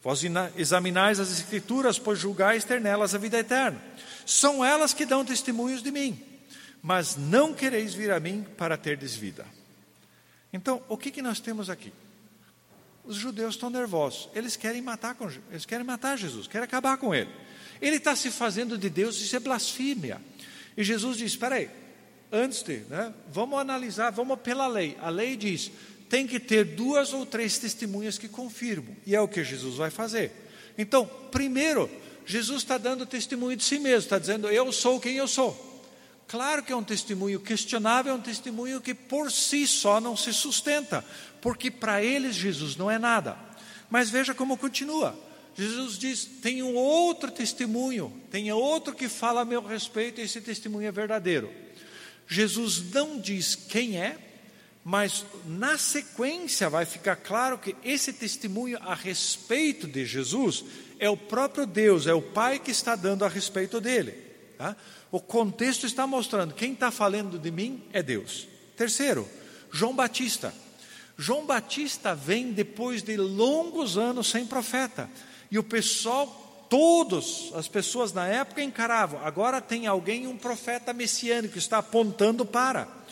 Vós 0.01 0.21
examinais 0.57 1.19
as 1.19 1.31
Escrituras, 1.31 1.99
pois 1.99 2.17
julgais 2.17 2.63
ter 2.63 2.81
nelas 2.81 3.13
a 3.13 3.19
vida 3.19 3.38
eterna. 3.38 3.79
São 4.25 4.65
elas 4.65 4.91
que 4.91 5.05
dão 5.05 5.23
testemunhos 5.23 5.84
de 5.84 5.91
mim, 5.91 6.19
mas 6.81 7.15
não 7.15 7.53
quereis 7.53 7.93
vir 7.93 8.11
a 8.11 8.19
mim 8.19 8.43
para 8.57 8.75
terdes 8.75 9.15
vida. 9.15 9.45
Então, 10.51 10.81
o 10.89 10.97
que, 10.97 11.11
que 11.11 11.21
nós 11.21 11.39
temos 11.39 11.69
aqui? 11.69 11.93
Os 13.05 13.17
judeus 13.17 13.53
estão 13.53 13.69
nervosos, 13.69 14.29
eles 14.34 14.55
querem 14.55 14.81
matar, 14.81 15.15
eles 15.51 15.65
querem 15.65 15.86
matar 15.86 16.17
Jesus, 16.17 16.47
querem 16.47 16.65
acabar 16.65 16.97
com 16.97 17.13
ele. 17.13 17.29
Ele 17.82 17.97
está 17.97 18.15
se 18.15 18.32
fazendo 18.32 18.78
de 18.78 18.89
Deus, 18.89 19.19
isso 19.19 19.36
é 19.36 19.39
blasfêmia. 19.39 20.21
E 20.76 20.84
Jesus 20.84 21.17
diz: 21.17 21.32
espera 21.32 21.55
aí, 21.55 21.69
antes 22.32 22.63
de, 22.63 22.78
né, 22.89 23.13
vamos 23.32 23.59
analisar, 23.59 24.11
vamos 24.11 24.39
pela 24.39 24.67
lei. 24.67 24.97
A 25.01 25.09
lei 25.09 25.36
diz: 25.36 25.71
tem 26.09 26.28
que 26.28 26.39
ter 26.39 26.63
duas 26.63 27.13
ou 27.13 27.26
três 27.26 27.57
testemunhas 27.57 28.17
que 28.17 28.28
confirmam, 28.28 28.95
e 29.05 29.15
é 29.15 29.21
o 29.21 29.28
que 29.28 29.43
Jesus 29.43 29.76
vai 29.76 29.89
fazer. 29.89 30.32
Então, 30.78 31.09
primeiro, 31.32 31.89
Jesus 32.26 32.63
está 32.63 32.78
dando 32.78 33.05
testemunho 33.05 33.57
de 33.57 33.63
si 33.63 33.80
mesmo, 33.80 33.99
está 33.99 34.19
dizendo: 34.19 34.47
Eu 34.47 34.71
sou 34.71 34.99
quem 34.99 35.15
eu 35.15 35.28
sou. 35.28 35.71
Claro 36.28 36.63
que 36.63 36.71
é 36.71 36.76
um 36.76 36.84
testemunho 36.84 37.39
questionável, 37.39 38.13
é 38.13 38.15
um 38.15 38.21
testemunho 38.21 38.82
que 38.82 38.93
por 38.93 39.32
si 39.32 39.67
só 39.67 39.99
não 39.99 40.17
se 40.17 40.34
sustenta, 40.34 41.05
porque 41.41 41.69
para 41.69 42.03
eles 42.03 42.36
Jesus 42.36 42.76
não 42.76 42.89
é 42.89 42.97
nada. 42.97 43.38
Mas 43.89 44.09
veja 44.09 44.34
como 44.34 44.57
continua. 44.57 45.15
Jesus 45.55 45.97
diz: 45.97 46.29
um 46.63 46.75
outro 46.75 47.31
testemunho, 47.31 48.13
tem 48.31 48.51
outro 48.51 48.93
que 48.93 49.07
fala 49.07 49.41
a 49.41 49.45
meu 49.45 49.61
respeito, 49.61 50.19
e 50.19 50.23
esse 50.23 50.41
testemunho 50.41 50.87
é 50.87 50.91
verdadeiro. 50.91 51.51
Jesus 52.27 52.91
não 52.91 53.19
diz 53.19 53.55
quem 53.55 53.97
é, 53.97 54.17
mas 54.83 55.25
na 55.45 55.77
sequência 55.77 56.69
vai 56.69 56.85
ficar 56.85 57.15
claro 57.15 57.57
que 57.57 57.75
esse 57.83 58.11
testemunho 58.11 58.77
a 58.81 58.95
respeito 58.95 59.87
de 59.87 60.05
Jesus 60.05 60.65
é 60.99 61.09
o 61.09 61.17
próprio 61.17 61.65
Deus, 61.65 62.07
é 62.07 62.13
o 62.13 62.21
Pai 62.21 62.59
que 62.59 62.71
está 62.71 62.95
dando 62.95 63.23
a 63.23 63.29
respeito 63.29 63.79
dele. 63.79 64.13
Tá? 64.57 64.75
O 65.11 65.19
contexto 65.19 65.85
está 65.85 66.07
mostrando: 66.07 66.53
quem 66.53 66.73
está 66.73 66.91
falando 66.91 67.37
de 67.37 67.51
mim 67.51 67.83
é 67.93 68.01
Deus. 68.01 68.47
Terceiro, 68.75 69.27
João 69.71 69.95
Batista. 69.95 70.53
João 71.15 71.45
Batista 71.45 72.15
vem 72.15 72.51
depois 72.51 73.03
de 73.03 73.15
longos 73.15 73.97
anos 73.97 74.27
sem 74.27 74.45
profeta. 74.45 75.09
E 75.53 75.57
o 75.59 75.63
pessoal, 75.63 76.65
todos, 76.69 77.53
as 77.53 77.69
pessoas 77.69 78.11
na 78.11 78.27
época 78.27 78.61
encaravam: 78.61 79.23
agora 79.23 79.61
tem 79.61 79.87
alguém, 79.87 80.27
um 80.27 80.35
profeta 80.35 80.91
messiânico, 80.91 81.57
está 81.57 81.77
apontando 81.77 82.45
para 82.45 83.03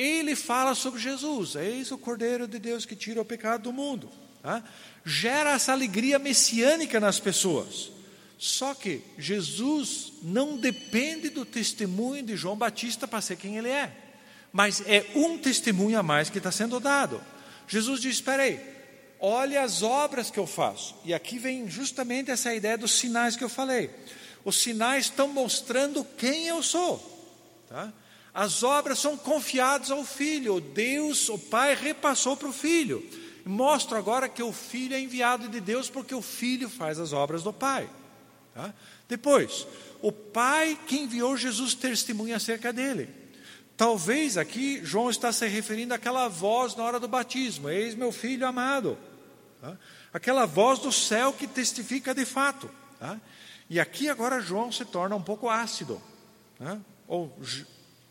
ele 0.00 0.34
fala 0.34 0.74
sobre 0.74 0.98
Jesus, 0.98 1.56
eis 1.56 1.90
o 1.90 1.98
Cordeiro 1.98 2.48
de 2.48 2.58
Deus 2.58 2.86
que 2.86 2.96
tira 2.96 3.20
o 3.20 3.24
pecado 3.24 3.64
do 3.64 3.72
mundo. 3.72 4.10
Tá? 4.42 4.62
Gera 5.04 5.50
essa 5.50 5.72
alegria 5.72 6.18
messiânica 6.18 6.98
nas 6.98 7.20
pessoas. 7.20 7.90
Só 8.38 8.74
que 8.74 9.02
Jesus 9.18 10.14
não 10.22 10.56
depende 10.56 11.28
do 11.28 11.44
testemunho 11.44 12.22
de 12.22 12.36
João 12.36 12.56
Batista 12.56 13.06
para 13.06 13.20
ser 13.20 13.36
quem 13.36 13.58
ele 13.58 13.68
é, 13.68 13.94
mas 14.50 14.82
é 14.86 15.04
um 15.14 15.36
testemunho 15.36 15.98
a 15.98 16.02
mais 16.02 16.30
que 16.30 16.38
está 16.38 16.50
sendo 16.50 16.80
dado. 16.80 17.20
Jesus 17.68 18.00
diz: 18.00 18.14
Espera 18.14 18.44
aí, 18.44 18.58
olhe 19.20 19.56
as 19.56 19.82
obras 19.82 20.30
que 20.30 20.38
eu 20.38 20.46
faço. 20.46 20.94
E 21.04 21.12
aqui 21.12 21.38
vem 21.38 21.68
justamente 21.68 22.30
essa 22.30 22.54
ideia 22.54 22.78
dos 22.78 22.92
sinais 22.92 23.36
que 23.36 23.44
eu 23.44 23.48
falei. 23.48 23.90
Os 24.44 24.60
sinais 24.60 25.06
estão 25.06 25.28
mostrando 25.28 26.04
quem 26.16 26.46
eu 26.46 26.62
sou. 26.62 26.98
Tá? 27.68 27.92
As 28.32 28.62
obras 28.62 28.98
são 28.98 29.16
confiadas 29.16 29.90
ao 29.90 30.04
filho. 30.04 30.60
Deus, 30.60 31.28
o 31.28 31.38
Pai, 31.38 31.74
repassou 31.74 32.36
para 32.36 32.48
o 32.48 32.52
filho. 32.52 33.04
Mostro 33.44 33.96
agora 33.96 34.28
que 34.28 34.42
o 34.42 34.52
filho 34.52 34.94
é 34.94 35.00
enviado 35.00 35.48
de 35.48 35.60
Deus 35.60 35.90
porque 35.90 36.14
o 36.14 36.22
filho 36.22 36.68
faz 36.68 36.98
as 36.98 37.12
obras 37.12 37.42
do 37.42 37.52
Pai. 37.52 37.88
Tá? 38.54 38.72
Depois, 39.08 39.66
o 40.00 40.12
Pai 40.12 40.78
que 40.86 40.96
enviou 40.96 41.36
Jesus 41.36 41.74
testemunha 41.74 42.36
acerca 42.36 42.72
dele. 42.72 43.08
Talvez 43.76 44.36
aqui 44.36 44.80
João 44.84 45.08
está 45.08 45.32
se 45.32 45.46
referindo 45.48 45.94
àquela 45.94 46.28
voz 46.28 46.76
na 46.76 46.84
hora 46.84 47.00
do 47.00 47.08
batismo: 47.08 47.68
Eis 47.68 47.94
meu 47.94 48.12
filho 48.12 48.46
amado. 48.46 48.98
Tá? 49.60 49.76
Aquela 50.12 50.46
voz 50.46 50.78
do 50.78 50.90
céu 50.90 51.32
que 51.32 51.46
testifica 51.46 52.14
de 52.14 52.24
fato. 52.24 52.70
Tá? 52.98 53.20
E 53.68 53.78
aqui 53.78 54.08
agora 54.08 54.40
João 54.40 54.72
se 54.72 54.84
torna 54.84 55.14
um 55.14 55.22
pouco 55.22 55.48
ácido. 55.48 56.00
Tá? 56.58 56.78
Ou 57.06 57.36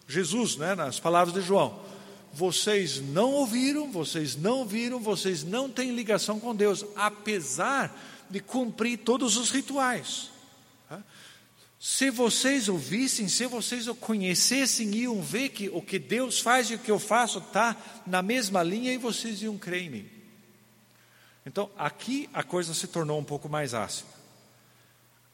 Jesus, 0.07 0.55
né, 0.55 0.75
nas 0.75 0.99
palavras 0.99 1.33
de 1.33 1.41
João. 1.41 1.79
Vocês 2.31 3.01
não 3.01 3.31
ouviram, 3.31 3.91
vocês 3.91 4.35
não 4.35 4.65
viram, 4.65 4.99
vocês 4.99 5.43
não 5.43 5.69
têm 5.69 5.95
ligação 5.95 6.39
com 6.39 6.55
Deus, 6.55 6.85
apesar 6.95 7.95
de 8.29 8.39
cumprir 8.39 8.99
todos 8.99 9.35
os 9.35 9.49
rituais. 9.49 10.29
Tá? 10.87 11.03
Se 11.79 12.11
vocês 12.11 12.69
ouvissem, 12.69 13.27
se 13.27 13.47
vocês 13.47 13.87
o 13.87 13.95
conhecessem, 13.95 14.93
iam 14.95 15.21
ver 15.21 15.49
que 15.49 15.69
o 15.69 15.81
que 15.81 15.97
Deus 15.97 16.39
faz 16.39 16.69
e 16.69 16.75
o 16.75 16.79
que 16.79 16.91
eu 16.91 16.99
faço 16.99 17.39
está 17.39 17.75
na 18.05 18.21
mesma 18.21 18.61
linha 18.61 18.93
e 18.93 18.97
vocês 18.97 19.41
iam 19.41 19.57
crer 19.57 19.83
em 19.83 19.89
mim. 19.89 20.18
Então, 21.45 21.69
aqui 21.77 22.29
a 22.33 22.43
coisa 22.43 22.73
se 22.73 22.87
tornou 22.87 23.19
um 23.19 23.23
pouco 23.23 23.49
mais 23.49 23.73
ácida. 23.73 24.09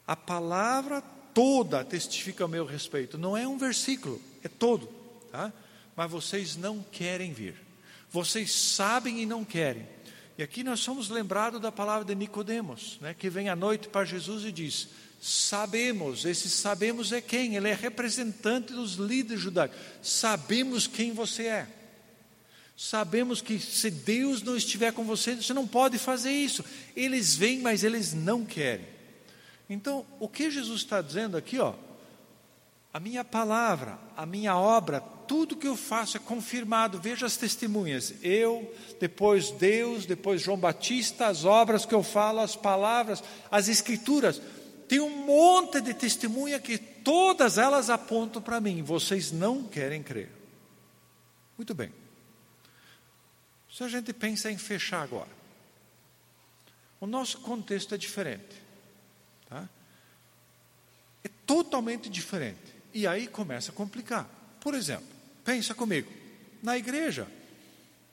A 0.06 0.14
palavra 0.14 1.02
toda 1.34 1.84
testifica 1.84 2.44
a 2.44 2.48
meu 2.48 2.64
respeito. 2.64 3.18
Não 3.18 3.36
é 3.36 3.46
um 3.46 3.58
versículo, 3.58 4.20
é 4.42 4.48
todo. 4.48 4.88
Tá? 5.30 5.52
Mas 5.94 6.10
vocês 6.10 6.56
não 6.56 6.82
querem 6.92 7.32
vir. 7.32 7.56
Vocês 8.10 8.52
sabem 8.52 9.20
e 9.20 9.26
não 9.26 9.44
querem. 9.44 9.86
E 10.38 10.42
aqui 10.42 10.62
nós 10.62 10.80
somos 10.80 11.08
lembrados 11.08 11.60
da 11.60 11.72
palavra 11.72 12.04
de 12.04 12.14
Nicodemos, 12.14 12.98
né, 13.00 13.14
que 13.14 13.30
vem 13.30 13.48
à 13.48 13.56
noite 13.56 13.88
para 13.88 14.04
Jesus 14.04 14.44
e 14.44 14.52
diz: 14.52 14.88
Sabemos, 15.20 16.24
esse 16.24 16.48
sabemos 16.50 17.10
é 17.10 17.20
quem? 17.20 17.56
Ele 17.56 17.68
é 17.68 17.74
representante 17.74 18.72
dos 18.72 18.94
líderes 18.94 19.42
judaicos. 19.42 19.76
Sabemos 20.02 20.86
quem 20.86 21.12
você 21.12 21.46
é. 21.46 21.68
Sabemos 22.76 23.40
que 23.40 23.58
se 23.58 23.90
Deus 23.90 24.42
não 24.42 24.54
estiver 24.54 24.92
com 24.92 25.02
você, 25.02 25.34
você 25.34 25.54
não 25.54 25.66
pode 25.66 25.96
fazer 25.96 26.30
isso. 26.30 26.62
Eles 26.94 27.34
vêm, 27.34 27.60
mas 27.60 27.82
eles 27.82 28.12
não 28.12 28.44
querem. 28.44 28.86
Então, 29.68 30.04
o 30.20 30.28
que 30.28 30.50
Jesus 30.50 30.82
está 30.82 31.00
dizendo 31.00 31.38
aqui, 31.38 31.58
ó, 31.58 31.72
a 32.92 33.00
minha 33.00 33.24
palavra, 33.24 33.98
a 34.14 34.26
minha 34.26 34.56
obra, 34.56 35.00
tudo 35.00 35.56
que 35.56 35.66
eu 35.66 35.76
faço 35.76 36.18
é 36.18 36.20
confirmado. 36.20 37.00
Veja 37.00 37.24
as 37.24 37.36
testemunhas. 37.36 38.14
Eu, 38.22 38.72
depois 39.00 39.50
Deus, 39.50 40.04
depois 40.04 40.42
João 40.42 40.58
Batista, 40.58 41.26
as 41.26 41.44
obras 41.44 41.86
que 41.86 41.94
eu 41.94 42.02
falo, 42.02 42.40
as 42.40 42.56
palavras, 42.56 43.24
as 43.50 43.68
escrituras. 43.68 44.40
Tem 44.86 45.00
um 45.00 45.26
monte 45.26 45.80
de 45.80 45.94
testemunha 45.94 46.60
que 46.60 46.78
todas 46.78 47.58
elas 47.58 47.90
apontam 47.90 48.40
para 48.40 48.60
mim. 48.60 48.82
Vocês 48.82 49.32
não 49.32 49.64
querem 49.64 50.02
crer. 50.02 50.30
Muito 51.56 51.74
bem. 51.74 51.90
Se 53.76 53.84
a 53.84 53.88
gente 53.88 54.10
pensa 54.14 54.50
em 54.50 54.56
fechar 54.56 55.02
agora, 55.02 55.28
o 56.98 57.06
nosso 57.06 57.40
contexto 57.40 57.94
é 57.94 57.98
diferente. 57.98 58.62
Tá? 59.50 59.68
É 61.22 61.28
totalmente 61.46 62.08
diferente. 62.08 62.74
E 62.94 63.06
aí 63.06 63.26
começa 63.26 63.70
a 63.70 63.74
complicar. 63.74 64.26
Por 64.60 64.72
exemplo, 64.72 65.04
pensa 65.44 65.74
comigo, 65.74 66.10
na 66.62 66.78
igreja, 66.78 67.28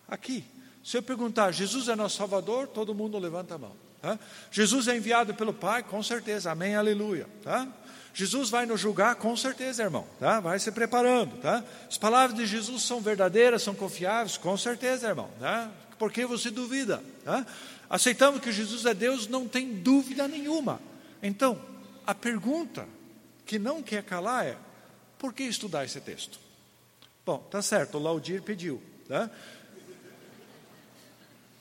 aqui, 0.05 0.43
se 0.83 0.97
eu 0.97 1.01
perguntar, 1.01 1.53
Jesus 1.53 1.87
é 1.87 1.95
nosso 1.95 2.17
Salvador, 2.17 2.67
todo 2.67 2.93
mundo 2.93 3.17
levanta 3.17 3.55
a 3.55 3.57
mão. 3.57 3.75
Tá? 4.01 4.19
Jesus 4.51 4.89
é 4.89 4.97
enviado 4.97 5.33
pelo 5.33 5.53
Pai, 5.53 5.81
com 5.81 6.03
certeza, 6.03 6.51
amém, 6.51 6.75
aleluia. 6.75 7.25
Tá? 7.41 7.71
Jesus 8.13 8.49
vai 8.49 8.65
nos 8.65 8.79
julgar, 8.79 9.15
com 9.15 9.35
certeza, 9.35 9.83
irmão. 9.83 10.07
Tá? 10.19 10.39
Vai 10.39 10.59
se 10.59 10.71
preparando. 10.71 11.35
Tá? 11.41 11.63
As 11.89 11.97
palavras 11.97 12.37
de 12.37 12.45
Jesus 12.45 12.83
são 12.83 13.01
verdadeiras, 13.01 13.63
são 13.63 13.73
confiáveis, 13.73 14.37
com 14.37 14.55
certeza, 14.55 15.07
irmão. 15.07 15.29
Tá? 15.39 15.71
Por 15.97 16.11
que 16.11 16.25
você 16.25 16.51
duvida? 16.51 17.03
Tá? 17.25 17.45
Aceitamos 17.89 18.39
que 18.39 18.51
Jesus 18.51 18.85
é 18.85 18.93
Deus, 18.93 19.27
não 19.27 19.47
tem 19.47 19.73
dúvida 19.73 20.27
nenhuma. 20.27 20.79
Então, 21.21 21.59
a 22.05 22.13
pergunta 22.13 22.87
que 23.45 23.57
não 23.57 23.81
quer 23.81 24.03
calar 24.03 24.45
é: 24.45 24.57
por 25.17 25.33
que 25.33 25.43
estudar 25.43 25.85
esse 25.85 25.99
texto? 25.99 26.39
Bom, 27.25 27.37
tá 27.49 27.61
certo, 27.61 27.97
o 27.97 28.01
Laudir 28.01 28.41
pediu, 28.41 28.81
tá? 29.07 29.29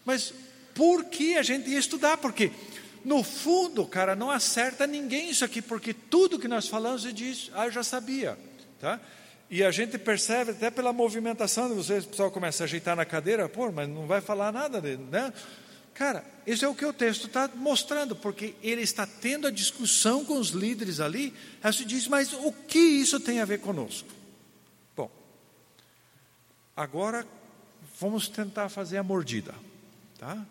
Mas 0.04 0.34
por 0.74 1.04
que 1.04 1.36
a 1.36 1.42
gente 1.42 1.70
ia 1.70 1.78
estudar? 1.78 2.16
Porque 2.16 2.50
no 3.04 3.22
fundo, 3.22 3.86
cara, 3.86 4.14
não 4.14 4.30
acerta 4.30 4.86
ninguém 4.86 5.30
isso 5.30 5.44
aqui, 5.44 5.60
porque 5.60 5.92
tudo 5.92 6.38
que 6.38 6.48
nós 6.48 6.68
falamos 6.68 7.04
e 7.04 7.12
diz, 7.12 7.50
ah, 7.54 7.66
eu 7.66 7.70
já 7.70 7.82
sabia, 7.82 8.38
tá? 8.80 9.00
E 9.50 9.62
a 9.62 9.70
gente 9.70 9.98
percebe 9.98 10.52
até 10.52 10.70
pela 10.70 10.92
movimentação 10.92 11.68
de 11.68 11.74
vocês, 11.74 12.04
o 12.04 12.08
pessoal 12.08 12.30
começa 12.30 12.62
a 12.62 12.64
ajeitar 12.64 12.96
na 12.96 13.04
cadeira, 13.04 13.48
pô, 13.48 13.70
mas 13.70 13.88
não 13.88 14.06
vai 14.06 14.20
falar 14.20 14.50
nada 14.52 14.80
dele, 14.80 15.06
né? 15.10 15.32
Cara, 15.94 16.24
isso 16.46 16.64
é 16.64 16.68
o 16.68 16.74
que 16.74 16.86
o 16.86 16.92
texto 16.92 17.26
está 17.26 17.50
mostrando, 17.54 18.16
porque 18.16 18.54
ele 18.62 18.80
está 18.80 19.06
tendo 19.06 19.46
a 19.46 19.50
discussão 19.50 20.24
com 20.24 20.38
os 20.38 20.48
líderes 20.48 21.00
ali. 21.00 21.34
Aí 21.62 21.72
se 21.72 21.84
diz, 21.84 22.08
mas 22.08 22.32
o 22.32 22.50
que 22.50 22.78
isso 22.78 23.20
tem 23.20 23.40
a 23.40 23.44
ver 23.44 23.60
conosco? 23.60 24.08
Bom, 24.96 25.10
agora 26.74 27.26
vamos 28.00 28.26
tentar 28.26 28.70
fazer 28.70 28.96
a 28.96 29.02
mordida, 29.02 29.54
tá? 30.18 30.44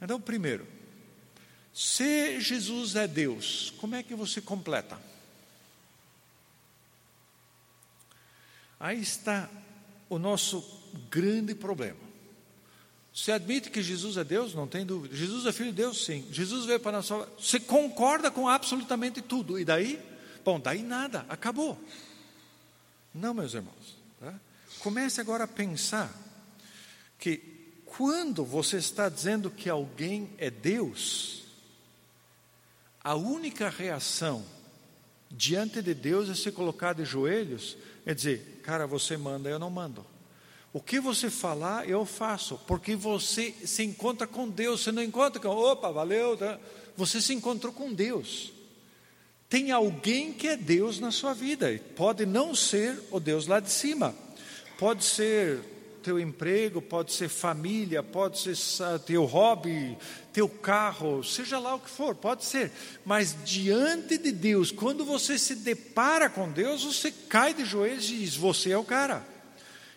Então, 0.00 0.18
primeiro, 0.18 0.66
se 1.78 2.40
Jesus 2.40 2.96
é 2.96 3.06
Deus, 3.06 3.72
como 3.78 3.94
é 3.94 4.02
que 4.02 4.12
você 4.12 4.40
completa? 4.40 5.00
Aí 8.80 9.00
está 9.00 9.48
o 10.08 10.18
nosso 10.18 10.60
grande 11.08 11.54
problema. 11.54 12.00
Você 13.14 13.30
admite 13.30 13.70
que 13.70 13.80
Jesus 13.80 14.16
é 14.16 14.24
Deus? 14.24 14.56
Não 14.56 14.66
tem 14.66 14.84
dúvida. 14.84 15.14
Jesus 15.14 15.46
é 15.46 15.52
filho 15.52 15.70
de 15.70 15.76
Deus? 15.76 16.04
Sim. 16.04 16.26
Jesus 16.32 16.66
veio 16.66 16.80
para 16.80 17.00
nós. 17.00 17.08
Você 17.38 17.60
concorda 17.60 18.28
com 18.28 18.48
absolutamente 18.48 19.22
tudo. 19.22 19.56
E 19.56 19.64
daí? 19.64 20.02
Bom, 20.44 20.58
daí 20.58 20.82
nada, 20.82 21.24
acabou. 21.28 21.80
Não, 23.14 23.32
meus 23.32 23.54
irmãos. 23.54 23.96
Tá? 24.18 24.34
Comece 24.80 25.20
agora 25.20 25.44
a 25.44 25.48
pensar 25.48 26.12
que 27.20 27.36
quando 27.86 28.44
você 28.44 28.78
está 28.78 29.08
dizendo 29.08 29.48
que 29.48 29.70
alguém 29.70 30.28
é 30.38 30.50
Deus, 30.50 31.46
a 33.08 33.14
única 33.14 33.70
reação 33.70 34.44
diante 35.30 35.80
de 35.80 35.94
Deus 35.94 36.28
é 36.28 36.34
se 36.34 36.52
colocar 36.52 36.92
de 36.92 37.06
joelhos, 37.06 37.74
é 38.04 38.12
dizer, 38.12 38.60
cara, 38.62 38.86
você 38.86 39.16
manda, 39.16 39.48
eu 39.48 39.58
não 39.58 39.70
mando. 39.70 40.04
O 40.74 40.80
que 40.82 41.00
você 41.00 41.30
falar, 41.30 41.88
eu 41.88 42.04
faço, 42.04 42.60
porque 42.66 42.94
você 42.94 43.50
se 43.64 43.82
encontra 43.82 44.26
com 44.26 44.46
Deus, 44.46 44.82
você 44.82 44.92
não 44.92 45.02
encontra 45.02 45.40
com, 45.40 45.48
opa, 45.48 45.90
valeu, 45.90 46.36
tá? 46.36 46.60
você 46.98 47.18
se 47.18 47.32
encontrou 47.32 47.72
com 47.72 47.94
Deus. 47.94 48.52
Tem 49.48 49.72
alguém 49.72 50.34
que 50.34 50.46
é 50.46 50.54
Deus 50.58 51.00
na 51.00 51.10
sua 51.10 51.32
vida, 51.32 51.80
pode 51.96 52.26
não 52.26 52.54
ser 52.54 53.02
o 53.10 53.18
Deus 53.18 53.46
lá 53.46 53.58
de 53.58 53.70
cima, 53.70 54.14
pode 54.78 55.02
ser 55.02 55.62
teu 56.02 56.18
emprego, 56.18 56.80
pode 56.80 57.12
ser 57.12 57.28
família, 57.28 58.02
pode 58.02 58.38
ser 58.38 58.56
teu 59.06 59.24
hobby, 59.24 59.96
teu 60.32 60.48
carro, 60.48 61.22
seja 61.22 61.58
lá 61.58 61.74
o 61.74 61.80
que 61.80 61.90
for, 61.90 62.14
pode 62.14 62.44
ser, 62.44 62.70
mas 63.04 63.36
diante 63.44 64.18
de 64.18 64.32
Deus, 64.32 64.70
quando 64.70 65.04
você 65.04 65.38
se 65.38 65.56
depara 65.56 66.28
com 66.28 66.50
Deus, 66.50 66.84
você 66.84 67.10
cai 67.10 67.52
de 67.52 67.64
joelhos 67.64 68.08
e 68.10 68.18
diz: 68.18 68.36
Você 68.36 68.70
é 68.70 68.78
o 68.78 68.84
cara. 68.84 69.24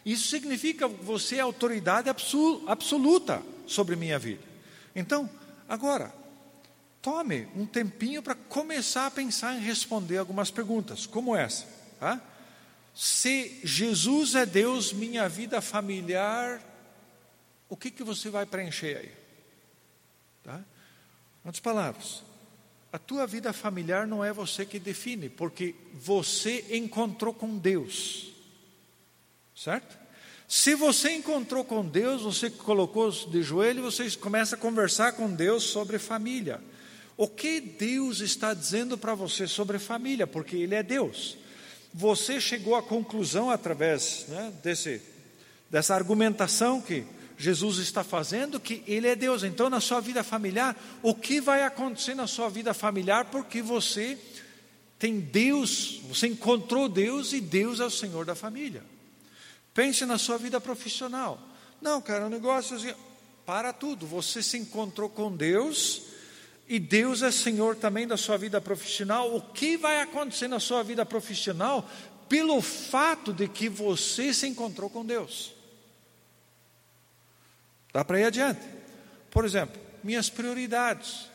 Isso 0.05 0.27
significa 0.29 0.87
você 0.87 1.37
é 1.37 1.41
autoridade 1.41 2.09
absoluta 2.09 3.43
sobre 3.67 3.95
minha 3.95 4.17
vida. 4.17 4.41
Então, 4.95 5.29
agora, 5.69 6.13
tome 7.01 7.47
um 7.55 7.65
tempinho 7.65 8.21
para 8.21 8.35
começar 8.35 9.05
a 9.05 9.11
pensar 9.11 9.55
em 9.55 9.61
responder 9.61 10.17
algumas 10.17 10.49
perguntas, 10.49 11.05
como 11.05 11.35
essa. 11.35 11.65
Tá? 11.99 12.19
Se 12.93 13.59
Jesus 13.63 14.35
é 14.35 14.45
Deus, 14.45 14.91
minha 14.91 15.27
vida 15.29 15.61
familiar, 15.61 16.61
o 17.69 17.77
que, 17.77 17.89
que 17.89 18.03
você 18.03 18.29
vai 18.29 18.45
preencher 18.45 18.97
aí? 18.97 19.11
Tá? 20.43 20.57
Em 21.43 21.47
outras 21.47 21.61
palavras, 21.61 22.23
a 22.91 22.99
tua 22.99 23.25
vida 23.25 23.53
familiar 23.53 24.05
não 24.05 24.23
é 24.23 24.33
você 24.33 24.65
que 24.65 24.77
define, 24.77 25.29
porque 25.29 25.73
você 25.93 26.65
encontrou 26.71 27.33
com 27.33 27.57
Deus. 27.57 28.31
Certo? 29.55 29.97
Se 30.47 30.75
você 30.75 31.11
encontrou 31.13 31.63
com 31.63 31.87
Deus, 31.87 32.23
você 32.23 32.49
colocou 32.49 33.09
de 33.09 33.41
joelho, 33.41 33.83
você 33.83 34.11
começa 34.11 34.55
a 34.55 34.59
conversar 34.59 35.13
com 35.13 35.33
Deus 35.33 35.63
sobre 35.63 35.97
família. 35.97 36.59
O 37.15 37.25
que 37.25 37.61
Deus 37.61 38.19
está 38.19 38.53
dizendo 38.53 38.97
para 38.97 39.15
você 39.15 39.47
sobre 39.47 39.79
família? 39.79 40.27
Porque 40.27 40.57
Ele 40.57 40.75
é 40.75 40.83
Deus. 40.83 41.37
Você 41.93 42.39
chegou 42.39 42.75
à 42.75 42.81
conclusão 42.81 43.49
através 43.49 44.25
né, 44.27 44.53
desse, 44.63 45.01
dessa 45.69 45.93
argumentação 45.93 46.81
que 46.81 47.05
Jesus 47.37 47.79
está 47.79 48.03
fazendo 48.03 48.59
que 48.59 48.83
Ele 48.87 49.07
é 49.07 49.15
Deus. 49.15 49.43
Então, 49.43 49.69
na 49.69 49.81
sua 49.81 49.99
vida 49.99 50.23
familiar, 50.23 50.79
o 51.01 51.13
que 51.15 51.41
vai 51.41 51.63
acontecer 51.63 52.13
na 52.13 52.27
sua 52.27 52.49
vida 52.49 52.73
familiar? 52.73 53.25
Porque 53.25 53.61
você 53.61 54.17
tem 54.99 55.19
Deus, 55.19 55.99
você 56.07 56.27
encontrou 56.27 56.87
Deus 56.87 57.33
e 57.33 57.41
Deus 57.41 57.79
é 57.79 57.85
o 57.85 57.89
Senhor 57.89 58.23
da 58.25 58.35
família. 58.35 58.83
Pense 59.73 60.05
na 60.05 60.17
sua 60.19 60.37
vida 60.37 60.61
profissional. 60.61 61.41
Não, 61.81 61.99
cara, 61.99 62.27
o 62.27 62.29
negócio 62.29 62.75
assim, 62.75 62.93
para 63.45 63.73
tudo. 63.73 64.05
Você 64.05 64.43
se 64.43 64.57
encontrou 64.57 65.09
com 65.09 65.35
Deus 65.35 66.03
e 66.71 66.79
Deus 66.79 67.21
é 67.21 67.29
Senhor 67.31 67.75
também 67.75 68.07
da 68.07 68.15
sua 68.15 68.37
vida 68.37 68.61
profissional. 68.61 69.35
O 69.35 69.41
que 69.41 69.75
vai 69.75 69.99
acontecer 69.99 70.47
na 70.47 70.57
sua 70.57 70.81
vida 70.83 71.05
profissional 71.05 71.85
pelo 72.29 72.61
fato 72.61 73.33
de 73.33 73.45
que 73.49 73.67
você 73.67 74.33
se 74.33 74.47
encontrou 74.47 74.89
com 74.89 75.05
Deus? 75.05 75.53
Dá 77.91 78.05
para 78.05 78.21
ir 78.21 78.23
adiante. 78.23 78.61
Por 79.29 79.43
exemplo, 79.43 79.81
minhas 80.01 80.29
prioridades 80.29 81.29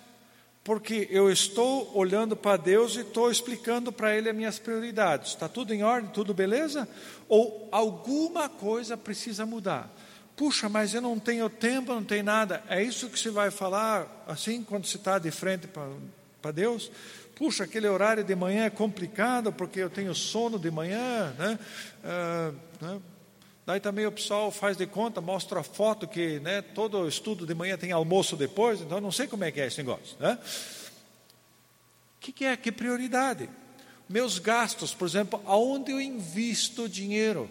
porque 0.65 1.07
eu 1.11 1.31
estou 1.31 1.95
olhando 1.95 2.35
para 2.35 2.57
Deus 2.57 2.97
e 2.97 3.01
estou 3.01 3.31
explicando 3.31 3.93
para 3.93 4.17
Ele 4.17 4.31
as 4.31 4.35
minhas 4.35 4.59
prioridades. 4.59 5.33
Está 5.33 5.51
tudo 5.51 5.75
em 5.75 5.83
ordem, 5.83 6.11
tudo 6.13 6.33
beleza? 6.33 6.89
Ou 7.29 7.69
alguma 7.71 8.49
coisa 8.49 8.97
precisa 8.97 9.45
mudar? 9.45 9.95
Puxa, 10.37 10.69
mas 10.69 10.93
eu 10.93 11.01
não 11.01 11.19
tenho 11.19 11.49
tempo, 11.49 11.95
não 11.95 12.05
tenho 12.05 12.23
nada. 12.23 12.63
É 12.69 12.83
isso 12.83 13.09
que 13.09 13.19
você 13.19 13.31
vai 13.31 13.51
falar 13.51 14.25
assim 14.29 14.63
quando 14.63 14.87
você 14.87 14.99
está 14.99 15.19
de 15.19 15.31
frente 15.31 15.67
para 15.67 16.53
Deus? 16.53 16.91
Puxa, 17.35 17.65
aquele 17.65 17.89
horário 17.89 18.23
de 18.23 18.35
manhã 18.35 18.67
é 18.67 18.71
complicado 18.71 19.51
porque 19.51 19.81
eu 19.81 19.89
tenho 19.91 20.15
sono 20.15 20.59
de 20.59 20.71
manhã, 20.71 21.35
né? 21.39 21.59
Ah, 22.05 22.53
né? 22.81 23.01
Daí 23.67 23.81
também 23.81 24.07
o 24.07 24.13
pessoal 24.13 24.53
faz 24.53 24.77
de 24.77 24.87
conta, 24.87 25.21
mostra 25.21 25.59
a 25.59 25.63
foto 25.65 26.07
que 26.07 26.39
né, 26.39 26.63
todo 26.63 27.09
estudo 27.09 27.45
de 27.45 27.53
manhã 27.53 27.77
tem 27.77 27.91
almoço 27.91 28.37
depois, 28.37 28.81
então 28.81 29.01
não 29.01 29.11
sei 29.11 29.27
como 29.27 29.43
é 29.43 29.51
que 29.51 29.61
é 29.61 29.67
esse 29.67 29.79
negócio. 29.79 30.17
Né? 30.21 30.39
O 32.17 32.21
que, 32.21 32.31
que 32.33 32.45
é? 32.45 32.57
Que 32.57 32.71
prioridade? 32.71 33.51
Meus 34.09 34.39
gastos, 34.39 34.95
por 34.95 35.09
exemplo, 35.09 35.43
aonde 35.45 35.91
eu 35.91 36.01
invisto 36.01 36.89
dinheiro? 36.89 37.51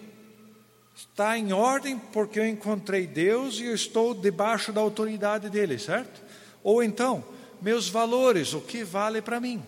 Está 0.96 1.38
em 1.38 1.52
ordem 1.52 2.00
porque 2.00 2.40
eu 2.40 2.48
encontrei 2.48 3.06
Deus 3.06 3.60
e 3.60 3.66
eu 3.66 3.76
estou 3.76 4.14
debaixo 4.14 4.72
da 4.72 4.80
autoridade 4.80 5.50
dele, 5.50 5.78
certo? 5.78 6.24
Ou 6.64 6.82
então, 6.82 7.24
meus 7.62 7.90
valores, 7.90 8.54
o 8.54 8.62
que 8.62 8.84
vale 8.84 9.22
para 9.22 9.42
mim? 9.42 9.62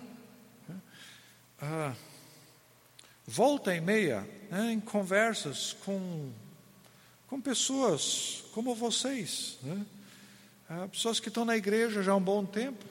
Ah, 1.62 1.94
volta 3.26 3.76
e 3.76 3.82
meia, 3.82 4.28
né, 4.50 4.72
em 4.72 4.80
conversas 4.80 5.76
com, 5.84 6.32
com 7.28 7.42
pessoas 7.42 8.46
como 8.54 8.74
vocês, 8.74 9.58
né, 9.64 9.86
ah, 10.70 10.88
pessoas 10.88 11.20
que 11.20 11.28
estão 11.28 11.44
na 11.44 11.58
igreja 11.58 12.04
já 12.04 12.12
há 12.14 12.16
um 12.16 12.22
bom 12.22 12.46
tempo, 12.46 12.86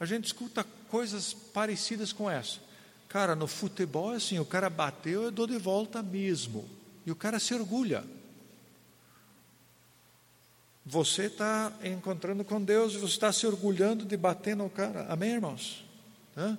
a 0.00 0.04
gente 0.04 0.24
escuta 0.24 0.64
coisas 0.88 1.32
parecidas 1.32 2.12
com 2.12 2.30
essa. 2.30 2.58
Cara, 3.08 3.36
no 3.36 3.46
futebol 3.46 4.12
é 4.12 4.16
assim, 4.16 4.38
o 4.38 4.44
cara 4.44 4.68
bateu, 4.68 5.22
eu 5.24 5.30
dou 5.30 5.46
de 5.46 5.58
volta 5.58 6.02
mesmo. 6.02 6.77
E 7.08 7.10
o 7.10 7.16
cara 7.16 7.38
se 7.38 7.54
orgulha. 7.54 8.04
Você 10.84 11.22
está 11.22 11.72
encontrando 11.82 12.44
com 12.44 12.62
Deus 12.62 12.92
e 12.92 12.98
você 12.98 13.14
está 13.14 13.32
se 13.32 13.46
orgulhando 13.46 14.04
de 14.04 14.14
bater 14.14 14.54
no 14.54 14.68
cara. 14.68 15.06
Amém, 15.08 15.30
irmãos? 15.30 15.86
Tá? 16.34 16.58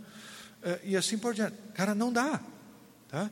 E 0.84 0.98
assim 0.98 1.20
por 1.20 1.36
diante. 1.36 1.56
Cara, 1.76 1.94
não 1.94 2.12
dá. 2.12 2.42
Tá? 3.10 3.30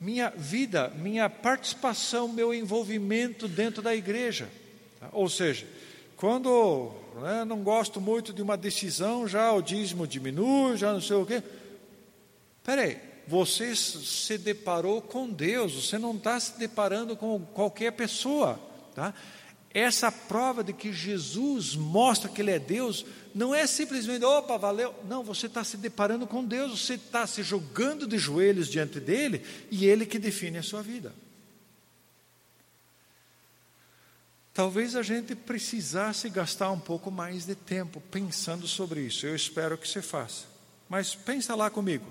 Minha 0.00 0.30
vida, 0.30 0.86
minha 0.90 1.28
participação, 1.28 2.28
meu 2.28 2.54
envolvimento 2.54 3.48
dentro 3.48 3.82
da 3.82 3.92
igreja. 3.92 4.48
Tá? 5.00 5.08
Ou 5.10 5.28
seja, 5.28 5.66
quando 6.16 6.92
né, 7.22 7.44
não 7.44 7.64
gosto 7.64 8.00
muito 8.00 8.32
de 8.32 8.40
uma 8.40 8.56
decisão, 8.56 9.26
já 9.26 9.50
o 9.50 9.60
dízimo 9.60 10.06
diminui, 10.06 10.76
já 10.76 10.92
não 10.92 11.00
sei 11.00 11.16
o 11.16 11.26
quê. 11.26 11.42
Peraí, 12.62 13.00
você 13.26 13.74
se 13.74 14.36
deparou 14.38 15.00
com 15.00 15.28
Deus, 15.28 15.74
você 15.74 15.98
não 15.98 16.14
está 16.16 16.38
se 16.38 16.58
deparando 16.58 17.16
com 17.16 17.40
qualquer 17.40 17.92
pessoa, 17.92 18.58
tá? 18.94 19.14
Essa 19.74 20.12
prova 20.12 20.62
de 20.62 20.72
que 20.72 20.92
Jesus 20.92 21.74
mostra 21.74 22.28
que 22.28 22.42
Ele 22.42 22.50
é 22.50 22.58
Deus, 22.58 23.06
não 23.34 23.54
é 23.54 23.66
simplesmente, 23.66 24.22
opa, 24.22 24.58
valeu. 24.58 24.94
Não, 25.08 25.22
você 25.22 25.46
está 25.46 25.64
se 25.64 25.78
deparando 25.78 26.26
com 26.26 26.44
Deus, 26.44 26.78
você 26.78 26.94
está 26.94 27.26
se 27.26 27.42
jogando 27.42 28.06
de 28.06 28.18
joelhos 28.18 28.68
diante 28.68 29.00
dele 29.00 29.42
e 29.70 29.86
Ele 29.86 30.04
que 30.04 30.18
define 30.18 30.58
a 30.58 30.62
sua 30.62 30.82
vida. 30.82 31.14
Talvez 34.52 34.94
a 34.94 35.02
gente 35.02 35.34
precisasse 35.34 36.28
gastar 36.28 36.70
um 36.70 36.78
pouco 36.78 37.10
mais 37.10 37.46
de 37.46 37.54
tempo 37.54 38.02
pensando 38.10 38.68
sobre 38.68 39.00
isso. 39.00 39.26
Eu 39.26 39.34
espero 39.34 39.78
que 39.78 39.88
você 39.88 40.02
faça. 40.02 40.44
Mas 40.90 41.14
pensa 41.14 41.54
lá 41.54 41.70
comigo. 41.70 42.04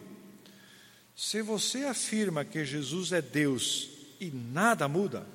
Se 1.15 1.41
você 1.41 1.85
afirma 1.85 2.43
que 2.43 2.65
Jesus 2.65 3.11
é 3.11 3.21
Deus 3.21 3.89
e 4.19 4.31
nada 4.31 4.87
muda, 4.87 5.25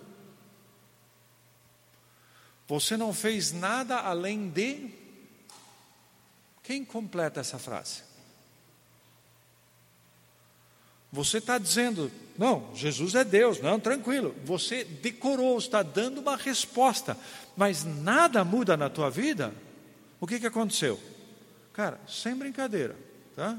você 2.66 2.96
não 2.96 3.12
fez 3.12 3.52
nada 3.52 3.98
além 3.98 4.48
de. 4.48 4.90
Quem 6.62 6.84
completa 6.84 7.40
essa 7.40 7.58
frase? 7.58 8.02
Você 11.12 11.38
está 11.38 11.56
dizendo, 11.56 12.10
não, 12.36 12.74
Jesus 12.74 13.14
é 13.14 13.24
Deus, 13.24 13.60
não, 13.60 13.78
tranquilo. 13.78 14.34
Você 14.44 14.84
decorou, 14.84 15.56
está 15.56 15.82
dando 15.82 16.20
uma 16.20 16.36
resposta, 16.36 17.16
mas 17.56 17.84
nada 17.84 18.44
muda 18.44 18.76
na 18.76 18.90
tua 18.90 19.08
vida. 19.08 19.54
O 20.20 20.26
que, 20.26 20.40
que 20.40 20.46
aconteceu? 20.46 21.00
Cara, 21.72 22.00
sem 22.08 22.34
brincadeira, 22.34 22.96
tá? 23.34 23.56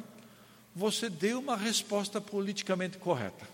Você 0.78 1.10
deu 1.10 1.40
uma 1.40 1.58
resposta 1.58 2.22
politicamente 2.22 3.00
correta. 3.00 3.50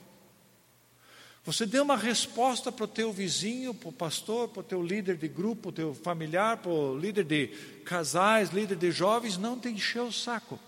Você 1.46 1.66
deu 1.66 1.82
uma 1.82 1.96
resposta 1.96 2.70
para 2.70 2.84
o 2.84 2.88
teu 2.88 3.14
vizinho, 3.14 3.74
para 3.74 3.88
o 3.88 3.94
pastor, 3.94 4.50
para 4.50 4.60
o 4.60 4.64
teu 4.64 4.84
líder 4.84 5.16
de 5.16 5.30
grupo, 5.30 5.62
para 5.62 5.70
o 5.70 5.72
teu 5.72 5.94
familiar, 5.94 6.58
para 6.58 6.70
o 6.70 7.00
líder 7.00 7.24
de 7.24 7.48
casais, 7.86 8.50
líder 8.50 8.76
de 8.76 8.92
jovens, 8.92 9.38
não 9.38 9.58
te 9.58 9.70
encheu 9.70 10.08
o 10.08 10.12
saco. 10.12 10.60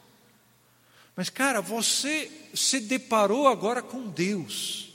Mas, 1.14 1.30
cara, 1.30 1.60
você 1.60 2.32
se 2.54 2.80
deparou 2.80 3.50
agora 3.50 3.82
com 3.82 4.08
Deus. 4.08 4.94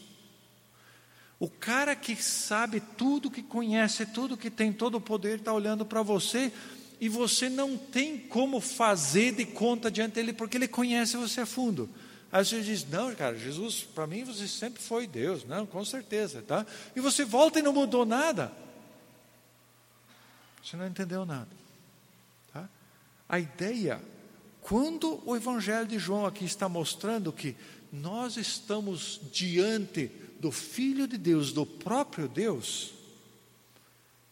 O 1.38 1.48
cara 1.48 1.94
que 1.94 2.16
sabe 2.16 2.80
tudo, 2.80 3.30
que 3.30 3.42
conhece 3.42 4.06
tudo, 4.06 4.34
que 4.34 4.50
tem 4.50 4.72
todo 4.72 4.94
o 4.94 5.00
poder, 5.00 5.40
está 5.40 5.52
olhando 5.52 5.84
para 5.84 6.00
você 6.00 6.50
e 7.00 7.08
você 7.08 7.48
não 7.48 7.78
tem 7.78 8.18
como 8.18 8.60
fazer 8.60 9.32
de 9.32 9.46
conta 9.46 9.90
diante 9.90 10.14
dele, 10.14 10.34
porque 10.34 10.58
ele 10.58 10.68
conhece 10.68 11.16
você 11.16 11.40
a 11.40 11.46
fundo. 11.46 11.88
Aí 12.30 12.44
você 12.44 12.60
diz: 12.60 12.86
Não, 12.88 13.14
cara, 13.14 13.36
Jesus, 13.38 13.82
para 13.82 14.06
mim 14.06 14.22
você 14.22 14.46
sempre 14.46 14.82
foi 14.82 15.06
Deus. 15.06 15.44
Não, 15.44 15.64
com 15.64 15.82
certeza, 15.84 16.42
tá? 16.42 16.66
E 16.94 17.00
você 17.00 17.24
volta 17.24 17.58
e 17.58 17.62
não 17.62 17.72
mudou 17.72 18.04
nada. 18.04 18.52
Você 20.62 20.76
não 20.76 20.86
entendeu 20.86 21.24
nada. 21.24 21.48
Tá? 22.52 22.68
A 23.26 23.38
ideia 23.38 23.98
quando 24.60 25.22
o 25.24 25.34
Evangelho 25.34 25.86
de 25.86 25.98
João 25.98 26.26
aqui 26.26 26.44
está 26.44 26.68
mostrando 26.68 27.32
que 27.32 27.56
nós 27.90 28.36
estamos 28.36 29.20
diante 29.32 30.08
do 30.38 30.52
Filho 30.52 31.08
de 31.08 31.16
Deus, 31.18 31.52
do 31.52 31.66
próprio 31.66 32.28
Deus, 32.28 32.92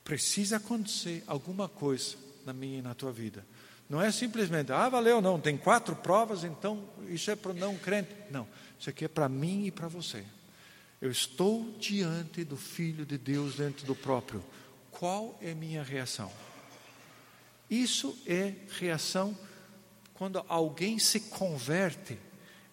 precisa 0.04 0.58
acontecer 0.58 1.24
alguma 1.26 1.68
coisa 1.68 2.28
na 2.49 2.53
minha 2.53 2.78
e 2.78 2.82
na 2.82 2.94
tua 2.94 3.12
vida. 3.12 3.46
Não 3.88 4.01
é 4.01 4.11
simplesmente, 4.11 4.72
ah, 4.72 4.88
valeu, 4.88 5.20
não, 5.20 5.40
tem 5.40 5.57
quatro 5.57 5.94
provas, 5.94 6.44
então 6.44 6.88
isso 7.09 7.30
é 7.30 7.36
para 7.36 7.53
não 7.53 7.76
crente. 7.76 8.11
Não, 8.30 8.46
isso 8.78 8.90
aqui 8.90 9.05
é 9.05 9.09
para 9.09 9.28
mim 9.28 9.66
e 9.66 9.70
para 9.70 9.88
você. 9.88 10.24
Eu 11.01 11.11
estou 11.11 11.76
diante 11.78 12.44
do 12.44 12.57
Filho 12.57 13.07
de 13.07 13.16
Deus 13.16 13.57
dentro 13.57 13.86
do 13.86 13.94
próprio. 13.94 14.44
Qual 14.90 15.38
é 15.40 15.55
minha 15.55 15.82
reação? 15.82 16.30
Isso 17.70 18.18
é 18.26 18.55
reação 18.78 19.36
quando 20.18 20.44
alguém 20.49 20.99
se 20.99 21.20
converte, 21.20 22.18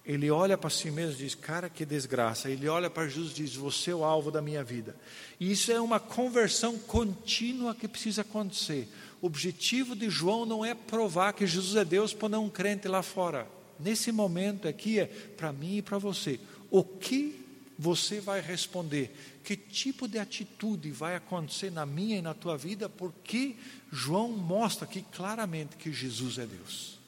ele 0.03 0.31
olha 0.31 0.57
para 0.57 0.69
si 0.69 0.89
mesmo 0.89 1.13
e 1.13 1.25
diz: 1.25 1.35
Cara, 1.35 1.69
que 1.69 1.85
desgraça. 1.85 2.49
Ele 2.49 2.67
olha 2.67 2.89
para 2.89 3.07
Jesus 3.07 3.31
e 3.31 3.35
diz: 3.35 3.55
Você 3.55 3.91
é 3.91 3.95
o 3.95 4.03
alvo 4.03 4.31
da 4.31 4.41
minha 4.41 4.63
vida. 4.63 4.95
E 5.39 5.51
isso 5.51 5.71
é 5.71 5.79
uma 5.79 5.99
conversão 5.99 6.77
contínua 6.79 7.75
que 7.75 7.87
precisa 7.87 8.21
acontecer. 8.21 8.89
Objetivo 9.25 9.95
de 9.95 10.07
João 10.07 10.45
não 10.45 10.63
é 10.63 10.75
provar 10.75 11.33
que 11.33 11.47
Jesus 11.47 11.75
é 11.75 11.83
Deus 11.83 12.13
para 12.13 12.39
um 12.39 12.47
crente 12.47 12.87
lá 12.87 13.01
fora. 13.01 13.47
Nesse 13.79 14.11
momento 14.11 14.67
aqui 14.67 14.99
é 14.99 15.07
para 15.07 15.51
mim 15.51 15.77
e 15.77 15.81
para 15.81 15.97
você. 15.97 16.39
O 16.69 16.83
que 16.83 17.43
você 17.75 18.19
vai 18.19 18.39
responder? 18.39 19.39
Que 19.43 19.57
tipo 19.57 20.07
de 20.07 20.19
atitude 20.19 20.91
vai 20.91 21.15
acontecer 21.15 21.71
na 21.71 21.87
minha 21.87 22.19
e 22.19 22.21
na 22.21 22.35
tua 22.35 22.55
vida? 22.55 22.87
Porque 22.87 23.55
João 23.91 24.31
mostra 24.31 24.85
aqui 24.85 25.01
claramente 25.01 25.75
que 25.75 25.91
Jesus 25.91 26.37
é 26.37 26.45
Deus. 26.45 26.99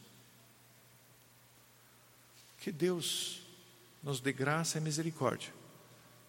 Que 2.57 2.71
Deus 2.71 3.41
nos 4.01 4.19
dê 4.19 4.33
graça 4.33 4.79
e 4.79 4.81
misericórdia 4.81 5.53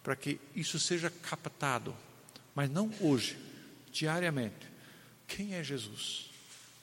para 0.02 0.14
que 0.14 0.38
isso 0.54 0.78
seja 0.78 1.08
captado, 1.08 1.96
mas 2.54 2.70
não 2.70 2.92
hoje, 3.00 3.38
diariamente. 3.90 4.67
Quem 5.28 5.54
é 5.54 5.62
Jesus? 5.62 6.30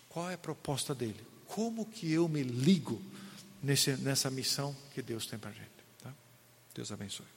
Qual 0.07 0.29
é 0.29 0.35
a 0.35 0.37
proposta 0.37 0.95
dele? 0.95 1.19
Como 1.47 1.85
que 1.85 2.09
eu 2.09 2.29
me 2.29 2.43
ligo 2.43 3.01
nesse, 3.61 3.97
nessa 3.97 4.29
missão 4.31 4.73
que 4.93 5.01
Deus 5.01 5.25
tem 5.25 5.37
para 5.37 5.49
a 5.49 5.53
gente? 5.53 5.71
Tá? 6.01 6.13
Deus 6.73 6.91
abençoe. 6.91 7.34